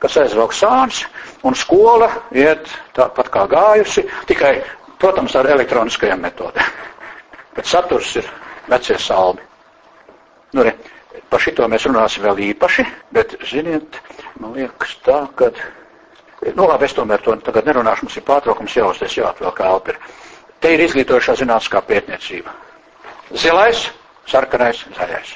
kas 0.00 0.16
aizvelk 0.20 0.52
sāns, 0.56 1.02
un 1.44 1.56
skola 1.56 2.08
iet 2.32 2.68
tāpat 2.96 3.30
kā 3.32 3.44
gājusi, 3.50 4.04
tikai, 4.28 4.54
protams, 5.02 5.34
ar 5.36 5.48
elektroniskajām 5.56 6.22
metodēm. 6.26 6.76
Bet 7.56 7.68
saturs 7.70 8.14
ir 8.20 8.28
vecie 8.70 8.98
salmi. 9.00 9.42
Nu, 10.56 10.62
re, 10.66 10.74
par 11.30 11.42
šito 11.42 11.66
mēs 11.70 11.86
runāsim 11.88 12.24
vēl 12.26 12.38
īpaši, 12.52 12.84
bet, 13.14 13.34
ziniet, 13.50 13.98
man 14.40 14.54
liekas 14.56 14.94
tā, 15.04 15.18
ka, 15.38 15.50
nu 16.54 16.68
labi, 16.68 16.86
es 16.86 16.94
tomēr 16.96 17.22
to 17.24 17.34
tagad 17.44 17.66
nerunāšu, 17.68 18.06
mums 18.06 18.16
ir 18.20 18.24
pārtraukums 18.28 18.76
jāuzties, 18.78 19.16
jāatvēl 19.18 19.52
kā 19.56 19.66
elpir. 19.72 19.98
Te 20.62 20.72
ir 20.72 20.84
izglītošā 20.86 21.34
zinātniskā 21.40 21.82
pētniecība. 21.88 22.54
Zilais, 23.34 23.82
sarkanais, 24.30 24.84
zaļais. 24.96 25.34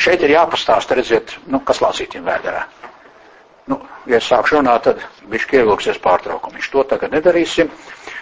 Šeit 0.00 0.22
ir 0.24 0.32
jāpastāst, 0.34 0.92
redziet, 0.96 1.36
nu, 1.50 1.60
kas 1.66 1.82
lācītim 1.84 2.24
vēderā. 2.26 2.64
Nu, 3.70 3.76
ja 4.10 4.18
es 4.18 4.26
sākšu 4.30 4.58
runāt, 4.58 4.86
tad 4.88 5.02
viņš 5.30 5.46
ievilksies 5.60 6.00
pārtraukumu. 6.02 6.56
Viņš 6.58 6.70
to 6.72 6.84
tagad 6.90 7.12
nedarīsim. 7.14 7.70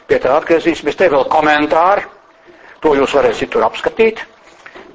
Pie 0.08 0.18
tā 0.24 0.34
atgriezīsimies. 0.38 0.96
Te 0.96 1.08
vēl 1.12 1.26
komentāri. 1.32 2.06
To 2.82 2.94
jūs 2.96 3.14
varēsiet 3.16 3.50
tur 3.52 3.66
apskatīt. 3.66 4.22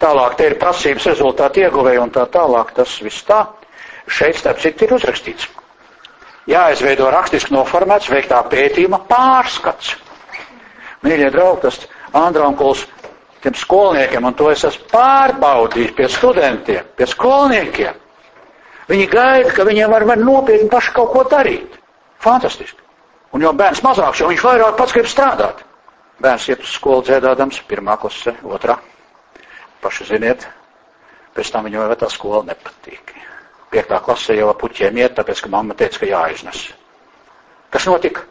Tālāk 0.01 0.37
te 0.39 0.47
ir 0.49 0.55
prasības 0.59 1.05
rezultāti 1.11 1.63
ieguvēji 1.63 2.01
un 2.01 2.11
tā 2.15 2.25
tālāk. 2.33 2.73
Tas 2.77 2.95
viss 3.05 3.25
tā. 3.27 3.43
Šeit, 4.09 4.39
starp 4.39 4.59
citu, 4.59 4.87
ir 4.87 4.95
uzrakstīts. 4.97 5.47
Jāizveido 6.49 7.07
rakstiski 7.13 7.53
noformēts 7.55 8.09
veiktā 8.11 8.41
pētījuma 8.51 8.99
pārskats. 9.07 9.93
Mīļie 11.03 11.29
draugi, 11.31 11.61
tas 11.63 11.79
Andronkuls 12.15 12.83
tiem 13.43 13.55
skolniekiem, 13.59 14.23
un 14.27 14.35
to 14.39 14.49
es 14.51 14.63
esmu 14.67 14.89
pārbaudījis 14.91 15.95
pie 15.97 16.07
studentiem, 16.11 16.87
pie 16.99 17.07
skolniekiem. 17.11 17.99
Viņi 18.91 19.07
gaida, 19.11 19.51
ka 19.55 19.65
viņiem 19.67 19.91
var, 19.91 20.05
var 20.07 20.19
nopietni 20.19 20.67
paši 20.71 20.91
kaut 20.95 21.11
ko 21.15 21.23
darīt. 21.31 21.79
Fantastiski. 22.23 22.82
Un 23.33 23.41
jo 23.41 23.53
bērns 23.57 23.81
mazāks, 23.81 24.21
jo 24.21 24.29
viņš 24.29 24.43
vairāk 24.45 24.75
pats 24.77 24.93
grib 24.93 25.09
strādāt. 25.09 25.63
Bērns 26.21 26.45
iet 26.51 26.61
uz 26.61 26.75
skolu 26.75 27.01
dzēdādams, 27.07 27.63
pirmā 27.69 27.95
klase, 28.01 28.35
otrā. 28.45 28.77
Paši 29.81 30.05
ziniet, 30.11 30.45
pēc 31.33 31.49
tam 31.51 31.65
viņam 31.67 31.87
jau 31.89 31.97
tā 32.03 32.09
skola 32.13 32.43
nepatīk. 32.51 33.15
Piektā 33.73 33.97
klasē 34.05 34.37
jau 34.37 34.51
puķiem 34.53 34.99
iet, 35.01 35.15
tāpēc, 35.17 35.41
ka 35.41 35.49
mamma 35.49 35.73
teica, 35.73 36.03
ka 36.03 36.09
jāiznes. 36.11 36.67
Kas 37.73 37.87
notika? 37.89 38.27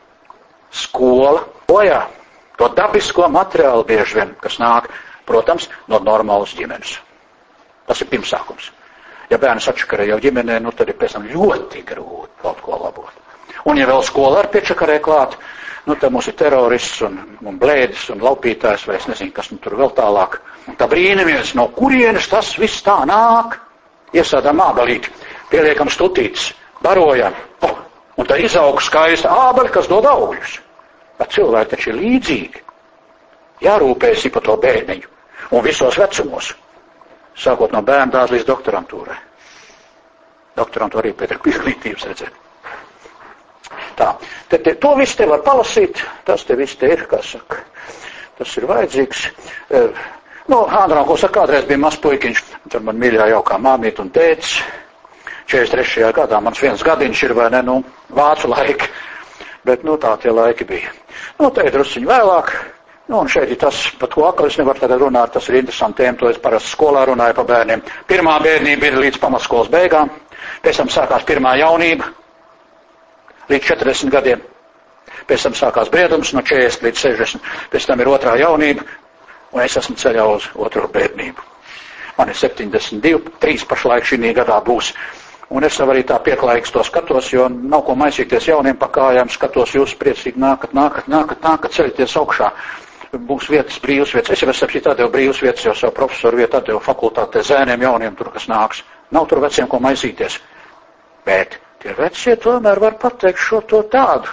Skola 0.70 1.42
bojā 1.68 2.04
to 2.56 2.68
dabisko 2.76 3.26
materiālu 3.28 3.82
bieži 3.88 4.20
vien, 4.20 4.36
kas 4.40 4.60
nāk, 4.62 4.86
protams, 5.26 5.66
no 5.90 5.98
normālas 5.98 6.54
ģimenes. 6.54 6.94
Tas 7.88 8.00
ir 8.00 8.10
pirmsākums. 8.12 8.70
Ja 9.32 9.40
bērns 9.42 9.66
atšakarē 9.72 10.06
jau 10.12 10.20
ģimenē, 10.22 10.60
nu 10.62 10.70
tad 10.76 10.92
ir 10.92 10.98
pēc 11.00 11.18
tam 11.18 11.26
ļoti 11.26 11.82
grūti 11.90 12.42
kaut 12.44 12.62
ko 12.62 12.78
labot. 12.84 13.21
Un 13.68 13.78
ja 13.78 13.86
vēl 13.86 14.02
skola 14.06 14.40
ar 14.42 14.48
piečakarē 14.50 14.98
klāt, 15.02 15.36
nu 15.86 15.94
tad 15.98 16.12
mums 16.14 16.28
ir 16.30 16.36
terorists 16.38 17.02
un, 17.06 17.18
un 17.46 17.58
blēdis 17.58 18.08
un 18.14 18.22
laupītājs, 18.24 18.86
vai 18.88 18.96
es 18.98 19.06
nezinu, 19.10 19.34
kas 19.34 19.52
nu 19.52 19.60
tur 19.62 19.76
vēl 19.78 19.92
tālāk. 19.96 20.40
Un 20.70 20.78
tā 20.78 20.88
brīnamies, 20.90 21.54
no 21.58 21.68
kurienes 21.76 22.28
tas 22.30 22.52
viss 22.58 22.82
tā 22.86 23.00
nāk. 23.08 23.58
Iesādām 24.12 24.60
ābelīti, 24.60 25.08
pieliekam 25.48 25.88
stutītes, 25.88 26.50
barojam, 26.84 27.32
oh, 27.64 27.78
un 28.20 28.28
tā 28.28 28.36
izaug 28.44 28.82
skaista 28.84 29.30
ābeli, 29.48 29.72
kas 29.72 29.88
dod 29.88 30.04
augļus. 30.10 30.58
Bet 31.16 31.32
cilvēki 31.32 31.72
taču 31.72 31.92
ir 31.92 32.00
līdzīgi. 32.02 32.62
Jārūpējas 33.62 34.28
par 34.34 34.44
to 34.44 34.58
bērniņu. 34.60 35.08
Un 35.52 35.64
visos 35.64 35.96
vecumos. 36.00 36.52
Sākot 37.38 37.72
no 37.72 37.80
bērna 37.86 38.12
dārza 38.12 38.34
līdz 38.36 38.46
doktorantūrai. 38.48 39.18
Doktorantūra 40.58 41.06
arī 41.06 41.14
pēc 41.16 41.38
izglītības 41.54 42.08
redzēt. 42.10 42.41
Tā, 44.02 44.08
te, 44.50 44.58
te, 44.58 44.74
to 44.82 44.96
visu 44.98 45.20
te 45.20 45.28
var 45.30 45.44
palasīt, 45.46 46.00
tas 46.26 46.42
te 46.46 46.56
viss 46.58 46.78
te 46.80 46.90
ir, 46.90 47.04
kā 47.10 47.20
saka. 47.22 47.60
Tas 48.38 48.54
ir 48.58 48.66
vajadzīgs. 48.66 49.20
E, 49.70 49.82
nu, 50.50 50.64
Hāndrā, 50.72 51.04
ko 51.06 51.14
saka, 51.20 51.42
kādreiz 51.42 51.68
bija 51.68 51.78
mazs 51.84 52.00
puikiņš, 52.02 52.40
tur 52.72 52.82
man 52.82 52.98
mīļā 52.98 53.28
jaukā 53.36 53.60
māmīt 53.62 54.00
un 54.02 54.10
tēcis. 54.14 54.58
43. 55.52 56.10
gadā 56.16 56.40
mans 56.42 56.58
viens 56.62 56.82
gadiņš 56.82 57.22
ir 57.28 57.34
vai 57.38 57.48
ne, 57.52 57.60
nu, 57.66 57.76
vācu 58.16 58.50
laika. 58.50 58.88
Bet, 59.66 59.84
nu, 59.86 59.94
tā 60.02 60.16
tie 60.18 60.32
laiki 60.34 60.66
bija. 60.66 60.90
Nu, 61.38 61.52
te 61.54 61.66
ir 61.68 61.74
drusciņi 61.74 62.08
vēlāk. 62.08 62.50
Nu, 63.10 63.20
un 63.20 63.30
šeit 63.30 63.52
ir 63.52 63.60
tas, 63.60 63.78
par 64.00 64.10
ko 64.10 64.24
atkal 64.26 64.48
es 64.48 64.56
nevaru 64.58 64.82
tagad 64.82 65.02
runāt, 65.02 65.34
tas 65.34 65.46
ir 65.50 65.60
interesanti 65.60 66.02
tēma, 66.02 66.18
to 66.18 66.30
es 66.32 66.40
parasti 66.42 66.72
skolā 66.72 67.04
runāju 67.06 67.36
par 67.38 67.46
bērniem. 67.50 67.84
Pirmā 68.08 68.38
bērnība 68.42 68.88
ir 68.88 68.98
līdz 69.04 69.20
pamatskolas 69.22 69.70
beigām, 69.70 70.10
pēc 70.64 70.80
tam 70.80 70.90
sākās 70.90 71.26
pirmā 71.28 71.54
jaunība, 71.60 72.08
līdz 73.52 73.70
40 73.74 74.12
gadiem. 74.14 74.42
Pēc 75.28 75.46
tam 75.46 75.54
sākās 75.58 75.90
briedums 75.92 76.32
no 76.34 76.42
40 76.42 76.86
līdz 76.88 77.04
60, 77.06 77.48
pēc 77.72 77.86
tam 77.90 78.00
ir 78.02 78.10
otrā 78.10 78.34
jaunība, 78.40 78.84
un 79.52 79.62
es 79.64 79.76
esmu 79.80 79.96
ceļā 80.00 80.26
uz 80.34 80.48
otro 80.56 80.88
bērnību. 80.92 81.48
Man 82.18 82.28
ir 82.32 82.36
72, 82.36 83.32
3 83.40 83.66
pašlaik 83.68 84.06
šī 84.08 84.32
gadā 84.36 84.58
būs. 84.64 84.92
Un 85.52 85.64
es 85.68 85.76
arī 85.84 86.00
tā 86.08 86.16
pieklājīgs 86.24 86.72
to 86.72 86.82
skatos, 86.84 87.26
jo 87.32 87.44
nav 87.52 87.82
ko 87.84 87.94
maisīties 88.00 88.46
jauniem 88.48 88.76
pakājām, 88.80 89.28
skatos 89.28 89.74
jūs 89.76 89.92
priecīgi 90.00 90.40
nākat, 90.40 90.72
nākat, 90.72 91.10
nākat, 91.12 91.42
nākat, 91.44 91.74
ceļieties 91.76 92.14
augšā. 92.22 92.48
Būs 93.28 93.50
vietas, 93.52 93.76
brīvas 93.84 94.14
vietas. 94.16 94.32
Es 94.32 94.40
jau 94.40 94.48
esmu 94.48 94.68
šeit 94.72 94.86
atdevu 94.88 95.12
brīvas 95.12 95.42
vietas, 95.44 95.66
jau 95.66 95.74
savu 95.76 95.92
profesoru 95.98 96.40
vietu 96.40 96.56
atdevu 96.56 96.80
fakultātē 96.80 97.42
zēniem 97.44 97.84
jauniem 97.84 98.16
tur, 98.16 98.30
kas 98.32 98.48
nāks. 98.48 98.80
Nav 99.12 99.26
tur 99.28 99.42
veciem 99.44 99.68
ko 99.68 99.80
maisīties. 99.84 100.38
Bet 101.28 101.58
tie 101.82 101.94
vecie 101.98 102.36
tomēr 102.40 102.80
var 102.82 102.96
pateikt 103.02 103.42
šo 103.42 103.60
to 103.68 103.82
tādu. 103.92 104.30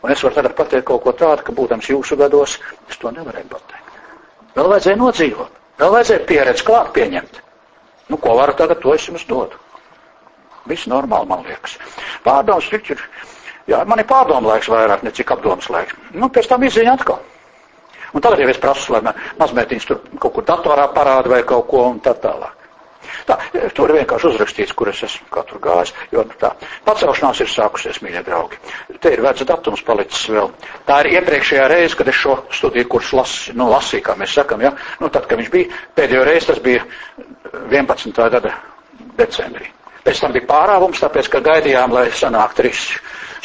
Un 0.00 0.12
es 0.14 0.22
varu 0.24 0.38
tagad 0.38 0.56
pateikt 0.56 0.86
kaut 0.88 1.02
ko 1.04 1.12
tādu, 1.12 1.44
ka 1.44 1.52
būtams 1.52 1.90
jūsu 1.92 2.16
gados, 2.16 2.56
es 2.88 3.00
to 3.00 3.12
nevarēju 3.12 3.50
pateikt. 3.52 3.98
Vēl 4.56 4.70
vajadzēja 4.72 5.00
nodzīvot, 5.00 5.58
vēl 5.80 5.92
vajadzēja 5.96 6.26
pieredzi 6.28 6.66
klāt 6.66 6.94
pieņemt. 6.96 7.42
Nu, 8.10 8.18
ko 8.18 8.34
varu 8.38 8.56
tagad, 8.58 8.80
to 8.82 8.94
es 8.94 9.04
jums 9.06 9.26
dodu. 9.28 9.58
Viss 10.68 10.88
normāli, 10.90 11.28
man 11.30 11.44
liekas. 11.46 11.76
Pārdoms 12.24 12.68
taču 12.72 12.96
ir, 12.96 13.04
jā, 13.70 13.84
man 13.88 14.02
ir 14.02 14.08
pārdomu 14.08 14.50
laiks 14.50 14.70
vairāk, 14.72 15.04
ne 15.06 15.12
cik 15.14 15.30
apdomas 15.36 15.68
laiks. 15.70 15.94
Nu, 16.12 16.28
pēc 16.32 16.48
tam 16.50 16.64
izziņa 16.66 16.96
atkal. 16.98 17.20
Un 18.10 18.24
tagad 18.24 18.42
jau 18.42 18.48
es 18.50 18.58
prasu, 18.58 18.96
lai 18.96 19.14
mazmētiņš 19.38 19.86
tur 19.86 20.00
kaut 20.18 20.34
kur 20.34 20.46
datorā 20.48 20.88
parāda 20.94 21.30
vai 21.30 21.44
kaut 21.46 21.68
ko 21.70 21.84
un 21.92 22.00
tā 22.02 22.16
tālāk. 22.18 22.59
Tā, 23.28 23.36
tur 23.76 23.90
ir 23.92 24.00
vienkārši 24.00 24.30
uzrakstīts, 24.32 24.74
kur 24.76 24.90
es 24.92 25.02
esmu 25.06 25.28
katru 25.34 25.60
gājis, 25.62 25.94
jo 26.14 26.24
nu, 26.26 26.36
tā 26.40 26.52
pacelšanās 26.86 27.42
ir 27.44 27.50
sākusies, 27.52 28.00
mīļie 28.04 28.24
draugi. 28.26 28.60
Te 29.00 29.14
ir 29.14 29.24
vecs 29.24 29.46
datums 29.48 29.84
palicis 29.86 30.28
vēl. 30.34 30.52
Tā 30.88 31.00
ir 31.04 31.12
iepriekšējā 31.18 31.68
reize, 31.70 31.96
kad 31.98 32.10
es 32.12 32.20
šo 32.20 32.38
studiju 32.60 32.88
kursu 32.96 33.20
las, 33.20 33.36
nu, 33.56 33.70
lasīju, 33.72 34.04
kā 34.06 34.16
mēs 34.20 34.36
sakam, 34.38 34.64
ja? 34.64 34.74
Nu, 35.00 35.08
tad, 35.08 35.28
kad 35.30 35.40
viņš 35.40 35.52
bija, 35.52 35.82
pēdējo 35.98 36.26
reizi 36.28 36.52
tas 36.52 36.62
bija 36.64 36.86
11. 37.70 38.24
gada 38.36 38.54
decembrī. 39.18 39.70
Pēc 40.04 40.22
tam 40.22 40.32
bija 40.32 40.48
pārāvums, 40.48 41.00
tāpēc, 41.02 41.28
ka 41.28 41.42
gaidījām, 41.44 41.92
lai 41.92 42.08
sanāk 42.16 42.54
trīs 42.56 42.86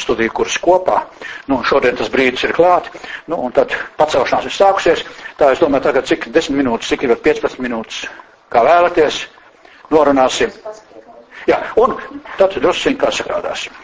studiju 0.00 0.32
kursus 0.36 0.60
kopā. 0.62 1.02
Nu, 1.50 1.60
šodien 1.64 1.96
tas 1.96 2.10
brīdis 2.12 2.46
ir 2.46 2.54
klāt, 2.56 2.88
nu, 3.30 3.38
un 3.46 3.54
tad 3.56 3.74
pacelšanās 3.98 4.48
ir 4.48 4.54
sākusies. 4.56 5.04
Tā 5.40 5.52
es 5.52 5.62
domāju, 5.62 5.86
tagad 5.88 6.08
cik 6.08 6.28
10 6.32 6.56
minūtes, 6.56 6.90
cik 6.92 7.06
ir 7.06 7.16
15 7.24 7.60
minūtes, 7.64 8.04
kā 8.52 8.64
vēlaties, 8.66 9.24
norunāsim. 9.90 10.52
Jā, 11.46 11.60
un 11.78 11.94
tad 12.38 12.56
drusciņ 12.62 12.96
kā 13.00 13.12
sakrādāsim. 13.14 13.74